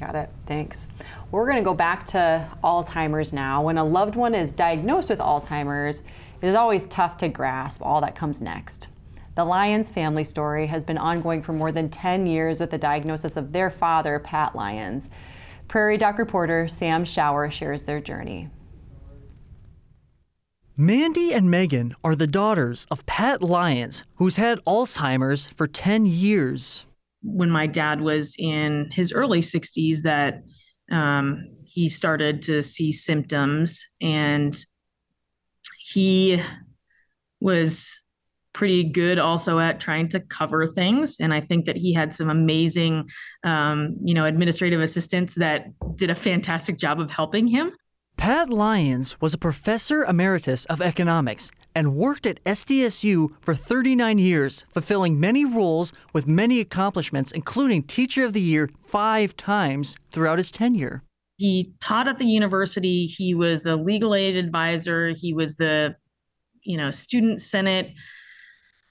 Got 0.01 0.15
it. 0.15 0.31
Thanks. 0.47 0.89
We're 1.31 1.45
going 1.45 1.59
to 1.59 1.63
go 1.63 1.75
back 1.75 2.07
to 2.07 2.49
Alzheimer's 2.65 3.35
now. 3.35 3.63
When 3.63 3.77
a 3.77 3.85
loved 3.85 4.17
one 4.17 4.35
is 4.35 4.51
diagnosed 4.51 5.11
with 5.11 5.19
Alzheimer's, 5.19 6.03
it 6.41 6.47
is 6.47 6.57
always 6.57 6.87
tough 6.87 7.19
to 7.19 7.29
grasp 7.29 7.83
all 7.85 8.01
that 8.01 8.15
comes 8.15 8.41
next. 8.41 8.89
The 9.35 9.45
Lyons 9.45 9.91
family 9.91 10.25
story 10.25 10.69
has 10.69 10.85
been 10.85 10.97
ongoing 10.97 11.43
for 11.43 11.53
more 11.53 11.71
than 11.71 11.91
10 11.91 12.27
years 12.27 12.61
with 12.61 12.71
the 12.71 12.79
diagnosis 12.79 13.37
of 13.37 13.53
their 13.53 13.69
father, 13.69 14.19
Pat 14.19 14.57
Lyons. 14.57 15.11
Prairie 15.69 15.99
Doc 15.99 16.17
reporter 16.17 16.67
Sam 16.67 17.05
Schauer 17.05 17.53
shares 17.53 17.83
their 17.83 18.01
journey. 18.01 18.49
Mandy 20.79 21.35
and 21.35 21.51
Megan 21.51 21.95
are 22.03 22.17
the 22.17 22.27
daughters 22.27 22.87
of 22.91 23.05
Pat 23.05 23.43
Lyons, 23.43 24.05
who's 24.17 24.37
had 24.37 24.65
Alzheimer's 24.65 25.49
for 25.49 25.67
10 25.67 26.07
years 26.07 26.87
when 27.23 27.51
my 27.51 27.67
dad 27.67 28.01
was 28.01 28.35
in 28.39 28.89
his 28.93 29.13
early 29.13 29.41
60s 29.41 30.03
that 30.03 30.43
um, 30.91 31.47
he 31.65 31.89
started 31.89 32.43
to 32.43 32.63
see 32.63 32.93
symptoms 32.93 33.85
and 34.01 34.65
he 35.79 36.43
was 37.41 38.01
pretty 38.53 38.85
good 38.85 39.19
also 39.19 39.59
at 39.59 39.79
trying 39.81 40.09
to 40.09 40.21
cover 40.21 40.67
things. 40.67 41.19
And 41.21 41.33
i 41.33 41.41
think 41.41 41.67
that 41.67 41.77
he 41.77 41.93
had 41.93 42.13
some 42.13 42.29
amazing 42.29 43.09
um, 43.45 43.97
you 44.03 44.15
know 44.15 44.25
administrative 44.25 44.81
assistants 44.81 45.35
that 45.37 45.67
did 45.97 46.11
a 46.11 46.15
fantastic 46.15 46.79
job 46.79 47.01
of 47.01 47.11
helping 47.11 47.47
him. 47.47 47.73
Pat 48.17 48.51
lyons 48.51 49.19
was 49.21 49.33
a 49.33 49.39
professor 49.39 50.05
emeritus 50.05 50.65
of 50.67 50.83
economics 50.83 51.51
and 51.75 51.95
worked 51.95 52.27
at 52.27 52.43
SDSU 52.45 53.31
for 53.41 53.55
39 53.55 54.19
years, 54.19 54.65
fulfilling 54.73 55.21
many 55.21 55.45
roles 55.45 55.93
with 56.13 56.27
many 56.27 56.61
accomplishments, 56.61 57.33
including 57.33 57.83
Teacher 57.83 58.25
of 58.25 58.33
the 58.33 58.41
Year 58.41 58.71
five 58.87 59.37
times 59.37 59.97
throughout 60.11 60.39
his 60.39 60.51
tenure. 60.51 61.03
He 61.37 61.73
taught 61.81 62.07
at 62.07 62.19
the 62.19 62.27
university. 62.27 63.07
He 63.07 63.35
was 63.35 63.63
the 63.63 63.77
legal 63.77 64.15
aid 64.15 64.37
advisor. 64.37 65.09
He 65.09 65.33
was 65.33 65.57
the, 65.57 65.97
you 66.65 66.77
know, 66.77 66.91
student 66.91 67.41
senate 67.41 67.93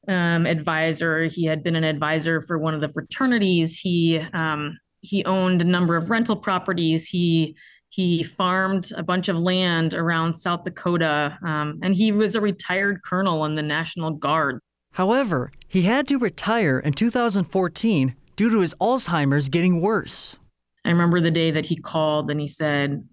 um, 0.08 0.48
advisor. 0.48 1.26
He 1.26 1.46
had 1.46 1.64
been 1.64 1.76
an 1.76 1.84
advisor 1.84 2.42
for 2.42 2.58
one 2.58 2.74
of 2.74 2.82
the 2.82 2.90
fraternities. 2.90 3.78
He 3.78 4.18
um, 4.34 4.80
he 5.02 5.24
owned 5.26 5.62
a 5.62 5.66
number 5.66 5.96
of 5.96 6.10
rental 6.10 6.36
properties. 6.36 7.08
He 7.08 7.56
he 7.90 8.24
farmed 8.24 8.92
a 8.96 9.04
bunch 9.04 9.30
of 9.30 9.36
land 9.36 9.94
around 9.94 10.36
South 10.36 10.64
Dakota, 10.64 11.38
um, 11.44 11.80
and 11.82 11.96
he 11.96 12.12
was 12.12 12.36
a 12.36 12.42
retired 12.42 13.02
colonel 13.04 13.46
in 13.46 13.56
the 13.56 13.64
National 13.64 14.12
Guard. 14.12 14.60
However, 14.94 15.52
he 15.68 15.84
had 15.84 16.08
to 16.08 16.18
retire 16.18 16.80
in 16.80 16.94
2014 16.94 18.16
due 18.36 18.50
to 18.50 18.60
his 18.60 18.76
Alzheimer's 18.76 19.50
getting 19.50 19.82
worse. 19.82 20.38
I 20.86 20.90
remember 20.90 21.20
the 21.20 21.32
day 21.32 21.52
that 21.52 21.66
he 21.66 21.76
called 21.76 22.30
and 22.30 22.40
he 22.40 22.48
said, 22.48 23.08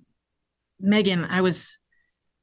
Megan, 0.79 1.25
I 1.25 1.41
was 1.41 1.79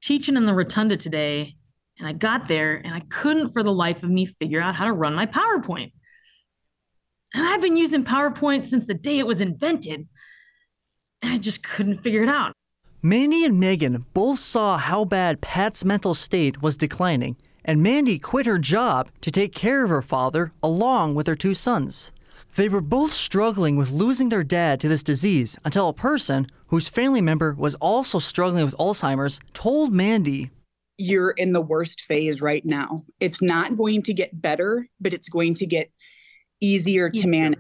teaching 0.02 0.36
in 0.36 0.46
the 0.46 0.54
rotunda 0.54 0.98
today, 0.98 1.56
and 2.00 2.08
I 2.08 2.14
got 2.14 2.48
there 2.48 2.76
and 2.76 2.94
I 2.94 3.02
couldn't 3.10 3.52
for 3.52 3.64
the 3.64 3.74
life 3.74 4.04
of 4.04 4.10
me 4.10 4.26
figure 4.26 4.60
out 4.60 4.76
how 4.76 4.86
to 4.86 4.94
run 4.94 5.14
my 5.14 5.26
PowerPoint. 5.26 5.94
And 7.34 7.48
I've 7.48 7.62
been 7.62 7.78
using 7.78 8.04
PowerPoint 8.04 8.66
since 8.66 8.86
the 8.86 8.94
day 8.94 9.18
it 9.18 9.28
was 9.28 9.42
invented. 9.42 10.08
I 11.24 11.38
just 11.38 11.64
couldn't 11.64 11.98
figure 11.98 12.24
it 12.24 12.30
out. 12.30 12.54
Mandy 13.02 13.44
and 13.44 13.60
Megan 13.60 14.06
both 14.14 14.40
saw 14.40 14.78
how 14.78 15.04
bad 15.04 15.42
Pat's 15.42 15.84
mental 15.84 16.14
state 16.14 16.62
was 16.62 16.78
declining, 16.78 17.36
and 17.66 17.84
Mandy 17.84 18.18
quit 18.18 18.46
her 18.46 18.58
job 18.58 19.10
to 19.22 19.32
take 19.32 19.54
care 19.54 19.84
of 19.84 19.90
her 19.90 20.02
father 20.02 20.54
along 20.62 21.16
with 21.16 21.28
her 21.28 21.36
two 21.36 21.54
sons. 21.54 22.12
They 22.56 22.70
were 22.70 22.82
both 22.82 23.14
struggling 23.14 23.78
with 23.78 23.92
losing 23.92 24.30
their 24.30 24.44
dad 24.44 24.80
to 24.82 24.88
this 24.88 25.04
disease 25.04 25.58
until 25.66 25.90
a 25.90 25.94
person 25.94 26.48
whose 26.68 26.88
family 26.88 27.22
member 27.22 27.54
was 27.54 27.76
also 27.76 28.20
struggling 28.20 28.64
with 28.64 28.78
Alzheimer's 28.78 29.40
told 29.54 29.92
Mandy, 29.92 30.52
You're 30.98 31.32
in 31.32 31.52
the 31.52 31.62
worst 31.62 32.02
phase 32.02 32.42
right 32.42 32.64
now. 32.64 33.04
It's 33.20 33.42
not 33.42 33.76
going 33.76 34.04
to 34.04 34.14
get 34.14 34.42
better, 34.42 34.88
but 35.02 35.14
it's 35.14 35.30
going 35.30 35.56
to 35.56 35.66
get 35.66 35.92
easier 36.62 37.10
to 37.10 37.28
manage. 37.28 37.60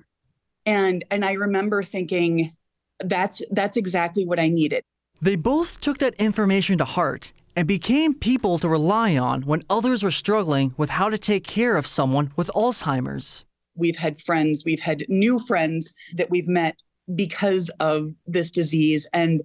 And 0.65 1.03
and 1.11 1.25
I 1.25 1.33
remember 1.33 1.83
thinking, 1.83 2.51
that's 2.99 3.41
that's 3.51 3.77
exactly 3.77 4.25
what 4.25 4.39
I 4.39 4.47
needed. 4.47 4.83
They 5.21 5.35
both 5.35 5.79
took 5.79 5.99
that 5.99 6.15
information 6.15 6.77
to 6.79 6.85
heart 6.85 7.31
and 7.55 7.67
became 7.67 8.13
people 8.13 8.59
to 8.59 8.67
rely 8.67 9.15
on 9.17 9.43
when 9.43 9.63
others 9.69 10.03
were 10.03 10.11
struggling 10.11 10.73
with 10.77 10.89
how 10.89 11.09
to 11.09 11.17
take 11.17 11.45
care 11.45 11.77
of 11.77 11.87
someone 11.87 12.31
with 12.35 12.49
Alzheimer's. 12.55 13.45
We've 13.75 13.95
had 13.95 14.19
friends, 14.19 14.63
we've 14.65 14.79
had 14.79 15.05
new 15.07 15.39
friends 15.39 15.91
that 16.15 16.29
we've 16.29 16.47
met 16.47 16.75
because 17.15 17.69
of 17.79 18.09
this 18.25 18.51
disease 18.51 19.07
and 19.13 19.41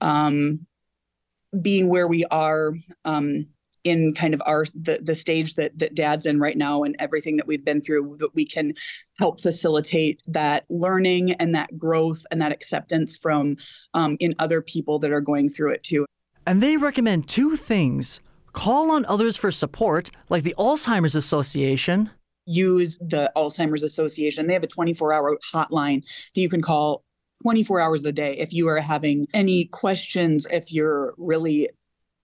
um, 0.00 0.66
being 1.62 1.88
where 1.88 2.08
we 2.08 2.24
are 2.26 2.72
um, 3.04 3.46
in 3.84 4.14
kind 4.14 4.34
of 4.34 4.42
our 4.46 4.64
the, 4.74 5.00
the 5.02 5.14
stage 5.14 5.54
that 5.54 5.78
that 5.78 5.94
dad's 5.94 6.26
in 6.26 6.38
right 6.38 6.56
now 6.56 6.82
and 6.82 6.94
everything 6.98 7.36
that 7.36 7.46
we've 7.46 7.64
been 7.64 7.80
through 7.80 8.16
that 8.20 8.34
we 8.34 8.44
can 8.44 8.74
help 9.18 9.40
facilitate 9.40 10.22
that 10.26 10.64
learning 10.70 11.32
and 11.32 11.54
that 11.54 11.76
growth 11.76 12.24
and 12.30 12.40
that 12.40 12.52
acceptance 12.52 13.16
from 13.16 13.56
um, 13.94 14.16
in 14.20 14.34
other 14.38 14.60
people 14.60 14.98
that 14.98 15.10
are 15.10 15.20
going 15.20 15.48
through 15.48 15.72
it 15.72 15.82
too. 15.82 16.04
And 16.46 16.62
they 16.62 16.76
recommend 16.76 17.28
two 17.28 17.56
things. 17.56 18.20
Call 18.52 18.90
on 18.90 19.04
others 19.06 19.36
for 19.36 19.50
support 19.50 20.10
like 20.28 20.42
the 20.42 20.54
alzheimer's 20.58 21.14
association. 21.14 22.10
Use 22.46 22.96
the 22.98 23.30
alzheimer's 23.36 23.82
association. 23.82 24.46
They 24.46 24.54
have 24.54 24.64
a 24.64 24.68
24 24.68 25.12
hour 25.12 25.38
hotline 25.52 26.02
that 26.34 26.40
you 26.40 26.48
can 26.48 26.62
call 26.62 27.04
24 27.42 27.80
hours 27.80 28.04
a 28.04 28.12
day 28.12 28.36
if 28.36 28.52
you 28.52 28.68
are 28.68 28.80
having 28.80 29.26
any 29.32 29.66
questions 29.66 30.46
if 30.50 30.72
you're 30.72 31.14
really 31.16 31.68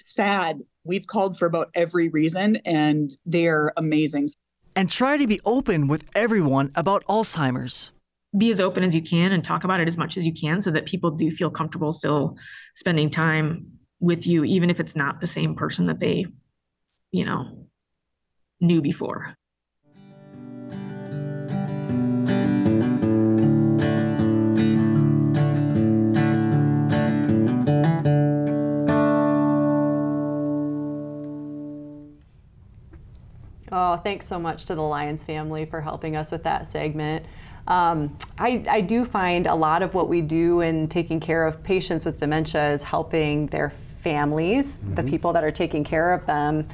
sad 0.01 0.61
we've 0.87 1.07
called 1.07 1.39
for 1.39 1.47
about 1.47 1.71
every 1.75 2.09
reason 2.09 2.57
and 2.65 3.11
they're 3.25 3.73
amazing. 3.77 4.29
And 4.75 4.91
try 4.91 5.17
to 5.17 5.27
be 5.27 5.41
open 5.45 5.89
with 5.89 6.05
everyone 6.15 6.71
about 6.75 7.05
Alzheimer's. 7.07 7.93
Be 8.37 8.51
as 8.51 8.61
open 8.61 8.85
as 8.85 8.95
you 8.95 9.01
can 9.01 9.33
and 9.33 9.43
talk 9.43 9.65
about 9.65 9.81
it 9.81 9.89
as 9.89 9.97
much 9.97 10.17
as 10.17 10.27
you 10.27 10.33
can 10.33 10.61
so 10.61 10.71
that 10.71 10.85
people 10.85 11.11
do 11.11 11.31
feel 11.31 11.51
comfortable 11.51 11.93
still 11.93 12.37
spending 12.75 13.09
time 13.09 13.67
with 14.01 14.27
you, 14.27 14.45
even 14.45 14.69
if 14.69 14.79
it's 14.79 14.95
not 14.95 15.21
the 15.21 15.27
same 15.27 15.55
person 15.55 15.87
that 15.87 16.01
they, 16.01 16.27
you 17.13 17.25
know, 17.25 17.67
knew 18.61 18.83
before. 18.83 19.35
Oh, 33.89 33.97
thanks 33.97 34.27
so 34.27 34.41
much 34.41 34.65
to 34.65 34.75
the 34.75 34.83
Lyons 34.83 35.23
family 35.23 35.65
for 35.65 35.81
helping 35.81 36.17
us 36.17 36.33
with 36.33 36.43
that 36.43 36.67
segment. 36.67 37.25
Um, 37.69 38.19
I, 38.37 38.65
I, 38.69 38.81
do 38.81 39.05
find 39.05 39.47
a 39.47 39.55
lot 39.55 39.81
of 39.81 39.95
what 39.95 40.09
we 40.09 40.23
do 40.23 40.61
in 40.61 40.89
taking 40.89 41.21
care 41.21 41.47
of 41.47 41.63
patients 41.63 42.05
with 42.05 42.19
dementia 42.19 42.73
is 42.73 42.83
helping 42.83 43.47
their 43.47 43.71
families, 44.03 44.79
mm-hmm. 44.79 44.95
the 44.97 45.05
people 45.05 45.33
that 45.35 45.45
are 45.45 45.53
taking 45.53 45.85
care 45.85 46.13
of 46.13 46.27
them, 46.27 46.69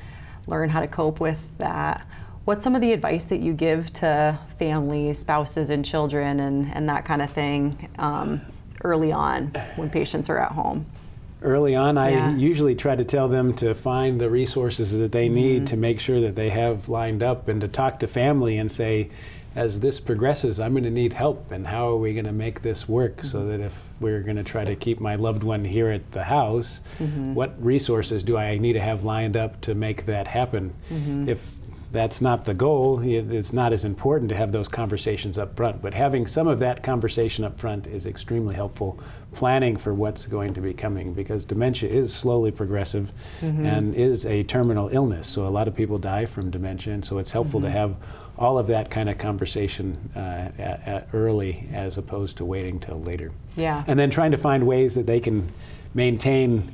learn 0.46 0.70
how 0.70 0.80
to 0.80 0.86
cope 0.86 1.20
with 1.20 1.38
that. 1.58 2.06
What's 2.46 2.64
some 2.64 2.74
of 2.74 2.80
the 2.80 2.94
advice 2.94 3.24
that 3.24 3.40
you 3.40 3.52
give 3.52 3.92
to 3.94 4.38
families, 4.58 5.18
spouses, 5.18 5.68
and 5.68 5.84
children, 5.84 6.40
and, 6.40 6.72
and 6.74 6.88
that 6.88 7.04
kind 7.04 7.20
of 7.20 7.30
thing 7.30 7.90
um, 7.98 8.40
early 8.84 9.12
on 9.12 9.48
when 9.76 9.90
patients 9.90 10.30
are 10.30 10.38
at 10.38 10.52
home? 10.52 10.86
Early 11.42 11.74
on, 11.74 11.98
I 11.98 12.10
yeah. 12.10 12.36
usually 12.36 12.74
try 12.74 12.94
to 12.94 13.04
tell 13.04 13.28
them 13.28 13.54
to 13.54 13.74
find 13.74 14.20
the 14.20 14.30
resources 14.30 14.98
that 14.98 15.12
they 15.12 15.28
need 15.28 15.58
mm-hmm. 15.58 15.66
to 15.66 15.76
make 15.76 16.00
sure 16.00 16.20
that 16.20 16.36
they 16.36 16.50
have 16.50 16.88
lined 16.88 17.22
up 17.22 17.48
and 17.48 17.60
to 17.60 17.68
talk 17.68 18.00
to 18.00 18.06
family 18.06 18.58
and 18.58 18.70
say, 18.70 19.10
as 19.54 19.80
this 19.80 20.00
progresses, 20.00 20.58
I'm 20.58 20.72
going 20.72 20.84
to 20.84 20.90
need 20.90 21.12
help, 21.12 21.52
and 21.52 21.66
how 21.66 21.88
are 21.88 21.96
we 21.96 22.14
going 22.14 22.24
to 22.24 22.32
make 22.32 22.62
this 22.62 22.88
work 22.88 23.18
mm-hmm. 23.18 23.26
so 23.26 23.46
that 23.46 23.60
if 23.60 23.78
we're 24.00 24.22
going 24.22 24.36
to 24.36 24.44
try 24.44 24.64
to 24.64 24.74
keep 24.74 24.98
my 24.98 25.16
loved 25.16 25.42
one 25.42 25.64
here 25.64 25.90
at 25.90 26.12
the 26.12 26.24
house, 26.24 26.80
mm-hmm. 26.98 27.34
what 27.34 27.62
resources 27.62 28.22
do 28.22 28.38
I 28.38 28.56
need 28.56 28.72
to 28.74 28.80
have 28.80 29.04
lined 29.04 29.36
up 29.36 29.60
to 29.62 29.74
make 29.74 30.06
that 30.06 30.26
happen? 30.26 30.72
Mm-hmm. 30.90 31.28
If 31.28 31.58
that's 31.92 32.22
not 32.22 32.46
the 32.46 32.54
goal. 32.54 33.00
It's 33.02 33.52
not 33.52 33.72
as 33.72 33.84
important 33.84 34.30
to 34.30 34.36
have 34.36 34.50
those 34.50 34.66
conversations 34.66 35.36
up 35.36 35.54
front, 35.56 35.82
but 35.82 35.92
having 35.92 36.26
some 36.26 36.48
of 36.48 36.58
that 36.60 36.82
conversation 36.82 37.44
up 37.44 37.60
front 37.60 37.86
is 37.86 38.06
extremely 38.06 38.54
helpful 38.54 38.98
planning 39.34 39.76
for 39.76 39.92
what's 39.92 40.26
going 40.26 40.54
to 40.54 40.60
be 40.60 40.72
coming 40.72 41.12
because 41.12 41.44
dementia 41.44 41.90
is 41.90 42.14
slowly 42.14 42.50
progressive 42.50 43.12
mm-hmm. 43.40 43.64
and 43.66 43.94
is 43.94 44.24
a 44.24 44.42
terminal 44.44 44.88
illness. 44.88 45.26
So 45.26 45.46
a 45.46 45.50
lot 45.50 45.68
of 45.68 45.76
people 45.76 45.98
die 45.98 46.24
from 46.24 46.50
dementia, 46.50 46.94
and 46.94 47.04
so 47.04 47.18
it's 47.18 47.30
helpful 47.30 47.60
mm-hmm. 47.60 47.72
to 47.72 47.78
have 47.78 47.96
all 48.38 48.58
of 48.58 48.66
that 48.68 48.90
kind 48.90 49.10
of 49.10 49.18
conversation 49.18 50.10
uh, 50.16 50.18
at, 50.58 50.88
at 50.88 51.08
early 51.12 51.68
as 51.72 51.98
opposed 51.98 52.38
to 52.38 52.44
waiting 52.44 52.80
till 52.80 53.00
later. 53.00 53.30
Yeah. 53.54 53.84
And 53.86 53.98
then 53.98 54.10
trying 54.10 54.30
to 54.30 54.38
find 54.38 54.66
ways 54.66 54.94
that 54.94 55.06
they 55.06 55.20
can 55.20 55.52
maintain 55.94 56.72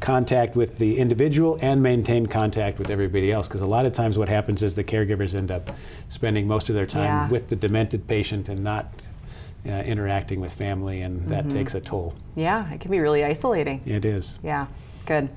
contact 0.00 0.56
with 0.56 0.78
the 0.78 0.98
individual 0.98 1.58
and 1.60 1.82
maintain 1.82 2.26
contact 2.26 2.78
with 2.78 2.90
everybody 2.90 3.30
else 3.30 3.46
because 3.46 3.60
a 3.60 3.66
lot 3.66 3.84
of 3.84 3.92
times 3.92 4.16
what 4.16 4.28
happens 4.28 4.62
is 4.62 4.74
the 4.74 4.84
caregivers 4.84 5.34
end 5.34 5.50
up 5.50 5.70
spending 6.08 6.48
most 6.48 6.70
of 6.70 6.74
their 6.74 6.86
time 6.86 7.04
yeah. 7.04 7.28
with 7.28 7.48
the 7.48 7.56
demented 7.56 8.06
patient 8.08 8.48
and 8.48 8.64
not 8.64 8.92
uh, 9.66 9.70
interacting 9.70 10.40
with 10.40 10.52
family 10.54 11.02
and 11.02 11.28
that 11.28 11.44
mm-hmm. 11.44 11.58
takes 11.58 11.74
a 11.74 11.80
toll 11.80 12.14
yeah 12.34 12.72
it 12.72 12.80
can 12.80 12.90
be 12.90 12.98
really 12.98 13.22
isolating 13.24 13.82
it 13.84 14.06
is 14.06 14.38
yeah 14.42 14.66
Good. 15.06 15.28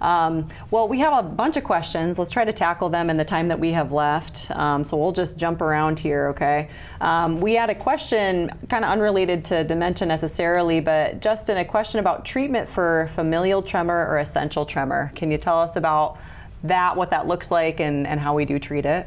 Um, 0.00 0.48
well, 0.70 0.88
we 0.88 0.98
have 0.98 1.24
a 1.24 1.26
bunch 1.26 1.56
of 1.56 1.64
questions. 1.64 2.18
Let's 2.18 2.30
try 2.30 2.44
to 2.44 2.52
tackle 2.52 2.88
them 2.90 3.08
in 3.08 3.16
the 3.16 3.24
time 3.24 3.48
that 3.48 3.58
we 3.58 3.72
have 3.72 3.92
left. 3.92 4.50
Um, 4.50 4.84
so 4.84 4.96
we'll 4.96 5.12
just 5.12 5.38
jump 5.38 5.60
around 5.60 6.00
here, 6.00 6.28
okay? 6.28 6.68
Um, 7.00 7.40
we 7.40 7.54
had 7.54 7.70
a 7.70 7.74
question 7.74 8.50
kind 8.68 8.84
of 8.84 8.90
unrelated 8.90 9.44
to 9.46 9.64
dementia 9.64 10.06
necessarily, 10.06 10.80
but 10.80 11.22
Justin, 11.22 11.56
a 11.56 11.64
question 11.64 12.00
about 12.00 12.24
treatment 12.24 12.68
for 12.68 13.10
familial 13.14 13.62
tremor 13.62 14.06
or 14.06 14.18
essential 14.18 14.66
tremor. 14.66 15.12
Can 15.14 15.30
you 15.30 15.38
tell 15.38 15.60
us 15.60 15.76
about 15.76 16.18
that, 16.64 16.96
what 16.96 17.10
that 17.10 17.26
looks 17.26 17.50
like, 17.50 17.80
and, 17.80 18.06
and 18.06 18.20
how 18.20 18.34
we 18.34 18.44
do 18.44 18.58
treat 18.58 18.84
it? 18.84 19.06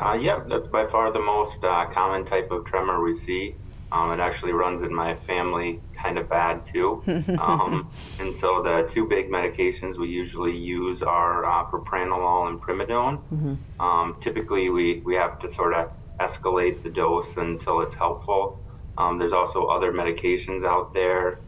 Uh, 0.00 0.16
yeah, 0.20 0.40
that's 0.46 0.68
by 0.68 0.86
far 0.86 1.10
the 1.10 1.20
most 1.20 1.64
uh, 1.64 1.86
common 1.86 2.24
type 2.24 2.50
of 2.50 2.64
tremor 2.64 3.02
we 3.02 3.14
see. 3.14 3.54
Um, 3.90 4.12
it 4.12 4.20
actually 4.20 4.52
runs 4.52 4.82
in 4.82 4.94
my 4.94 5.14
family 5.14 5.80
kind 5.94 6.18
of 6.18 6.28
bad 6.28 6.66
too. 6.66 7.02
Um, 7.38 7.90
and 8.18 8.34
so 8.34 8.62
the 8.62 8.88
two 8.92 9.06
big 9.06 9.30
medications 9.30 9.96
we 9.96 10.08
usually 10.08 10.56
use 10.56 11.02
are 11.02 11.44
uh, 11.44 11.64
propranolol 11.64 12.48
and 12.48 12.60
primidone. 12.60 13.22
Mm-hmm. 13.32 13.80
Um, 13.80 14.16
typically, 14.20 14.68
we, 14.70 15.00
we 15.00 15.14
have 15.14 15.38
to 15.40 15.48
sort 15.48 15.74
of 15.74 15.90
escalate 16.20 16.82
the 16.82 16.90
dose 16.90 17.36
until 17.36 17.80
it's 17.80 17.94
helpful. 17.94 18.60
Um, 18.98 19.18
there's 19.18 19.32
also 19.32 19.66
other 19.66 19.92
medications 19.92 20.64
out 20.64 20.92
there. 20.92 21.38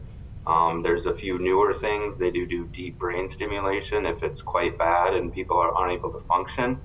Um, 0.47 0.81
there's 0.81 1.05
a 1.05 1.13
few 1.13 1.37
newer 1.39 1.73
things. 1.73 2.17
They 2.17 2.31
do 2.31 2.47
do 2.47 2.67
deep 2.67 2.97
brain 2.97 3.27
stimulation 3.27 4.05
if 4.05 4.23
it's 4.23 4.41
quite 4.41 4.77
bad 4.77 5.13
and 5.13 5.31
people 5.31 5.57
are 5.57 5.85
unable 5.85 6.11
to 6.11 6.19
function. 6.19 6.79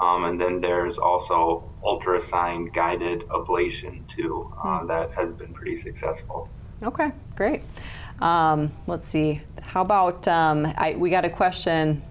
Um, 0.00 0.24
and 0.24 0.40
then 0.40 0.60
there's 0.60 0.98
also 0.98 1.70
ultrasound 1.84 2.72
guided 2.72 3.20
ablation 3.28 4.06
too 4.08 4.52
uh, 4.56 4.80
hmm. 4.80 4.86
that 4.88 5.12
has 5.12 5.32
been 5.32 5.52
pretty 5.52 5.76
successful. 5.76 6.48
Okay, 6.82 7.12
great. 7.36 7.62
Um, 8.20 8.72
let's 8.86 9.08
see. 9.08 9.42
How 9.62 9.82
about 9.82 10.26
um, 10.26 10.66
I, 10.66 10.94
we 10.96 11.10
got 11.10 11.24
a 11.24 11.30
question 11.30 12.02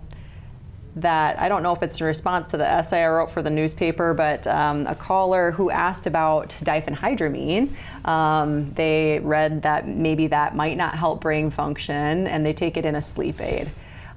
that 0.96 1.40
I 1.40 1.50
don't 1.50 1.64
know 1.64 1.74
if 1.74 1.84
it's 1.84 2.02
a 2.02 2.06
response 2.06 2.52
to 2.52 2.58
the 2.58 2.68
essay 2.68 3.04
I 3.04 3.08
wrote 3.08 3.32
for 3.32 3.42
the 3.42 3.50
newspaper, 3.50 4.14
but 4.14 4.48
um, 4.48 4.88
a 4.88 4.96
caller 4.96 5.52
who 5.52 5.70
asked 5.70 6.08
about 6.08 6.50
diphenhydramine. 6.50 7.74
Um, 8.06 8.72
they 8.74 9.20
read 9.20 9.64
that 9.64 9.88
maybe 9.88 10.28
that 10.28 10.56
might 10.56 10.78
not 10.78 10.96
help 10.96 11.22
brain 11.22 11.52
function, 11.52 12.28
and 12.28 12.46
they 12.46 12.54
take 12.54 12.76
it 12.78 12.86
in 12.86 12.96
a 12.96 13.02
sleep 13.02 13.40
aid. 13.42 13.70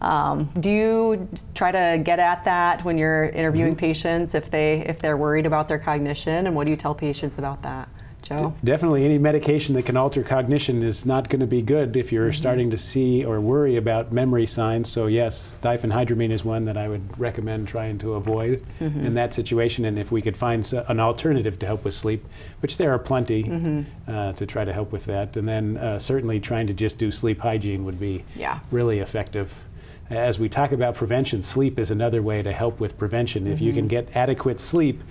Um, 0.03 0.51
do 0.59 0.69
you 0.69 1.29
try 1.55 1.71
to 1.71 2.03
get 2.03 2.19
at 2.19 2.45
that 2.45 2.85
when 2.85 2.99
you're 2.99 3.25
interviewing 3.25 3.73
mm-hmm. 3.73 3.87
patients 3.87 4.35
if 4.35 4.51
they 4.51 4.81
if 4.81 4.99
they're 4.99 5.17
worried 5.17 5.47
about 5.47 5.69
their 5.69 5.79
cognition, 5.79 6.47
and 6.47 6.57
what 6.57 6.67
do 6.67 6.73
you 6.73 6.77
tell 6.77 6.95
patients 6.95 7.39
about 7.39 7.63
that? 7.63 7.89
Joe? 8.23 8.55
definitely, 8.63 9.05
any 9.05 9.19
medication 9.19 9.75
that 9.75 9.85
can 9.85 9.97
alter 9.97 10.23
cognition 10.23 10.83
is 10.83 11.05
not 11.05 11.29
going 11.29 11.41
to 11.41 11.47
be 11.47 11.61
good 11.61 11.97
if 11.97 12.13
you're 12.13 12.29
mm-hmm. 12.29 12.37
starting 12.37 12.71
to 12.71 12.77
see 12.77 13.25
or 13.25 13.41
worry 13.41 13.77
about 13.77 14.13
memory 14.13 14.47
signs. 14.47 14.89
So, 14.89 15.07
yes, 15.07 15.59
diphenhydramine 15.61 16.31
is 16.31 16.45
one 16.45 16.65
that 16.67 16.77
I 16.77 16.89
would 16.89 17.19
recommend 17.19 17.67
trying 17.67 17.99
to 17.99 18.15
avoid 18.15 18.65
mm-hmm. 18.81 19.07
in 19.07 19.15
that 19.15 19.35
situation. 19.35 19.85
And 19.85 19.99
if 19.99 20.13
we 20.13 20.23
could 20.23 20.37
find 20.37 20.65
an 20.87 21.01
alternative 21.01 21.59
to 21.59 21.67
help 21.67 21.85
with 21.85 21.95
sleep, 21.95 22.25
which 22.61 22.77
there 22.77 22.93
are 22.93 22.99
plenty 22.99 23.43
mm-hmm. 23.43 24.11
uh, 24.11 24.33
to 24.35 24.47
try 24.47 24.65
to 24.65 24.73
help 24.73 24.93
with 24.93 25.07
that, 25.07 25.37
and 25.37 25.49
then 25.49 25.77
uh, 25.77 25.99
certainly 25.99 26.39
trying 26.39 26.69
to 26.69 26.75
just 26.75 26.99
do 26.99 27.11
sleep 27.11 27.41
hygiene 27.41 27.85
would 27.85 27.99
be 27.99 28.25
yeah. 28.37 28.61
really 28.71 29.01
effective 29.01 29.53
as 30.11 30.39
we 30.39 30.49
talk 30.49 30.73
about 30.73 30.95
prevention, 30.95 31.43
sleep 31.43 31.79
is 31.79 31.91
another 31.91 32.23
way 32.23 32.43
to 32.43 32.53
help 32.53 32.81
with 32.81 32.99
prevention. 32.99 33.45
Mm-hmm. 33.45 33.53
If 33.53 33.61
you 33.61 33.73
can 33.73 33.83
mm-hmm. 33.83 34.07
get 34.07 34.17
adequate 34.17 34.61
sleep, 34.61 35.03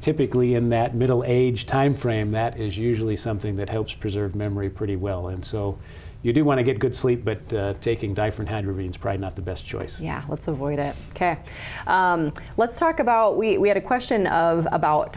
typically 0.00 0.54
in 0.54 0.68
that 0.70 0.94
middle 0.94 1.24
age 1.24 1.66
time 1.66 1.94
frame, 1.94 2.30
that 2.32 2.58
is 2.58 2.76
usually 2.76 3.16
something 3.16 3.56
that 3.56 3.68
helps 3.68 3.94
preserve 3.94 4.34
memory 4.34 4.70
pretty 4.70 4.96
well. 4.96 5.28
And 5.28 5.44
so 5.44 5.78
you 6.22 6.32
do 6.32 6.44
want 6.44 6.58
to 6.58 6.64
get 6.64 6.78
good 6.78 6.94
sleep, 6.94 7.24
but 7.24 7.52
uh, 7.52 7.74
taking 7.80 8.14
diphenhydramine 8.14 8.90
is 8.90 8.96
probably 8.96 9.20
not 9.20 9.36
the 9.36 9.42
best 9.42 9.64
choice. 9.64 10.00
Yeah, 10.00 10.24
let's 10.28 10.48
avoid 10.48 10.78
it. 10.78 10.96
Okay. 11.10 11.38
Um, 11.86 12.32
let's 12.56 12.78
talk 12.78 13.00
about, 13.00 13.36
we, 13.36 13.58
we 13.58 13.68
had 13.68 13.76
a 13.76 13.82
question 13.82 14.26
of 14.26 14.66
about 14.72 15.16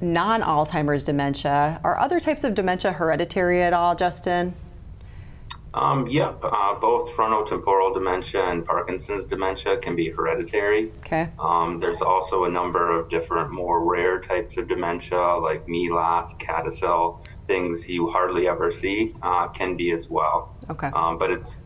non-Alzheimer's 0.00 1.04
dementia. 1.04 1.80
Are 1.84 1.98
other 1.98 2.20
types 2.20 2.44
of 2.44 2.54
dementia 2.54 2.92
hereditary 2.92 3.62
at 3.62 3.72
all, 3.72 3.94
Justin? 3.94 4.54
Um, 5.74 6.06
yep, 6.06 6.38
uh, 6.42 6.74
both 6.74 7.10
frontotemporal 7.12 7.94
dementia 7.94 8.44
and 8.44 8.64
Parkinson's 8.64 9.24
dementia 9.26 9.78
can 9.78 9.96
be 9.96 10.10
hereditary. 10.10 10.92
Okay. 10.98 11.30
Um, 11.38 11.80
there's 11.80 12.02
also 12.02 12.44
a 12.44 12.48
number 12.48 12.98
of 12.98 13.08
different, 13.08 13.50
more 13.50 13.82
rare 13.84 14.20
types 14.20 14.58
of 14.58 14.68
dementia, 14.68 15.18
like 15.36 15.66
MELAS, 15.68 16.34
CADASIL, 16.34 17.20
things 17.46 17.88
you 17.88 18.08
hardly 18.08 18.48
ever 18.48 18.70
see, 18.70 19.14
uh, 19.22 19.48
can 19.48 19.76
be 19.76 19.92
as 19.92 20.10
well. 20.10 20.54
Okay. 20.68 20.90
Um, 20.94 21.16
but 21.16 21.30
it's 21.30 21.60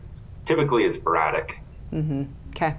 typically 0.45 0.85
is 0.85 0.95
sporadic. 0.95 1.59
Mm-hmm. 1.91 2.23
Okay. 2.51 2.75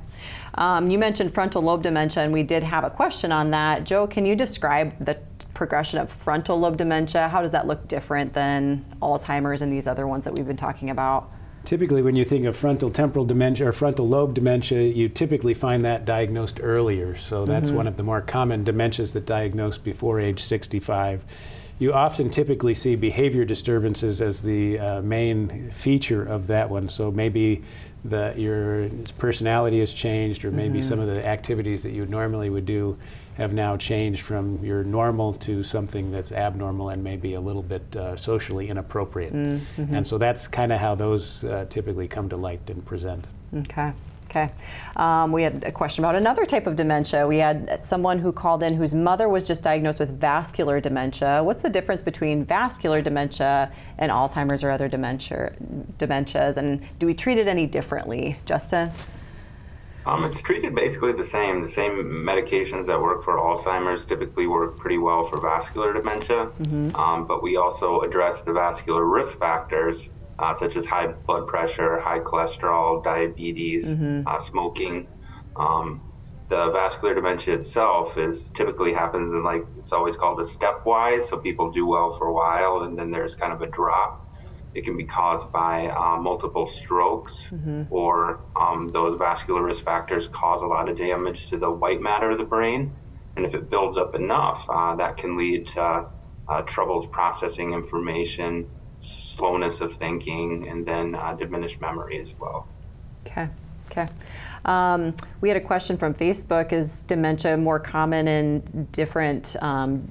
Um, 0.54 0.90
you 0.90 0.98
mentioned 0.98 1.32
frontal 1.32 1.62
lobe 1.62 1.82
dementia, 1.82 2.24
and 2.24 2.32
we 2.32 2.42
did 2.42 2.62
have 2.62 2.84
a 2.84 2.90
question 2.90 3.32
on 3.32 3.50
that. 3.52 3.84
Joe, 3.84 4.06
can 4.06 4.26
you 4.26 4.34
describe 4.34 4.98
the 4.98 5.18
progression 5.58 5.98
of 5.98 6.08
frontal 6.08 6.56
lobe 6.56 6.76
dementia? 6.76 7.28
How 7.28 7.42
does 7.42 7.50
that 7.50 7.66
look 7.66 7.88
different 7.88 8.32
than 8.32 8.86
Alzheimer's 9.02 9.60
and 9.60 9.72
these 9.72 9.88
other 9.88 10.06
ones 10.06 10.24
that 10.24 10.34
we've 10.36 10.46
been 10.46 10.56
talking 10.56 10.88
about? 10.88 11.30
Typically, 11.64 12.00
when 12.00 12.14
you 12.14 12.24
think 12.24 12.44
of 12.44 12.56
frontal 12.56 12.88
temporal 12.88 13.24
dementia 13.24 13.66
or 13.66 13.72
frontal 13.72 14.08
lobe 14.08 14.34
dementia, 14.34 14.82
you 14.82 15.08
typically 15.08 15.52
find 15.52 15.84
that 15.84 16.04
diagnosed 16.04 16.60
earlier. 16.62 17.16
So 17.16 17.44
that's 17.44 17.68
mm-hmm. 17.68 17.76
one 17.76 17.86
of 17.88 17.96
the 17.96 18.04
more 18.04 18.20
common 18.20 18.64
dementias 18.64 19.12
that 19.14 19.26
diagnosed 19.26 19.82
before 19.82 20.20
age 20.20 20.40
65. 20.40 21.26
You 21.80 21.92
often 21.92 22.30
typically 22.30 22.74
see 22.74 22.94
behavior 22.94 23.44
disturbances 23.44 24.22
as 24.22 24.40
the 24.40 24.78
uh, 24.78 25.02
main 25.02 25.70
feature 25.70 26.24
of 26.24 26.46
that 26.46 26.70
one. 26.70 26.88
So 26.88 27.10
maybe 27.10 27.62
the, 28.04 28.32
your 28.36 28.88
personality 29.18 29.80
has 29.80 29.92
changed, 29.92 30.44
or 30.44 30.52
maybe 30.52 30.78
mm-hmm. 30.78 30.88
some 30.88 31.00
of 31.00 31.08
the 31.08 31.26
activities 31.26 31.82
that 31.82 31.92
you 31.92 32.06
normally 32.06 32.48
would 32.48 32.66
do 32.66 32.96
have 33.38 33.52
now 33.52 33.76
changed 33.76 34.20
from 34.22 34.62
your 34.64 34.84
normal 34.84 35.32
to 35.32 35.62
something 35.62 36.10
that's 36.10 36.32
abnormal 36.32 36.90
and 36.90 37.02
maybe 37.02 37.34
a 37.34 37.40
little 37.40 37.62
bit 37.62 37.96
uh, 37.96 38.16
socially 38.16 38.68
inappropriate. 38.68 39.32
Mm-hmm. 39.32 39.94
And 39.94 40.06
so 40.06 40.18
that's 40.18 40.48
kind 40.48 40.72
of 40.72 40.80
how 40.80 40.96
those 40.96 41.44
uh, 41.44 41.64
typically 41.70 42.08
come 42.08 42.28
to 42.28 42.36
light 42.36 42.68
and 42.68 42.84
present. 42.84 43.26
Okay. 43.54 43.92
Okay. 44.28 44.50
Um, 44.96 45.32
we 45.32 45.42
had 45.42 45.64
a 45.64 45.72
question 45.72 46.04
about 46.04 46.14
another 46.14 46.44
type 46.44 46.66
of 46.66 46.76
dementia. 46.76 47.26
We 47.26 47.38
had 47.38 47.80
someone 47.80 48.18
who 48.18 48.30
called 48.30 48.62
in 48.62 48.74
whose 48.74 48.94
mother 48.94 49.26
was 49.26 49.46
just 49.46 49.64
diagnosed 49.64 50.00
with 50.00 50.20
vascular 50.20 50.80
dementia. 50.80 51.40
What's 51.42 51.62
the 51.62 51.70
difference 51.70 52.02
between 52.02 52.44
vascular 52.44 53.00
dementia 53.00 53.72
and 53.96 54.12
Alzheimer's 54.12 54.62
or 54.62 54.70
other 54.70 54.86
dementia, 54.86 55.54
dementias? 55.96 56.58
And 56.58 56.86
do 56.98 57.06
we 57.06 57.14
treat 57.14 57.38
it 57.38 57.48
any 57.48 57.66
differently, 57.66 58.36
Justin? 58.44 58.90
Um, 60.06 60.24
it's 60.24 60.40
treated 60.40 60.74
basically 60.74 61.12
the 61.12 61.24
same. 61.24 61.62
The 61.62 61.68
same 61.68 62.04
medications 62.04 62.86
that 62.86 63.00
work 63.00 63.22
for 63.22 63.36
Alzheimer's 63.36 64.04
typically 64.04 64.46
work 64.46 64.78
pretty 64.78 64.98
well 64.98 65.24
for 65.24 65.40
vascular 65.40 65.92
dementia, 65.92 66.46
mm-hmm. 66.46 66.96
um, 66.96 67.26
but 67.26 67.42
we 67.42 67.56
also 67.56 68.00
address 68.00 68.40
the 68.40 68.52
vascular 68.52 69.04
risk 69.04 69.38
factors 69.38 70.10
uh, 70.38 70.54
such 70.54 70.76
as 70.76 70.86
high 70.86 71.08
blood 71.08 71.46
pressure, 71.46 71.98
high 71.98 72.20
cholesterol, 72.20 73.02
diabetes, 73.02 73.86
mm-hmm. 73.86 74.26
uh, 74.26 74.38
smoking. 74.38 75.06
Um, 75.56 76.00
the 76.48 76.70
vascular 76.70 77.14
dementia 77.14 77.54
itself 77.54 78.16
is 78.16 78.50
typically 78.54 78.92
happens 78.94 79.34
in 79.34 79.42
like 79.42 79.66
it's 79.78 79.92
always 79.92 80.16
called 80.16 80.40
a 80.40 80.44
stepwise, 80.44 81.22
so 81.22 81.36
people 81.36 81.70
do 81.70 81.86
well 81.86 82.10
for 82.10 82.28
a 82.28 82.32
while 82.32 82.82
and 82.82 82.98
then 82.98 83.10
there's 83.10 83.34
kind 83.34 83.52
of 83.52 83.60
a 83.60 83.66
drop. 83.66 84.24
It 84.74 84.84
can 84.84 84.96
be 84.96 85.04
caused 85.04 85.50
by 85.52 85.88
uh, 85.88 86.16
multiple 86.18 86.66
strokes, 86.66 87.48
mm-hmm. 87.50 87.84
or 87.90 88.40
um, 88.54 88.88
those 88.88 89.18
vascular 89.18 89.62
risk 89.62 89.84
factors 89.84 90.28
cause 90.28 90.62
a 90.62 90.66
lot 90.66 90.88
of 90.88 90.96
damage 90.96 91.48
to 91.50 91.56
the 91.56 91.70
white 91.70 92.00
matter 92.00 92.30
of 92.30 92.38
the 92.38 92.44
brain. 92.44 92.92
And 93.36 93.46
if 93.46 93.54
it 93.54 93.70
builds 93.70 93.96
up 93.96 94.14
enough, 94.14 94.68
uh, 94.68 94.96
that 94.96 95.16
can 95.16 95.36
lead 95.36 95.66
to 95.68 96.06
uh, 96.48 96.62
troubles 96.62 97.06
processing 97.06 97.72
information, 97.72 98.68
slowness 99.00 99.80
of 99.80 99.94
thinking, 99.96 100.68
and 100.68 100.84
then 100.84 101.14
uh, 101.14 101.34
diminished 101.34 101.80
memory 101.80 102.20
as 102.20 102.34
well. 102.38 102.66
Okay. 103.26 103.48
Okay. 103.90 104.08
Um, 104.68 105.14
we 105.40 105.48
had 105.48 105.56
a 105.56 105.62
question 105.62 105.96
from 105.96 106.14
Facebook: 106.14 106.72
Is 106.72 107.02
dementia 107.02 107.56
more 107.56 107.80
common 107.80 108.28
in 108.28 108.88
different 108.92 109.56
um, 109.62 110.08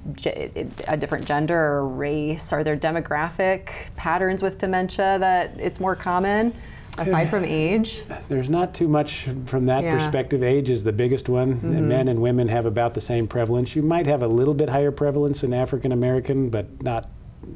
a 0.88 0.96
different 0.96 1.24
gender 1.26 1.56
or 1.56 1.86
race? 1.86 2.52
Are 2.52 2.64
there 2.64 2.76
demographic 2.76 3.70
patterns 3.94 4.42
with 4.42 4.58
dementia 4.58 5.18
that 5.20 5.52
it's 5.58 5.78
more 5.78 5.94
common? 5.94 6.52
Aside 6.98 7.30
from 7.30 7.44
age, 7.44 8.02
there's 8.28 8.50
not 8.50 8.74
too 8.74 8.88
much 8.88 9.28
from 9.46 9.66
that 9.66 9.84
yeah. 9.84 9.96
perspective. 9.96 10.42
Age 10.42 10.68
is 10.68 10.82
the 10.82 10.90
biggest 10.90 11.28
one. 11.28 11.54
Mm-hmm. 11.54 11.86
Men 11.86 12.08
and 12.08 12.20
women 12.20 12.48
have 12.48 12.66
about 12.66 12.94
the 12.94 13.00
same 13.00 13.28
prevalence. 13.28 13.76
You 13.76 13.82
might 13.82 14.06
have 14.06 14.24
a 14.24 14.26
little 14.26 14.54
bit 14.54 14.68
higher 14.68 14.90
prevalence 14.90 15.44
in 15.44 15.54
African 15.54 15.92
American, 15.92 16.50
but 16.50 16.82
not 16.82 17.08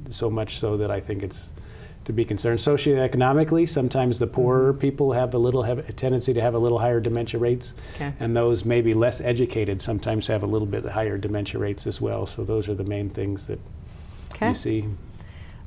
so 0.09 0.31
much 0.31 0.61
so 0.61 0.77
that 0.77 0.93
I 0.93 1.01
think 1.01 1.25
it's 1.25 1.51
to 2.05 2.13
be 2.13 2.25
concerned. 2.25 2.59
Socioeconomically, 2.59 3.69
sometimes 3.69 4.19
the 4.19 4.27
poorer 4.27 4.73
mm-hmm. 4.73 4.81
people 4.81 5.13
have 5.13 5.35
a 5.35 5.39
little 5.39 5.63
have 5.63 5.79
a 5.79 5.93
tendency 5.93 6.33
to 6.35 6.41
have 6.41 6.55
a 6.55 6.59
little 6.59 6.79
higher 6.79 7.01
dementia 7.01 7.39
rates, 7.39 7.75
okay. 7.95 8.13
and 8.21 8.37
those 8.37 8.65
maybe 8.65 8.95
less 8.95 9.21
educated 9.21 9.81
sometimes 9.81 10.27
have 10.27 10.43
a 10.43 10.47
little 10.47 10.67
bit 10.67 10.85
higher 10.85 11.19
dementia 11.19 11.61
rates 11.61 11.87
as 11.87 12.01
well. 12.01 12.27
So 12.27 12.45
those 12.45 12.69
are 12.69 12.75
the 12.75 12.85
main 12.85 13.11
things 13.11 13.47
that 13.47 13.61
okay. 14.35 14.49
you 14.49 14.55
see. 14.55 14.89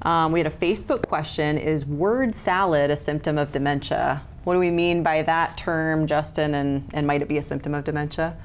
Um, 0.01 0.31
we 0.31 0.39
had 0.39 0.47
a 0.47 0.55
Facebook 0.55 1.07
question: 1.07 1.57
Is 1.57 1.85
word 1.85 2.35
salad 2.35 2.91
a 2.91 2.95
symptom 2.95 3.37
of 3.37 3.51
dementia? 3.51 4.21
What 4.43 4.53
do 4.53 4.59
we 4.59 4.71
mean 4.71 5.01
by 5.01 5.23
that 5.23 5.57
term, 5.57 6.07
Justin? 6.07 6.53
And 6.53 6.89
and 6.93 7.07
might 7.07 7.21
it 7.21 7.27
be 7.27 7.37
a 7.37 7.43
symptom 7.43 7.73
of 7.73 7.83
dementia? 7.83 8.37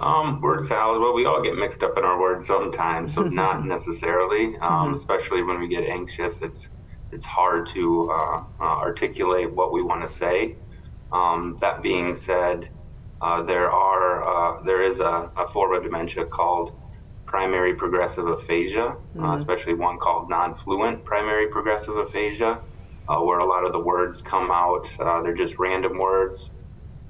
Um, 0.00 0.40
word 0.40 0.64
salad. 0.64 1.00
Well, 1.00 1.14
we 1.14 1.24
all 1.24 1.40
get 1.40 1.56
mixed 1.56 1.82
up 1.82 1.96
in 1.96 2.04
our 2.04 2.18
words 2.18 2.46
sometimes, 2.46 3.14
so 3.14 3.22
not 3.42 3.64
necessarily. 3.64 4.56
Um, 4.56 4.86
mm-hmm. 4.86 4.94
Especially 4.94 5.42
when 5.42 5.60
we 5.60 5.68
get 5.68 5.84
anxious, 5.84 6.42
it's 6.42 6.68
it's 7.12 7.24
hard 7.24 7.66
to 7.68 8.10
uh, 8.10 8.44
uh, 8.60 8.64
articulate 8.64 9.52
what 9.52 9.72
we 9.72 9.82
want 9.82 10.02
to 10.02 10.08
say. 10.08 10.56
Um, 11.12 11.56
that 11.60 11.80
being 11.80 12.14
said, 12.14 12.68
uh, 13.22 13.42
there 13.42 13.70
are 13.70 14.58
uh, 14.58 14.62
there 14.64 14.82
is 14.82 14.98
a, 14.98 15.30
a, 15.36 15.46
form 15.48 15.74
of 15.74 15.84
dementia 15.84 16.24
called 16.24 16.72
primary 17.24 17.74
progressive 17.74 18.26
aphasia, 18.26 18.86
uh, 18.86 18.94
mm-hmm. 18.94 19.24
especially 19.34 19.74
one 19.74 19.98
called 19.98 20.28
non-fluent 20.28 21.04
primary 21.04 21.46
progressive 21.46 21.96
aphasia, 21.96 22.60
uh, 23.08 23.20
where 23.20 23.38
a 23.38 23.44
lot 23.44 23.64
of 23.64 23.72
the 23.72 23.78
words 23.78 24.20
come 24.20 24.50
out. 24.50 24.92
they're 25.22 25.34
just 25.34 25.60
random 25.60 25.98
words 25.98 26.50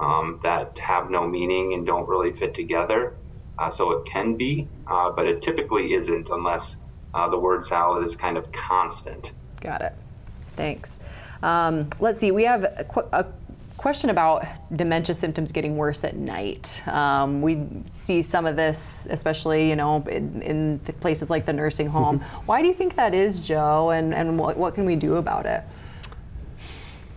um, 0.00 0.40
that 0.42 0.78
have 0.78 1.10
no 1.10 1.26
meaning 1.26 1.74
and 1.74 1.86
don't 1.86 2.08
really 2.08 2.32
fit 2.32 2.54
together. 2.54 3.14
Uh, 3.58 3.70
so 3.70 3.92
it 3.92 4.04
can 4.04 4.34
be, 4.36 4.66
uh, 4.88 5.10
but 5.10 5.26
it 5.26 5.40
typically 5.40 5.92
isn't 5.92 6.28
unless 6.28 6.76
uh, 7.14 7.28
the 7.28 7.38
word 7.38 7.64
salad 7.64 8.04
is 8.04 8.16
kind 8.16 8.36
of 8.36 8.50
constant. 8.50 9.32
Got 9.60 9.82
it. 9.82 9.92
Thanks. 10.54 11.00
Um, 11.42 11.88
let's 12.00 12.20
see, 12.20 12.32
we 12.32 12.44
have 12.44 12.64
a, 12.64 12.84
qu- 12.84 13.08
a, 13.12 13.26
question 13.76 14.08
about 14.08 14.46
dementia 14.74 15.14
symptoms 15.14 15.52
getting 15.52 15.76
worse 15.76 16.04
at 16.04 16.16
night. 16.16 16.82
Um, 16.88 17.42
we 17.42 17.66
see 17.92 18.22
some 18.22 18.46
of 18.46 18.56
this, 18.56 19.06
especially 19.10 19.68
you 19.68 19.76
know 19.76 20.02
in, 20.06 20.40
in 20.42 20.78
places 21.00 21.28
like 21.28 21.44
the 21.44 21.52
nursing 21.52 21.88
home. 21.88 22.20
Why 22.46 22.62
do 22.62 22.68
you 22.68 22.72
think 22.72 22.94
that 22.94 23.14
is, 23.14 23.40
Joe? 23.40 23.90
And 23.90 24.14
and 24.14 24.38
what, 24.38 24.56
what 24.56 24.74
can 24.74 24.86
we 24.86 24.96
do 24.96 25.16
about 25.16 25.44
it? 25.44 25.62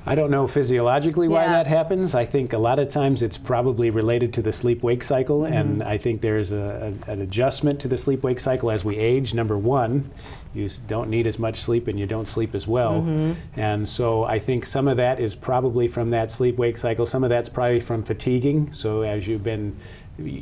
I 0.07 0.15
don't 0.15 0.31
know 0.31 0.47
physiologically 0.47 1.27
why 1.27 1.43
yeah. 1.43 1.51
that 1.51 1.67
happens. 1.67 2.15
I 2.15 2.25
think 2.25 2.53
a 2.53 2.57
lot 2.57 2.79
of 2.79 2.89
times 2.89 3.21
it's 3.21 3.37
probably 3.37 3.89
related 3.89 4.33
to 4.35 4.41
the 4.41 4.53
sleep 4.53 4.83
wake 4.83 5.03
cycle, 5.03 5.41
mm-hmm. 5.41 5.53
and 5.53 5.83
I 5.83 5.97
think 5.97 6.21
there's 6.21 6.51
a, 6.51 6.93
a, 7.07 7.11
an 7.11 7.21
adjustment 7.21 7.79
to 7.81 7.87
the 7.87 7.97
sleep 7.97 8.23
wake 8.23 8.39
cycle 8.39 8.71
as 8.71 8.85
we 8.85 8.97
age. 8.97 9.33
Number 9.33 9.57
one, 9.57 10.09
you 10.53 10.69
don't 10.87 11.09
need 11.09 11.27
as 11.27 11.37
much 11.37 11.61
sleep 11.61 11.87
and 11.87 11.99
you 11.99 12.05
don't 12.05 12.27
sleep 12.27 12.55
as 12.55 12.67
well. 12.67 13.01
Mm-hmm. 13.01 13.59
And 13.59 13.87
so 13.87 14.23
I 14.23 14.39
think 14.39 14.65
some 14.65 14.87
of 14.87 14.97
that 14.97 15.19
is 15.19 15.35
probably 15.35 15.87
from 15.87 16.09
that 16.11 16.31
sleep 16.31 16.57
wake 16.57 16.77
cycle. 16.77 17.05
Some 17.05 17.23
of 17.23 17.29
that's 17.29 17.49
probably 17.49 17.79
from 17.79 18.03
fatiguing. 18.03 18.71
So 18.71 19.01
as 19.01 19.27
you've 19.27 19.43
been 19.43 19.77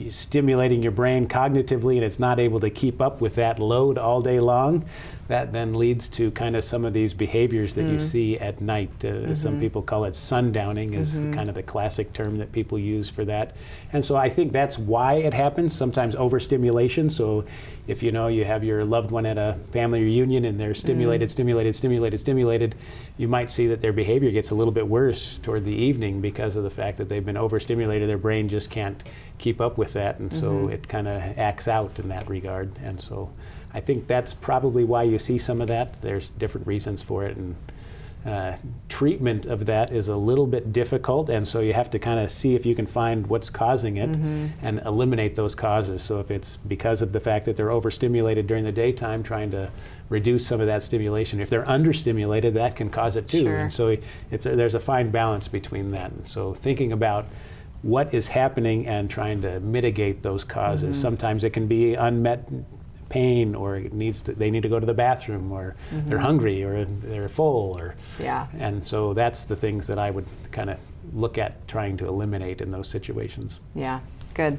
stimulating 0.10 0.82
your 0.82 0.92
brain 0.92 1.28
cognitively 1.28 1.96
and 1.96 2.04
it's 2.04 2.20
not 2.20 2.40
able 2.40 2.60
to 2.60 2.70
keep 2.70 3.02
up 3.02 3.22
with 3.22 3.36
that 3.36 3.60
load 3.60 3.98
all 3.98 4.22
day 4.22 4.40
long, 4.40 4.86
that 5.28 5.52
then 5.52 5.74
leads 5.74 6.08
to 6.08 6.30
kind 6.32 6.56
of 6.56 6.64
some 6.64 6.86
of 6.86 6.94
these 6.94 7.14
behaviors 7.14 7.74
that 7.74 7.82
mm. 7.82 7.94
you 7.94 8.00
see 8.00 8.38
at 8.38 8.62
night. 8.62 8.92
Uh, 9.04 9.08
mm-hmm. 9.08 9.34
Some 9.34 9.60
people 9.60 9.82
call 9.82 10.06
it 10.06 10.14
sundowning, 10.14 10.94
is 10.94 11.16
mm-hmm. 11.16 11.32
kind 11.34 11.50
of 11.50 11.56
the 11.56 11.64
classic 11.64 12.14
term 12.14 12.38
that 12.38 12.52
people 12.52 12.78
use 12.78 13.10
for 13.10 13.26
that. 13.26 13.56
And 13.92 14.06
so 14.06 14.16
I 14.16 14.30
think 14.30 14.52
that's 14.52 14.78
why 14.78 15.16
it 15.16 15.34
happens. 15.34 15.76
Sometimes 15.76 16.16
overstimulation. 16.16 17.10
So 17.10 17.46
if 17.88 18.04
you 18.04 18.12
know 18.12 18.28
you 18.28 18.46
have 18.46 18.64
your 18.64 18.86
loved 18.86 19.10
one 19.10 19.26
at 19.26 19.38
a 19.38 19.58
family 19.72 20.04
reunion 20.04 20.46
and 20.46 20.60
they're 20.60 20.76
stimulated, 20.76 21.30
mm. 21.30 21.32
stimulated, 21.32 21.76
stimulated, 21.76 22.20
stimulated, 22.20 22.76
you 23.18 23.28
might 23.28 23.50
see 23.50 23.68
that 23.68 23.82
their 23.82 23.94
behavior 23.94 24.30
gets 24.30 24.52
a 24.52 24.56
little 24.56 24.74
bit 24.74 24.88
worse 24.88 25.40
toward 25.40 25.66
the 25.66 25.74
evening 25.74 26.22
because 26.22 26.56
of 26.56 26.64
the 26.64 26.70
fact 26.70 26.98
that 26.98 27.10
they've 27.10 27.26
been 27.26 27.38
overstimulated. 27.38 28.08
Their 28.08 28.18
brain 28.20 28.48
just 28.48 28.70
can't 28.70 29.02
keep 29.38 29.62
up 29.62 29.78
with 29.78 29.94
that, 29.94 30.20
and 30.20 30.32
mm-hmm. 30.32 30.40
so 30.40 30.68
it 30.70 30.88
kind 30.88 31.08
of 31.08 31.22
acts 31.38 31.68
out 31.68 32.00
in 32.00 32.10
that 32.10 32.30
regard. 32.30 32.72
And 32.84 33.00
so 33.00 33.32
I 33.74 33.80
think 33.80 34.08
that's 34.08 34.34
probably 34.34 34.84
why 34.84 35.04
you 35.04 35.20
see 35.20 35.38
some 35.38 35.62
of 35.62 35.68
that. 35.68 36.02
There's 36.02 36.30
different 36.30 36.68
reasons 36.68 37.02
for 37.02 37.26
it, 37.26 37.38
and 37.38 37.56
uh, 38.26 38.58
treatment 38.90 39.46
of 39.46 39.68
that 39.68 39.92
is 39.92 40.08
a 40.08 40.16
little 40.16 40.48
bit 40.48 40.74
difficult, 40.74 41.30
and 41.30 41.48
so 41.48 41.60
you 41.60 41.74
have 41.74 41.92
to 41.92 42.00
kind 42.00 42.20
of 42.20 42.32
see 42.32 42.56
if 42.56 42.66
you 42.66 42.74
can 42.74 42.88
find 42.88 43.28
what's 43.28 43.52
causing 43.52 43.98
it 43.98 44.12
mm-hmm. 44.12 44.48
and 44.64 44.80
eliminate 44.80 45.36
those 45.36 45.54
causes. 45.54 46.02
So 46.02 46.20
if 46.20 46.32
it's 46.32 46.58
because 46.58 47.04
of 47.04 47.12
the 47.12 47.20
fact 47.20 47.46
that 47.46 47.56
they're 47.56 47.70
overstimulated 47.70 48.48
during 48.48 48.64
the 48.64 48.72
daytime, 48.72 49.22
trying 49.22 49.52
to 49.52 49.70
reduce 50.10 50.46
some 50.46 50.62
of 50.62 50.68
that 50.68 50.84
stimulation. 50.84 51.40
If 51.40 51.50
they're 51.50 51.66
understimulated, 51.66 52.54
that 52.54 52.76
can 52.76 52.90
cause 52.90 53.16
it 53.16 53.28
too. 53.28 53.44
Sure. 53.44 53.58
And 53.58 53.72
so 53.72 53.96
it's 54.32 54.46
a, 54.46 54.56
there's 54.56 54.76
a 54.76 54.80
fine 54.80 55.12
balance 55.12 55.48
between 55.48 55.92
that. 55.92 56.12
And 56.12 56.28
so 56.28 56.54
thinking 56.54 56.92
about 56.92 57.26
what 57.86 58.12
is 58.16 58.28
happening 58.28 58.88
and 58.88 59.12
trying 59.12 59.44
to 59.44 59.60
mitigate 59.60 60.24
those 60.24 60.44
causes. 60.44 60.96
Mm-hmm. 60.96 61.02
Sometimes 61.04 61.44
it 61.44 61.52
can 61.52 61.68
be 61.68 61.94
unmet 61.94 62.44
pain 63.10 63.54
or 63.54 63.76
it 63.76 63.94
needs 63.94 64.24
to, 64.24 64.34
they 64.34 64.50
need 64.50 64.64
to 64.64 64.70
go 64.70 64.80
to 64.80 64.88
the 64.88 64.94
bathroom 64.94 65.52
or 65.52 65.76
mm-hmm. 65.92 66.10
they're 66.10 66.18
hungry 66.18 66.64
or 66.64 66.84
they're 66.84 67.30
full 67.30 67.78
or 67.80 67.94
yeah 68.20 68.48
and 68.58 68.86
so 68.88 69.14
that's 69.14 69.44
the 69.44 69.56
things 69.56 69.86
that 69.86 70.00
I 70.00 70.10
would 70.10 70.26
kind 70.52 70.72
of 70.72 70.80
look 71.14 71.38
at 71.38 71.68
trying 71.68 71.96
to 71.98 72.08
eliminate 72.08 72.62
in 72.62 72.72
those 72.72 72.88
situations. 72.88 73.60
Yeah, 73.76 74.00
good. 74.34 74.58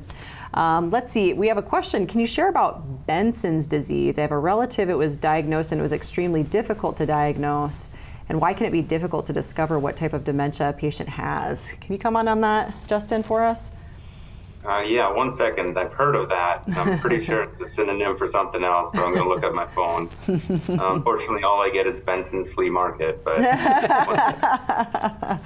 Um, 0.55 0.91
let's 0.91 1.13
see, 1.13 1.33
we 1.33 1.49
have 1.49 1.59
a 1.59 1.63
question. 1.63 2.07
Can 2.07 2.21
you 2.21 2.27
share 2.27 2.49
about 2.49 3.07
Benson's 3.07 3.67
disease? 3.67 4.19
I 4.19 4.23
have 4.23 4.31
a 4.31 4.39
relative, 4.39 4.89
it 4.89 4.95
was 4.95 5.19
diagnosed 5.19 5.73
and 5.73 5.81
it 5.81 5.83
was 5.83 5.93
extremely 5.93 6.45
difficult 6.45 6.95
to 6.97 7.07
diagnose. 7.07 7.91
And 8.29 8.41
why 8.41 8.55
can 8.55 8.67
it 8.67 8.73
be 8.73 8.83
difficult 8.83 9.27
to 9.27 9.33
discover 9.33 9.79
what 9.79 9.97
type 9.97 10.13
of 10.13 10.25
dementia 10.25 10.71
a 10.71 10.73
patient 10.73 11.09
has? 11.09 11.73
Can 11.81 11.93
you 11.93 11.99
come 11.99 12.17
on 12.17 12.27
on 12.27 12.41
that, 12.41 12.75
Justin, 12.89 13.23
for 13.23 13.45
us? 13.45 13.73
Uh, 14.67 14.81
yeah, 14.81 15.09
one 15.09 15.33
second. 15.33 15.79
I've 15.79 15.93
heard 15.93 16.17
of 16.17 16.29
that. 16.31 16.65
I'm 16.77 16.99
pretty 16.99 17.25
sure 17.25 17.45
it's 17.45 17.61
a 17.61 17.67
synonym 17.67 18.17
for 18.17 18.27
something 18.27 18.65
else, 18.65 18.91
but 18.93 19.05
I'm 19.05 19.15
going 19.15 19.23
to 19.23 19.29
look 19.29 19.45
at 19.45 19.55
my 19.55 19.67
phone. 19.67 20.11
Uh, 20.77 20.95
unfortunately, 20.95 21.45
all 21.45 21.63
I 21.63 21.71
get 21.71 21.87
is 21.87 22.01
Benson's 22.01 22.51
Flea 22.51 22.69
Market. 22.69 23.25
But 23.25 23.39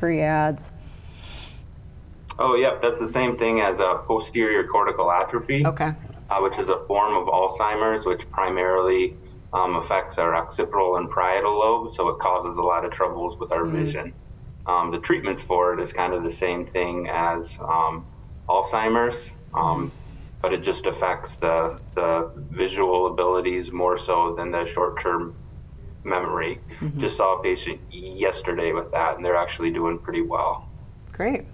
free 0.00 0.20
ads. 0.20 0.72
Oh, 2.38 2.56
yep, 2.56 2.80
that's 2.80 2.98
the 2.98 3.06
same 3.06 3.36
thing 3.36 3.60
as 3.60 3.78
a 3.78 4.00
posterior 4.06 4.66
cortical 4.66 5.12
atrophy. 5.12 5.66
Okay. 5.66 5.92
Uh, 6.30 6.40
which 6.40 6.58
is 6.58 6.70
a 6.70 6.78
form 6.86 7.14
of 7.14 7.28
Alzheimer's, 7.28 8.06
which 8.06 8.28
primarily 8.30 9.14
um, 9.52 9.76
affects 9.76 10.18
our 10.18 10.34
occipital 10.34 10.96
and 10.96 11.10
parietal 11.10 11.58
lobe, 11.58 11.90
so 11.90 12.08
it 12.08 12.18
causes 12.18 12.56
a 12.56 12.62
lot 12.62 12.84
of 12.84 12.90
troubles 12.90 13.36
with 13.38 13.52
our 13.52 13.64
mm. 13.64 13.72
vision. 13.72 14.12
Um, 14.66 14.90
the 14.90 15.00
treatments 15.00 15.42
for 15.42 15.74
it 15.74 15.80
is 15.80 15.92
kind 15.92 16.12
of 16.12 16.22
the 16.22 16.30
same 16.30 16.64
thing 16.64 17.08
as 17.08 17.58
um, 17.60 18.06
Alzheimer's, 18.48 19.32
um, 19.54 19.90
but 20.40 20.52
it 20.52 20.62
just 20.62 20.86
affects 20.86 21.36
the, 21.36 21.80
the 21.94 22.30
visual 22.50 23.08
abilities 23.08 23.72
more 23.72 23.98
so 23.98 24.34
than 24.34 24.50
the 24.50 24.64
short 24.66 25.00
term 25.00 25.34
memory. 26.04 26.60
Mm-hmm. 26.80 27.00
Just 27.00 27.16
saw 27.16 27.38
a 27.38 27.42
patient 27.42 27.80
yesterday 27.90 28.72
with 28.72 28.90
that, 28.92 29.16
and 29.16 29.24
they're 29.24 29.36
actually 29.36 29.70
doing 29.70 29.98
pretty 29.98 30.22
well. 30.22 30.68
Great. 31.12 31.44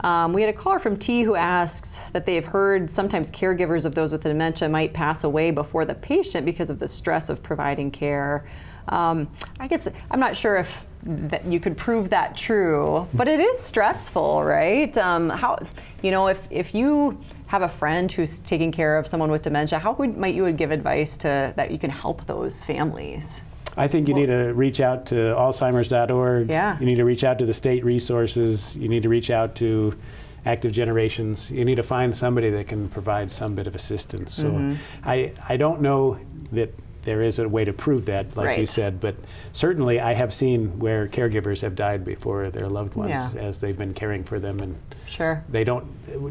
Um, 0.00 0.32
we 0.32 0.40
had 0.40 0.48
a 0.48 0.56
caller 0.56 0.78
from 0.78 0.96
T 0.96 1.22
who 1.22 1.34
asks 1.34 2.00
that 2.12 2.24
they've 2.24 2.44
heard 2.44 2.90
sometimes 2.90 3.30
caregivers 3.30 3.84
of 3.84 3.94
those 3.94 4.12
with 4.12 4.22
dementia 4.22 4.68
might 4.68 4.92
pass 4.92 5.24
away 5.24 5.50
before 5.50 5.84
the 5.84 5.94
patient 5.94 6.46
because 6.46 6.70
of 6.70 6.78
the 6.78 6.88
stress 6.88 7.28
of 7.28 7.42
providing 7.42 7.90
care. 7.90 8.46
Um, 8.88 9.28
I 9.58 9.68
guess 9.68 9.88
I'm 10.10 10.20
not 10.20 10.36
sure 10.36 10.56
if 10.56 10.86
that 11.02 11.44
you 11.44 11.60
could 11.60 11.76
prove 11.76 12.10
that 12.10 12.36
true, 12.36 13.08
but 13.14 13.28
it 13.28 13.40
is 13.40 13.60
stressful, 13.60 14.42
right? 14.42 14.96
Um, 14.98 15.28
how, 15.28 15.58
you 16.02 16.10
know, 16.10 16.28
if, 16.28 16.46
if 16.50 16.74
you 16.74 17.22
have 17.46 17.62
a 17.62 17.68
friend 17.68 18.10
who's 18.10 18.40
taking 18.40 18.72
care 18.72 18.96
of 18.96 19.06
someone 19.06 19.30
with 19.30 19.42
dementia, 19.42 19.78
how 19.78 19.92
would, 19.92 20.16
might 20.16 20.34
you 20.34 20.42
would 20.44 20.56
give 20.56 20.70
advice 20.70 21.16
to 21.18 21.52
that 21.56 21.70
you 21.70 21.78
can 21.78 21.90
help 21.90 22.26
those 22.26 22.64
families? 22.64 23.42
I 23.76 23.88
think 23.88 24.08
you 24.08 24.14
well, 24.14 24.20
need 24.20 24.26
to 24.26 24.54
reach 24.54 24.80
out 24.80 25.06
to 25.06 25.14
Alzheimer's.org. 25.14 26.48
Yeah. 26.48 26.78
You 26.78 26.86
need 26.86 26.96
to 26.96 27.04
reach 27.04 27.24
out 27.24 27.38
to 27.38 27.46
the 27.46 27.54
state 27.54 27.84
resources. 27.84 28.76
You 28.76 28.88
need 28.88 29.02
to 29.02 29.08
reach 29.08 29.30
out 29.30 29.54
to 29.56 29.96
active 30.44 30.72
generations. 30.72 31.50
You 31.50 31.64
need 31.64 31.76
to 31.76 31.82
find 31.82 32.16
somebody 32.16 32.50
that 32.50 32.66
can 32.66 32.88
provide 32.88 33.30
some 33.30 33.54
bit 33.54 33.66
of 33.66 33.74
assistance. 33.74 34.34
So 34.34 34.44
mm-hmm. 34.44 34.74
I, 35.04 35.32
I 35.48 35.56
don't 35.56 35.80
know 35.80 36.18
that 36.52 36.74
there 37.10 37.22
is 37.22 37.40
a 37.40 37.48
way 37.48 37.64
to 37.64 37.72
prove 37.72 38.06
that, 38.06 38.36
like 38.36 38.46
right. 38.46 38.58
you 38.60 38.66
said. 38.66 39.00
But 39.00 39.16
certainly, 39.52 39.98
I 39.98 40.12
have 40.12 40.32
seen 40.32 40.78
where 40.78 41.08
caregivers 41.08 41.60
have 41.62 41.74
died 41.74 42.04
before 42.04 42.50
their 42.50 42.68
loved 42.68 42.94
ones 42.94 43.10
yeah. 43.10 43.32
as 43.36 43.60
they've 43.60 43.76
been 43.76 43.94
caring 43.94 44.22
for 44.22 44.38
them, 44.38 44.60
and 44.60 44.78
sure 45.08 45.42
they 45.48 45.64
don't. 45.64 45.84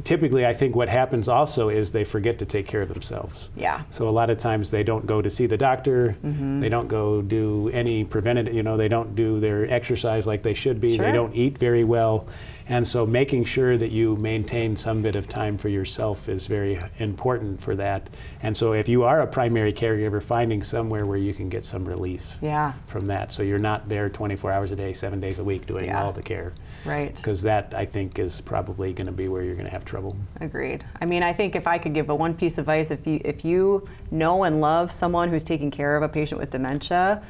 Typically, 0.06 0.46
I 0.46 0.54
think 0.54 0.78
what 0.78 0.88
happens 0.88 1.28
also 1.28 1.68
is 1.68 1.92
they 1.92 2.06
forget 2.06 2.40
to 2.40 2.46
take 2.46 2.66
care 2.66 2.82
of 2.82 2.88
themselves. 2.88 3.50
Yeah. 3.58 3.82
So 3.90 4.08
a 4.08 4.10
lot 4.10 4.30
of 4.30 4.38
times 4.38 4.72
they 4.72 4.84
don't 4.84 5.06
go 5.06 5.22
to 5.22 5.30
see 5.30 5.48
the 5.48 5.58
doctor. 5.58 6.16
Mm-hmm. 6.24 6.62
They 6.62 6.70
don't 6.70 6.88
go 6.88 7.22
do 7.22 7.70
any 7.74 8.06
preventative. 8.06 8.54
You 8.54 8.64
know, 8.64 8.78
they 8.78 8.88
don't 8.88 9.16
do 9.16 9.42
their 9.42 9.70
exercise 9.70 10.26
like 10.26 10.44
they 10.44 10.54
should 10.54 10.80
be. 10.80 10.96
Sure. 10.96 11.06
They 11.06 11.12
don't 11.12 11.36
eat 11.36 11.58
very 11.58 11.84
well. 11.84 12.26
And 12.70 12.88
so 12.88 13.06
making 13.06 13.46
sure 13.46 13.78
that 13.78 13.92
you 13.92 14.16
maintain 14.16 14.76
some 14.76 15.02
bit 15.02 15.16
of 15.16 15.28
time 15.28 15.58
for 15.58 15.70
yourself 15.70 16.30
is 16.30 16.46
very 16.46 16.80
important 17.00 17.60
for 17.60 17.76
that. 17.76 18.12
And 18.44 18.56
so 18.56 18.74
if 18.74 18.88
you 18.88 19.04
are 19.04 19.22
a 19.22 19.28
primary 19.28 19.74
caregiver, 19.74 20.22
finding 20.22 20.62
somewhere 20.62 21.08
where 21.08 21.18
you 21.18 21.34
can 21.34 21.50
get 21.50 21.66
some 21.66 21.84
relief 21.84 22.38
yeah. 22.42 22.74
from 22.86 23.08
that. 23.08 23.32
So 23.32 23.42
you're 23.42 23.58
not 23.58 23.90
there 23.90 24.08
24 24.08 24.52
hours 24.52 24.72
a 24.72 24.76
day, 24.76 24.94
seven 24.94 25.20
days 25.20 25.40
a 25.40 25.44
week 25.44 25.66
doing 25.66 25.86
yeah. 25.86 26.04
all 26.04 26.12
the 26.12 26.22
care. 26.22 26.54
Right. 26.86 27.16
Because 27.16 27.42
that, 27.42 27.74
I 27.76 27.86
think, 27.86 28.20
is 28.20 28.40
probably 28.40 28.94
going 28.94 29.08
to 29.08 29.12
be 29.12 29.28
where 29.28 29.42
you're 29.42 29.56
going 29.56 29.66
to 29.66 29.72
have 29.72 29.84
trouble. 29.84 30.16
Agreed. 30.40 30.86
I 31.02 31.06
mean, 31.06 31.24
I 31.24 31.34
think 31.34 31.56
if 31.56 31.66
I 31.66 31.80
could 31.80 31.96
give 31.96 32.12
a 32.12 32.16
one 32.16 32.36
piece 32.36 32.60
of 32.60 32.64
advice, 32.64 32.92
if 32.92 33.08
you, 33.08 33.20
if 33.26 33.44
you 33.44 33.90
know 34.12 34.44
and 34.44 34.62
love 34.62 34.92
someone 34.92 35.30
who's 35.30 35.44
taking 35.44 35.72
care 35.72 35.98
of 35.98 36.04
a 36.04 36.10
patient 36.10 36.40
with 36.40 36.52
dementia, 36.52 37.24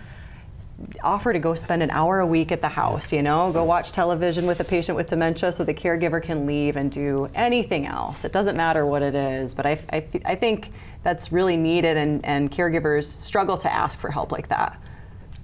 offer 1.03 1.33
to 1.33 1.39
go 1.39 1.55
spend 1.55 1.83
an 1.83 1.91
hour 1.91 2.19
a 2.19 2.25
week 2.25 2.51
at 2.51 2.61
the 2.61 2.69
house, 2.69 3.11
you 3.11 3.21
know, 3.21 3.51
go 3.51 3.63
watch 3.63 3.91
television 3.91 4.45
with 4.45 4.59
a 4.59 4.63
patient 4.63 4.95
with 4.95 5.07
dementia 5.07 5.51
so 5.51 5.63
the 5.63 5.73
caregiver 5.73 6.21
can 6.21 6.45
leave 6.45 6.75
and 6.75 6.91
do 6.91 7.29
anything 7.35 7.85
else. 7.85 8.25
It 8.25 8.31
doesn't 8.31 8.55
matter 8.55 8.85
what 8.85 9.01
it 9.01 9.15
is, 9.15 9.55
but 9.55 9.65
I, 9.65 9.79
I, 9.91 10.05
I 10.25 10.35
think 10.35 10.71
that's 11.03 11.31
really 11.31 11.57
needed 11.57 11.97
and, 11.97 12.25
and 12.25 12.51
caregivers 12.51 13.05
struggle 13.05 13.57
to 13.57 13.73
ask 13.73 13.99
for 13.99 14.11
help 14.11 14.31
like 14.31 14.49
that. 14.49 14.79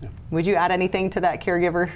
Yeah. 0.01 0.09
Would 0.31 0.45
you 0.45 0.55
add 0.55 0.71
anything 0.71 1.09
to 1.11 1.21
that 1.21 1.41
caregiver 1.41 1.89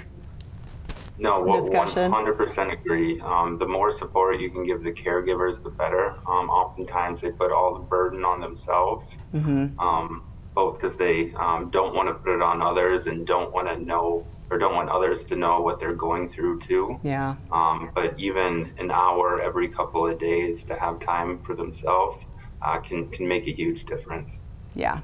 no, 1.20 1.42
well, 1.42 1.60
discussion? 1.60 2.10
100% 2.10 2.72
agree. 2.72 3.20
Um, 3.20 3.58
the 3.58 3.68
more 3.68 3.92
support 3.92 4.40
you 4.40 4.50
can 4.50 4.64
give 4.64 4.82
the 4.82 4.92
caregivers, 4.92 5.62
the 5.62 5.70
better. 5.70 6.12
Um, 6.26 6.48
oftentimes 6.48 7.20
they 7.20 7.30
put 7.30 7.52
all 7.52 7.74
the 7.74 7.80
burden 7.80 8.24
on 8.24 8.40
themselves. 8.40 9.18
Mm-hmm. 9.34 9.78
Um, 9.78 10.24
both 10.60 10.74
because 10.78 10.96
they 10.96 11.32
um, 11.34 11.70
don't 11.70 11.94
want 11.94 12.06
to 12.08 12.14
put 12.14 12.34
it 12.34 12.42
on 12.42 12.60
others 12.60 13.06
and 13.06 13.26
don't 13.26 13.50
want 13.52 13.66
to 13.66 13.82
know 13.82 14.26
or 14.50 14.58
don't 14.58 14.74
want 14.74 14.90
others 14.90 15.24
to 15.24 15.34
know 15.36 15.62
what 15.62 15.80
they're 15.80 16.00
going 16.08 16.28
through 16.28 16.58
too. 16.60 16.98
Yeah. 17.02 17.36
Um, 17.50 17.90
but 17.94 18.18
even 18.18 18.74
an 18.78 18.90
hour 18.90 19.40
every 19.40 19.68
couple 19.68 20.06
of 20.06 20.18
days 20.18 20.64
to 20.64 20.74
have 20.74 21.00
time 21.00 21.38
for 21.38 21.54
themselves 21.54 22.26
uh, 22.60 22.78
can 22.78 23.08
can 23.08 23.26
make 23.26 23.46
a 23.46 23.52
huge 23.52 23.86
difference. 23.86 24.38
Yeah. 24.74 25.00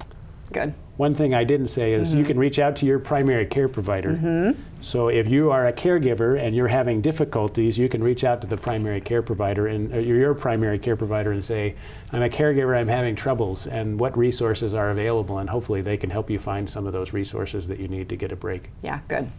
Good. 0.53 0.75
One 0.97 1.15
thing 1.15 1.35
I 1.35 1.45
didn't 1.45 1.67
say 1.67 1.93
is 1.93 2.09
mm-hmm. 2.09 2.19
you 2.19 2.25
can 2.25 2.39
reach 2.39 2.59
out 2.59 2.77
to 2.77 2.87
your 2.87 2.99
primary 2.99 3.45
care 3.45 3.69
provider. 3.69 4.13
Mm-hmm. 4.13 4.61
So 4.81 5.09
if 5.09 5.29
you 5.29 5.51
are 5.51 5.67
a 5.67 5.73
caregiver 5.73 6.41
and 6.41 6.57
you're 6.57 6.69
having 6.69 7.03
difficulties, 7.03 7.79
you 7.79 7.89
can 7.89 8.03
reach 8.03 8.25
out 8.25 8.41
to 8.41 8.47
the 8.47 8.57
primary 8.57 9.01
care 9.03 9.21
provider 9.21 9.67
and 9.67 9.93
uh, 9.93 9.99
your 9.99 10.35
primary 10.35 10.79
care 10.79 10.97
provider 10.97 11.33
and 11.33 11.45
say, 11.45 11.75
"I'm 12.13 12.23
a 12.23 12.29
caregiver. 12.29 12.77
I'm 12.77 12.89
having 12.89 13.15
troubles, 13.15 13.67
and 13.67 14.01
what 14.01 14.17
resources 14.17 14.73
are 14.73 14.91
available?" 14.91 15.39
And 15.39 15.51
hopefully 15.51 15.83
they 15.83 15.99
can 15.99 16.09
help 16.09 16.31
you 16.31 16.39
find 16.39 16.69
some 16.69 16.87
of 16.87 16.93
those 16.95 17.13
resources 17.13 17.69
that 17.69 17.79
you 17.79 17.89
need 17.89 18.09
to 18.09 18.17
get 18.17 18.33
a 18.33 18.37
break. 18.37 18.71
Yeah, 18.83 19.01
good. 19.09 19.31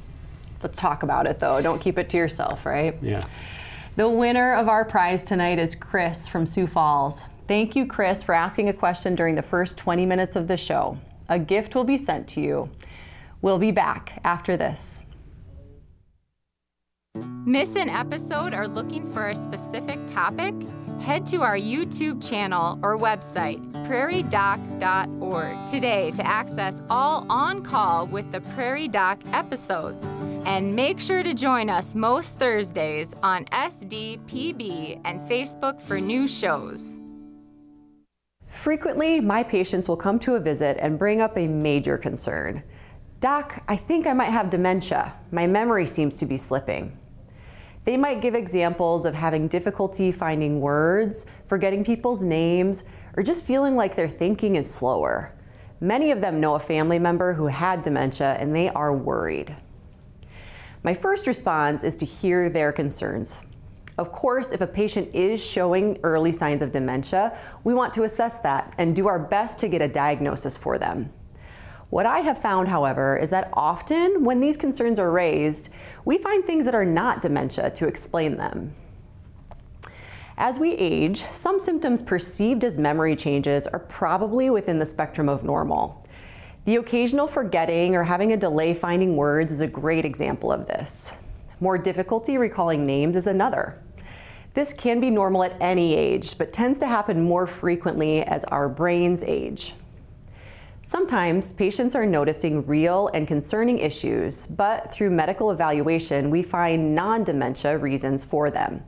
Let's 0.62 0.80
talk 0.80 1.01
about 1.01 1.26
it 1.26 1.39
though. 1.39 1.60
Don't 1.62 1.82
keep 1.82 1.97
it 1.97 2.10
to 2.10 2.18
yourself, 2.18 2.66
right? 2.66 2.95
Yeah. 3.01 3.24
The 3.95 4.08
winner 4.08 4.53
of 4.53 4.70
our 4.70 4.86
prize 4.86 5.24
tonight 5.24 5.58
is 5.58 5.74
Chris 5.74 6.28
from 6.28 6.45
Sioux 6.45 6.68
Falls. 6.68 7.24
Thank 7.47 7.76
you, 7.76 7.88
Chris, 7.88 8.22
for 8.22 8.36
asking 8.36 8.70
a 8.70 8.74
question 8.74 9.16
during 9.16 9.34
the 9.36 9.41
first 9.41 9.78
20 9.78 10.05
minutes 10.05 10.36
of 10.36 10.47
the 10.47 10.58
show. 10.58 10.99
A 11.30 11.40
gift 11.40 11.76
will 11.76 11.84
be 11.84 11.98
sent 11.98 12.28
to 12.30 12.42
you. 12.42 12.70
We'll 13.42 13.60
be 13.60 13.72
back 13.72 14.20
after 14.24 14.58
this. 14.58 15.06
Miss 17.46 17.76
an 17.76 17.90
episode 17.90 18.54
or 18.54 18.68
looking 18.68 19.12
for 19.14 19.30
a 19.30 19.36
specific 19.36 20.06
topic? 20.06 20.54
Head 21.00 21.26
to 21.28 21.44
our 21.44 21.58
YouTube 21.58 22.28
channel 22.28 22.80
or 22.82 22.98
website, 22.98 23.62
prairiedoc.org, 23.88 25.66
today 25.66 26.12
to 26.12 26.26
access 26.26 26.82
all 26.90 27.26
on 27.30 27.64
call 27.64 28.08
with 28.08 28.32
the 28.32 28.42
Prairie 28.42 28.88
Doc 28.88 29.22
episodes. 29.32 30.06
And 30.46 30.76
make 30.76 31.00
sure 31.00 31.24
to 31.24 31.34
join 31.34 31.70
us 31.70 31.96
most 31.96 32.38
Thursdays 32.40 33.14
on 33.22 33.46
SDPB 33.46 35.02
and 35.06 35.22
Facebook 35.22 35.80
for 35.82 36.02
new 36.02 36.28
shows. 36.28 37.00
Frequently, 38.48 39.20
my 39.20 39.43
patients 39.43 39.88
will 39.88 39.98
come 39.98 40.20
to 40.20 40.36
a 40.36 40.39
visit 40.39 40.78
and 40.80 40.98
bring 40.98 41.22
up 41.22 41.38
a 41.38 41.48
major 41.48 41.98
concern. 41.98 42.64
Doc, 43.20 43.64
I 43.68 43.76
think 43.76 44.08
I 44.08 44.14
might 44.14 44.32
have 44.32 44.50
dementia. 44.50 45.14
My 45.32 45.48
memory 45.48 45.86
seems 45.86 46.18
to 46.20 46.26
be 46.26 46.38
slipping. 46.38 46.98
They 47.84 47.98
might 47.98 48.22
give 48.22 48.36
examples 48.36 49.06
of 49.06 49.16
having 49.16 49.48
difficulty 49.48 50.12
finding 50.12 50.60
words, 50.60 51.26
forgetting 51.48 51.84
people's 51.84 52.22
names, 52.22 52.84
or 53.16 53.24
just 53.24 53.45
feeling 53.45 53.76
like 53.76 53.95
their 53.95 54.10
thinking 54.10 54.56
is 54.56 54.70
slower. 54.70 55.34
Many 55.80 56.12
of 56.12 56.22
them 56.22 56.39
know 56.39 56.56
a 56.56 56.60
family 56.60 57.00
member 57.00 57.34
who 57.34 57.48
had 57.48 57.84
dementia 57.84 58.36
and 58.39 58.56
they 58.56 58.70
are 58.70 58.95
worried. 58.95 59.56
My 60.84 60.93
first 60.93 61.28
response 61.28 61.84
is 61.84 61.95
to 61.98 62.06
hear 62.06 62.50
their 62.50 62.72
concerns. 62.72 63.39
Of 63.98 64.12
course, 64.12 64.52
if 64.52 64.62
a 64.62 64.68
patient 64.68 65.14
is 65.16 65.43
showing 65.43 65.98
early 66.04 66.32
signs 66.32 66.62
of 66.62 66.72
dementia, 66.72 67.36
we 67.64 67.74
want 67.74 67.93
to 67.93 68.04
assess 68.04 68.38
that 68.39 68.76
and 68.78 68.95
do 68.95 69.08
our 69.08 69.18
best 69.18 69.60
to 69.60 69.68
get 69.68 69.82
a 69.82 69.88
diagnosis 69.88 70.56
for 70.56 70.78
them. 70.78 71.12
What 71.89 72.06
I 72.06 72.20
have 72.20 72.41
found, 72.41 72.68
however, 72.68 73.18
is 73.18 73.30
that 73.32 73.50
often 73.54 74.24
when 74.24 74.39
these 74.39 74.58
concerns 74.58 75.00
are 75.00 75.10
raised, 75.10 75.70
we 76.06 76.18
find 76.18 76.43
things 76.43 76.66
that 76.66 76.76
are 76.76 76.86
not 76.86 77.22
dementia 77.22 77.72
to 77.72 77.88
explain 77.88 78.38
them. 78.38 78.76
As 80.38 80.60
we 80.60 80.74
age, 80.74 81.24
some 81.32 81.60
symptoms 81.60 82.04
perceived 82.04 82.64
as 82.64 82.78
memory 82.78 83.16
changes 83.16 83.66
are 83.66 83.80
probably 83.80 84.52
within 84.52 84.78
the 84.78 84.86
spectrum 84.86 85.28
of 85.28 85.43
normal. 85.43 86.06
The 86.66 86.76
occasional 86.76 87.26
forgetting 87.26 87.95
or 87.95 88.04
having 88.04 88.34
a 88.34 88.38
delay 88.38 88.76
finding 88.76 89.16
words 89.16 89.52
is 89.52 89.62
a 89.62 89.68
great 89.68 90.06
example 90.06 90.52
of 90.52 90.68
this. 90.68 91.16
More 91.60 91.78
difficulty 91.80 92.38
recalling 92.38 92.86
names 92.86 93.16
is 93.16 93.26
another. 93.26 93.82
This 94.58 94.74
can 94.74 94.99
be 94.99 95.12
normal 95.12 95.43
at 95.43 95.55
any 95.62 95.95
age, 95.95 96.36
but 96.36 96.51
tends 96.51 96.80
to 96.80 96.88
happen 96.88 97.22
more 97.22 97.45
frequently 97.45 98.24
as 98.24 98.43
our 98.45 98.68
brains 98.68 99.24
age. 99.24 99.76
Sometimes 100.82 101.53
patients 101.53 101.93
are 101.93 102.08
noticing 102.08 102.64
real 102.64 103.12
and 103.14 103.28
concerning 103.28 103.78
issues, 103.78 104.47
but 104.47 104.91
through 104.91 105.12
medical 105.12 105.51
evaluation, 105.51 106.32
we 106.32 106.41
find 106.41 106.95
non 106.95 107.24
dementia 107.24 107.78
reasons 107.78 108.24
for 108.24 108.49
them. 108.49 108.84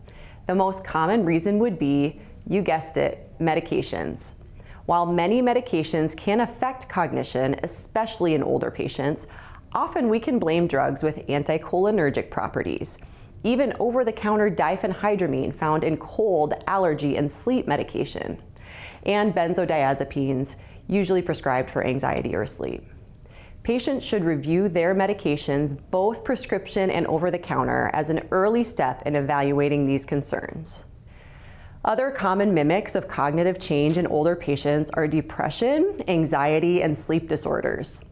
The 0.47 0.55
most 0.55 0.84
common 0.84 1.24
reason 1.24 1.59
would 1.59 1.78
be, 1.78 2.20
you 2.47 2.63
guessed 2.63 2.97
it, 2.97 3.32
medications. 3.39 4.34
While 4.88 5.05
many 5.05 5.39
medications 5.39 6.17
can 6.17 6.39
affect 6.39 6.89
cognition, 6.89 7.57
especially 7.61 8.34
in 8.34 8.41
older 8.41 8.72
patients, 8.72 9.28
often 9.74 10.09
we 10.09 10.20
can 10.20 10.39
blame 10.39 10.65
drugs 10.65 11.03
with 11.03 11.28
anticholinergic 11.28 12.32
properties. 12.32 12.97
Even 13.44 13.74
over 13.80 14.04
the 14.04 14.12
counter 14.12 14.50
diphenhydramine 14.50 15.56
found 15.56 15.84
in 15.84 15.98
cold, 15.98 16.54
allergy, 16.68 17.16
and 17.16 17.30
sleep 17.30 17.68
medication, 17.68 18.38
and 19.04 19.34
benzodiazepines, 19.34 20.58
usually 20.88 21.22
prescribed 21.22 21.70
for 21.70 21.86
anxiety 21.86 22.36
or 22.36 22.46
sleep. 22.46 22.84
Patients 23.64 24.04
should 24.04 24.24
review 24.24 24.68
their 24.68 24.96
medications, 24.96 25.78
both 25.92 26.24
prescription 26.24 26.90
and 26.90 27.06
over 27.08 27.30
the 27.30 27.38
counter, 27.38 27.90
as 27.94 28.10
an 28.10 28.28
early 28.32 28.64
step 28.64 29.04
in 29.06 29.16
evaluating 29.16 29.86
these 29.86 30.06
concerns. 30.06 30.86
Other 31.86 32.12
common 32.12 32.54
mimics 32.54 32.96
of 32.96 33.08
cognitive 33.08 33.58
change 33.58 33.98
in 33.98 34.08
older 34.08 34.36
patients 34.36 34.90
are 34.92 35.08
depression, 35.08 35.98
anxiety, 36.10 36.82
and 36.82 36.98
sleep 36.98 37.30
disorders. 37.30 38.04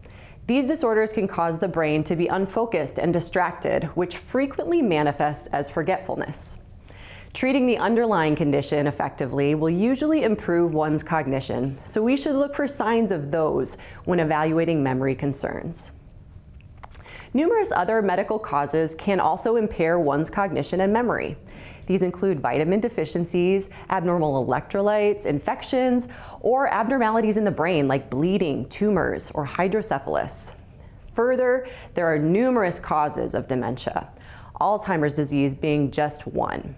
These 0.47 0.69
disorders 0.69 1.11
can 1.11 1.27
cause 1.27 1.59
the 1.59 1.67
brain 1.67 2.05
to 2.05 2.15
be 2.15 2.27
unfocused 2.27 2.99
and 2.99 3.11
distracted, 3.11 3.83
which 3.95 4.15
frequently 4.15 4.81
manifests 4.81 5.47
as 5.47 5.69
forgetfulness. 5.69 6.57
Treating 7.33 7.67
the 7.67 7.77
underlying 7.77 8.33
condition 8.33 8.87
effectively 8.87 9.55
will 9.55 9.69
usually 9.69 10.23
improve 10.23 10.73
one's 10.73 11.03
cognition, 11.03 11.77
so 11.83 12.01
we 12.01 12.15
should 12.15 12.37
look 12.37 12.55
for 12.55 12.65
signs 12.65 13.11
of 13.11 13.29
those 13.29 13.77
when 14.05 14.21
evaluating 14.21 14.81
memory 14.81 15.15
concerns. 15.15 15.91
Numerous 17.33 17.73
other 17.73 18.01
medical 18.01 18.39
causes 18.39 18.95
can 18.95 19.19
also 19.19 19.57
impair 19.57 19.99
one's 19.99 20.29
cognition 20.29 20.79
and 20.79 20.93
memory. 20.93 21.35
These 21.87 22.03
include 22.03 22.41
vitamin 22.41 22.79
deficiencies, 22.79 23.69
abnormal 23.89 24.45
electrolytes, 24.45 25.25
infections, 25.25 26.07
or 26.41 26.67
abnormalities 26.67 27.37
in 27.37 27.45
the 27.45 27.51
brain 27.51 27.87
like 27.87 28.09
bleeding, 28.09 28.69
tumors, 28.69 29.31
or 29.31 29.45
hydrocephalus. 29.45 30.55
Further, 31.13 31.65
there 31.95 32.05
are 32.05 32.19
numerous 32.19 32.79
causes 32.79 33.33
of 33.33 33.47
dementia, 33.47 34.09
Alzheimer's 34.61 35.13
disease 35.13 35.55
being 35.55 35.89
just 35.89 36.27
one. 36.27 36.75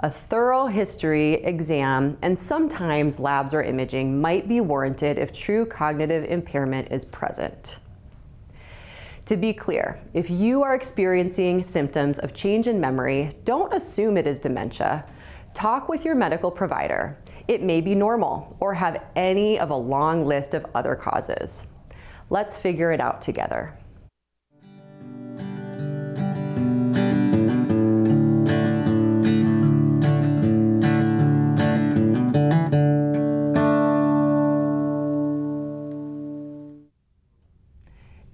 A 0.00 0.10
thorough 0.10 0.66
history 0.66 1.34
exam 1.34 2.16
and 2.22 2.38
sometimes 2.38 3.20
labs 3.20 3.52
or 3.52 3.62
imaging 3.62 4.20
might 4.20 4.48
be 4.48 4.62
warranted 4.62 5.18
if 5.18 5.32
true 5.32 5.66
cognitive 5.66 6.24
impairment 6.24 6.90
is 6.90 7.04
present. 7.04 7.78
To 9.30 9.36
be 9.36 9.52
clear, 9.52 9.96
if 10.12 10.28
you 10.28 10.64
are 10.64 10.74
experiencing 10.74 11.62
symptoms 11.62 12.18
of 12.18 12.34
change 12.34 12.66
in 12.66 12.80
memory, 12.80 13.30
don't 13.44 13.72
assume 13.72 14.16
it 14.16 14.26
is 14.26 14.40
dementia. 14.40 15.06
Talk 15.54 15.88
with 15.88 16.04
your 16.04 16.16
medical 16.16 16.50
provider. 16.50 17.16
It 17.46 17.62
may 17.62 17.80
be 17.80 17.94
normal 17.94 18.56
or 18.58 18.74
have 18.74 19.04
any 19.14 19.56
of 19.60 19.70
a 19.70 19.76
long 19.76 20.26
list 20.26 20.54
of 20.54 20.66
other 20.74 20.96
causes. 20.96 21.68
Let's 22.28 22.56
figure 22.56 22.90
it 22.90 22.98
out 22.98 23.22
together. 23.22 23.78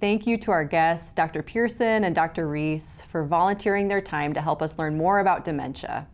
Thank 0.07 0.25
you 0.25 0.37
to 0.37 0.51
our 0.51 0.63
guests, 0.63 1.11
Dr. 1.11 1.43
Pearson 1.43 2.05
and 2.05 2.15
Dr. 2.15 2.47
Reese, 2.47 3.03
for 3.09 3.25
volunteering 3.25 3.89
their 3.89 3.99
time 3.99 4.33
to 4.35 4.41
help 4.41 4.61
us 4.61 4.79
learn 4.79 4.95
more 4.95 5.19
about 5.19 5.43
dementia. 5.43 6.07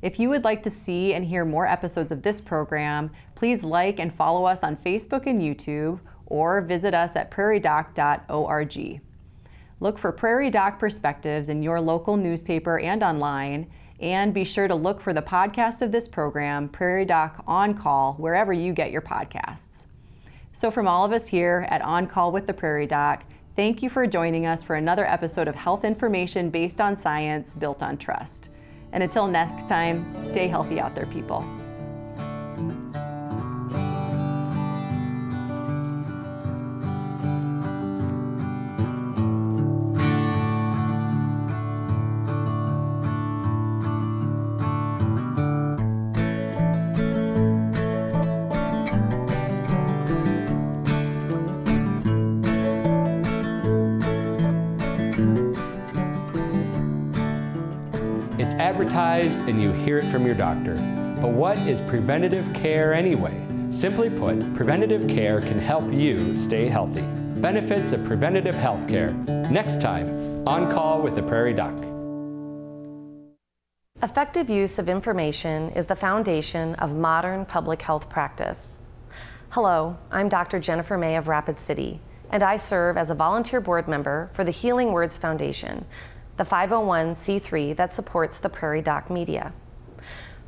If 0.00 0.20
you 0.20 0.28
would 0.28 0.44
like 0.44 0.62
to 0.62 0.70
see 0.70 1.12
and 1.12 1.24
hear 1.24 1.44
more 1.44 1.66
episodes 1.66 2.12
of 2.12 2.22
this 2.22 2.40
program, 2.40 3.10
please 3.34 3.64
like 3.64 3.98
and 3.98 4.14
follow 4.14 4.44
us 4.44 4.62
on 4.62 4.76
Facebook 4.76 5.26
and 5.26 5.40
YouTube 5.40 5.98
or 6.26 6.60
visit 6.60 6.94
us 6.94 7.16
at 7.16 7.32
prairiedoc.org. 7.32 9.00
Look 9.80 9.98
for 9.98 10.12
Prairie 10.12 10.50
Doc 10.50 10.78
perspectives 10.78 11.48
in 11.48 11.64
your 11.64 11.80
local 11.80 12.16
newspaper 12.16 12.78
and 12.78 13.02
online, 13.02 13.68
and 13.98 14.32
be 14.32 14.44
sure 14.44 14.68
to 14.68 14.76
look 14.76 15.00
for 15.00 15.12
the 15.12 15.20
podcast 15.20 15.82
of 15.82 15.90
this 15.90 16.06
program, 16.06 16.68
Prairie 16.68 17.04
Doc 17.04 17.42
On 17.48 17.74
Call, 17.74 18.12
wherever 18.12 18.52
you 18.52 18.72
get 18.72 18.92
your 18.92 19.02
podcasts. 19.02 19.88
So, 20.54 20.70
from 20.70 20.86
all 20.86 21.04
of 21.04 21.12
us 21.12 21.28
here 21.28 21.66
at 21.70 21.80
On 21.82 22.06
Call 22.06 22.30
with 22.30 22.46
the 22.46 22.52
Prairie 22.52 22.86
Doc, 22.86 23.24
thank 23.56 23.82
you 23.82 23.88
for 23.88 24.06
joining 24.06 24.44
us 24.44 24.62
for 24.62 24.76
another 24.76 25.06
episode 25.06 25.48
of 25.48 25.54
health 25.54 25.82
information 25.82 26.50
based 26.50 26.78
on 26.78 26.94
science, 26.94 27.54
built 27.54 27.82
on 27.82 27.96
trust. 27.96 28.50
And 28.92 29.02
until 29.02 29.26
next 29.26 29.66
time, 29.66 30.14
stay 30.22 30.48
healthy 30.48 30.78
out 30.78 30.94
there, 30.94 31.06
people. 31.06 31.42
Advertised 58.54 59.40
and 59.42 59.62
you 59.62 59.72
hear 59.72 59.98
it 59.98 60.10
from 60.10 60.26
your 60.26 60.34
doctor. 60.34 60.74
But 61.20 61.28
what 61.28 61.56
is 61.58 61.80
preventative 61.80 62.52
care 62.52 62.92
anyway? 62.92 63.46
Simply 63.70 64.10
put, 64.10 64.54
preventative 64.54 65.08
care 65.08 65.40
can 65.40 65.58
help 65.58 65.92
you 65.92 66.36
stay 66.36 66.68
healthy. 66.68 67.06
Benefits 67.40 67.92
of 67.92 68.04
preventative 68.04 68.54
health 68.54 68.88
care. 68.88 69.12
Next 69.50 69.80
time, 69.80 70.46
on 70.46 70.70
call 70.70 71.00
with 71.00 71.14
the 71.14 71.22
Prairie 71.22 71.54
Doc. 71.54 71.78
Effective 74.02 74.50
use 74.50 74.80
of 74.80 74.88
information 74.88 75.70
is 75.70 75.86
the 75.86 75.94
foundation 75.94 76.74
of 76.74 76.96
modern 76.96 77.44
public 77.44 77.82
health 77.82 78.08
practice. 78.08 78.80
Hello, 79.50 79.96
I'm 80.10 80.28
Dr. 80.28 80.58
Jennifer 80.58 80.98
May 80.98 81.14
of 81.14 81.28
Rapid 81.28 81.60
City, 81.60 82.00
and 82.28 82.42
I 82.42 82.56
serve 82.56 82.96
as 82.96 83.10
a 83.10 83.14
volunteer 83.14 83.60
board 83.60 83.86
member 83.86 84.28
for 84.32 84.42
the 84.42 84.50
Healing 84.50 84.90
Words 84.90 85.16
Foundation, 85.16 85.84
the 86.36 86.44
501c3 86.44 87.76
that 87.76 87.92
supports 87.92 88.38
the 88.38 88.48
Prairie 88.48 88.82
Doc 88.82 89.10
media. 89.10 89.52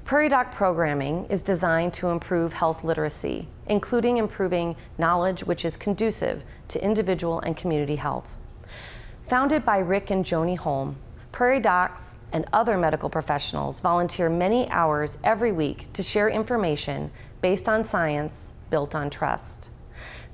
Prairie 0.04 0.28
Doc 0.28 0.52
programming 0.52 1.24
is 1.26 1.40
designed 1.40 1.94
to 1.94 2.08
improve 2.08 2.52
health 2.52 2.84
literacy, 2.84 3.48
including 3.66 4.18
improving 4.18 4.76
knowledge 4.98 5.44
which 5.44 5.64
is 5.64 5.76
conducive 5.76 6.44
to 6.68 6.84
individual 6.84 7.40
and 7.40 7.56
community 7.56 7.96
health. 7.96 8.36
Founded 9.22 9.64
by 9.64 9.78
Rick 9.78 10.10
and 10.10 10.24
Joni 10.24 10.58
Holm, 10.58 10.96
Prairie 11.32 11.60
Docs 11.60 12.16
and 12.32 12.44
other 12.52 12.76
medical 12.76 13.08
professionals 13.08 13.80
volunteer 13.80 14.28
many 14.28 14.68
hours 14.68 15.16
every 15.24 15.52
week 15.52 15.90
to 15.94 16.02
share 16.02 16.28
information 16.28 17.10
based 17.40 17.68
on 17.68 17.82
science 17.82 18.52
built 18.68 18.94
on 18.94 19.08
trust. 19.08 19.70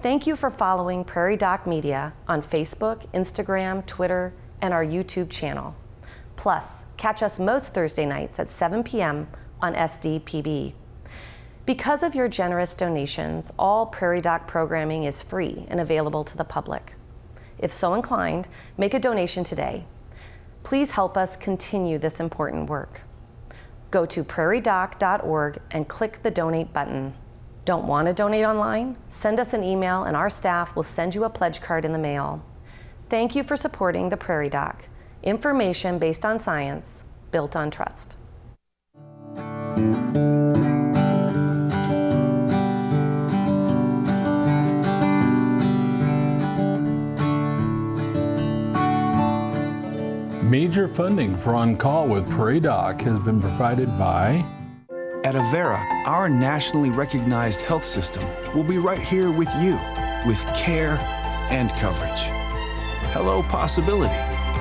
Thank 0.01 0.27
you 0.27 0.35
for 0.35 0.51
following 0.51 1.05
Prairie 1.05 1.37
Doc 1.37 1.67
Media 1.67 2.15
on 2.27 2.43
Facebook, 2.43 3.07
Instagram, 3.13 3.87
Twitter, 3.87 4.33
and 4.61 4.75
our 4.75 4.85
YouTube 4.85 5.31
channel. 5.31 5.75
Plus, 6.37 6.85
catch 6.97 7.23
us 7.23 7.39
most 7.39 7.75
Thursday 7.75 8.07
nights 8.07 8.39
at 8.39 8.49
7 8.49 8.83
p.m. 8.83 9.29
on 9.61 9.75
SDPB. 9.75 10.73
Because 11.67 12.03
of 12.03 12.15
your 12.15 12.29
generous 12.29 12.75
donations, 12.75 13.53
all 13.59 13.87
Prairie 13.87 14.21
Doc 14.21 14.47
programming 14.47 15.05
is 15.05 15.23
free 15.23 15.67
and 15.69 15.79
available 15.79 16.25
to 16.25 16.37
the 16.37 16.45
public. 16.45 16.95
If 17.59 17.71
so 17.71 17.95
inclined, 17.95 18.49
make 18.79 18.95
a 18.95 18.99
donation 18.99 19.45
today. 19.45 19.85
Please 20.63 20.93
help 20.93 21.17
us 21.17 21.37
continue 21.37 21.99
this 21.99 22.21
important 22.21 22.69
work. 22.69 23.03
Go 23.91 24.07
to 24.07 24.25
prairiedoc.org 24.25 25.61
and 25.71 25.89
click 25.89 26.23
the 26.23 26.31
donate 26.31 26.73
button. 26.73 27.15
Don't 27.65 27.87
want 27.87 28.09
to 28.09 28.15
donate 28.15 28.45
online? 28.45 28.97
Send 29.09 29.39
us 29.39 29.53
an 29.53 29.63
email 29.63 30.05
and 30.05 30.17
our 30.17 30.31
staff 30.31 30.75
will 30.75 30.83
send 30.83 31.15
you 31.15 31.25
a 31.25 31.31
pledge 31.31 31.61
card 31.61 31.85
in 31.85 31.93
the 31.93 31.99
mail. 31.99 32.43
Thank 33.11 33.35
you 33.35 33.43
for 33.43 33.57
supporting 33.57 34.11
the 34.11 34.17
Prairie 34.17 34.49
Doc. 34.49 34.87
Information 35.25 35.99
based 35.99 36.25
on 36.25 36.39
science, 36.39 37.03
built 37.33 37.57
on 37.57 37.69
trust. 37.69 38.17
Major 50.45 50.87
funding 50.87 51.37
for 51.37 51.57
On 51.57 51.77
Call 51.77 52.07
with 52.07 52.31
Prairie 52.31 52.61
Doc 52.61 53.01
has 53.01 53.19
been 53.19 53.41
provided 53.41 53.89
by 53.99 54.45
at 55.25 55.35
Avera, 55.35 55.85
our 56.07 56.29
nationally 56.29 56.91
recognized 56.91 57.63
health 57.63 57.85
system 57.85 58.25
will 58.55 58.63
be 58.63 58.79
right 58.79 59.01
here 59.01 59.33
with 59.33 59.53
you 59.57 59.81
with 60.25 60.41
care 60.55 60.97
and 61.51 61.71
coverage. 61.71 62.40
Hello, 63.13 63.43
possibility. 63.43 64.15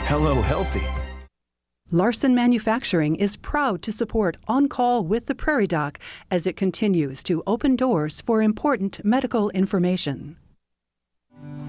Hello, 0.07 0.41
healthy. 0.41 0.81
Larson 1.91 2.33
Manufacturing 2.33 3.15
is 3.15 3.37
proud 3.37 3.83
to 3.83 3.91
support 3.91 4.37
On 4.47 4.67
Call 4.67 5.03
with 5.03 5.27
the 5.27 5.35
Prairie 5.35 5.67
Doc 5.67 5.99
as 6.31 6.47
it 6.47 6.55
continues 6.55 7.21
to 7.25 7.43
open 7.45 7.75
doors 7.75 8.21
for 8.21 8.41
important 8.41 9.05
medical 9.05 9.51
information. 9.51 10.35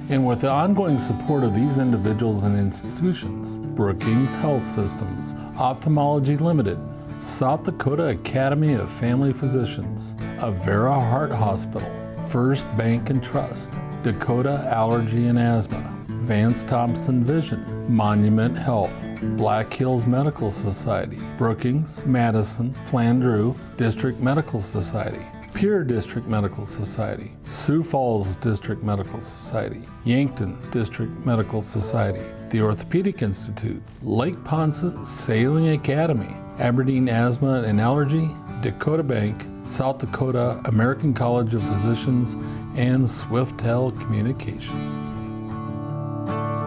And 0.08 0.26
with 0.26 0.40
the 0.40 0.50
ongoing 0.50 0.98
support 0.98 1.44
of 1.44 1.54
these 1.54 1.76
individuals 1.76 2.44
and 2.44 2.58
institutions, 2.58 3.58
Brookings 3.58 4.34
Health 4.34 4.62
Systems, 4.64 5.34
Ophthalmology 5.58 6.38
Limited, 6.38 6.78
South 7.18 7.64
Dakota 7.64 8.06
Academy 8.06 8.72
of 8.72 8.90
Family 8.90 9.34
Physicians, 9.34 10.14
Avera 10.38 10.98
Heart 10.98 11.32
Hospital, 11.32 11.90
First 12.30 12.64
Bank 12.78 13.10
and 13.10 13.22
Trust, 13.22 13.74
Dakota 14.02 14.66
Allergy 14.72 15.26
and 15.26 15.38
Asthma, 15.38 15.99
Vance 16.20 16.64
Thompson 16.64 17.24
Vision, 17.24 17.64
Monument 17.88 18.56
Health, 18.56 18.92
Black 19.36 19.72
Hills 19.72 20.06
Medical 20.06 20.50
Society, 20.50 21.18
Brookings, 21.38 22.04
Madison, 22.04 22.74
Flandreau 22.84 23.56
District 23.78 24.20
Medical 24.20 24.60
Society, 24.60 25.24
Pierre 25.54 25.82
District 25.82 26.28
Medical 26.28 26.66
Society, 26.66 27.32
Sioux 27.48 27.82
Falls 27.82 28.36
District 28.36 28.82
Medical 28.82 29.20
Society, 29.20 29.82
Yankton 30.04 30.58
District 30.70 31.12
Medical 31.24 31.62
Society, 31.62 32.22
the 32.50 32.60
Orthopedic 32.60 33.22
Institute, 33.22 33.82
Lake 34.02 34.42
Ponce 34.44 34.84
Sailing 35.04 35.70
Academy, 35.70 36.34
Aberdeen 36.58 37.08
Asthma 37.08 37.62
and 37.62 37.80
Allergy, 37.80 38.30
Dakota 38.60 39.02
Bank, 39.02 39.46
South 39.64 39.98
Dakota 39.98 40.60
American 40.66 41.14
College 41.14 41.54
of 41.54 41.62
Physicians, 41.62 42.34
and 42.76 43.04
Swiftel 43.04 43.98
Communications. 44.00 45.09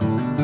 Thank 0.04 0.40
you. 0.40 0.43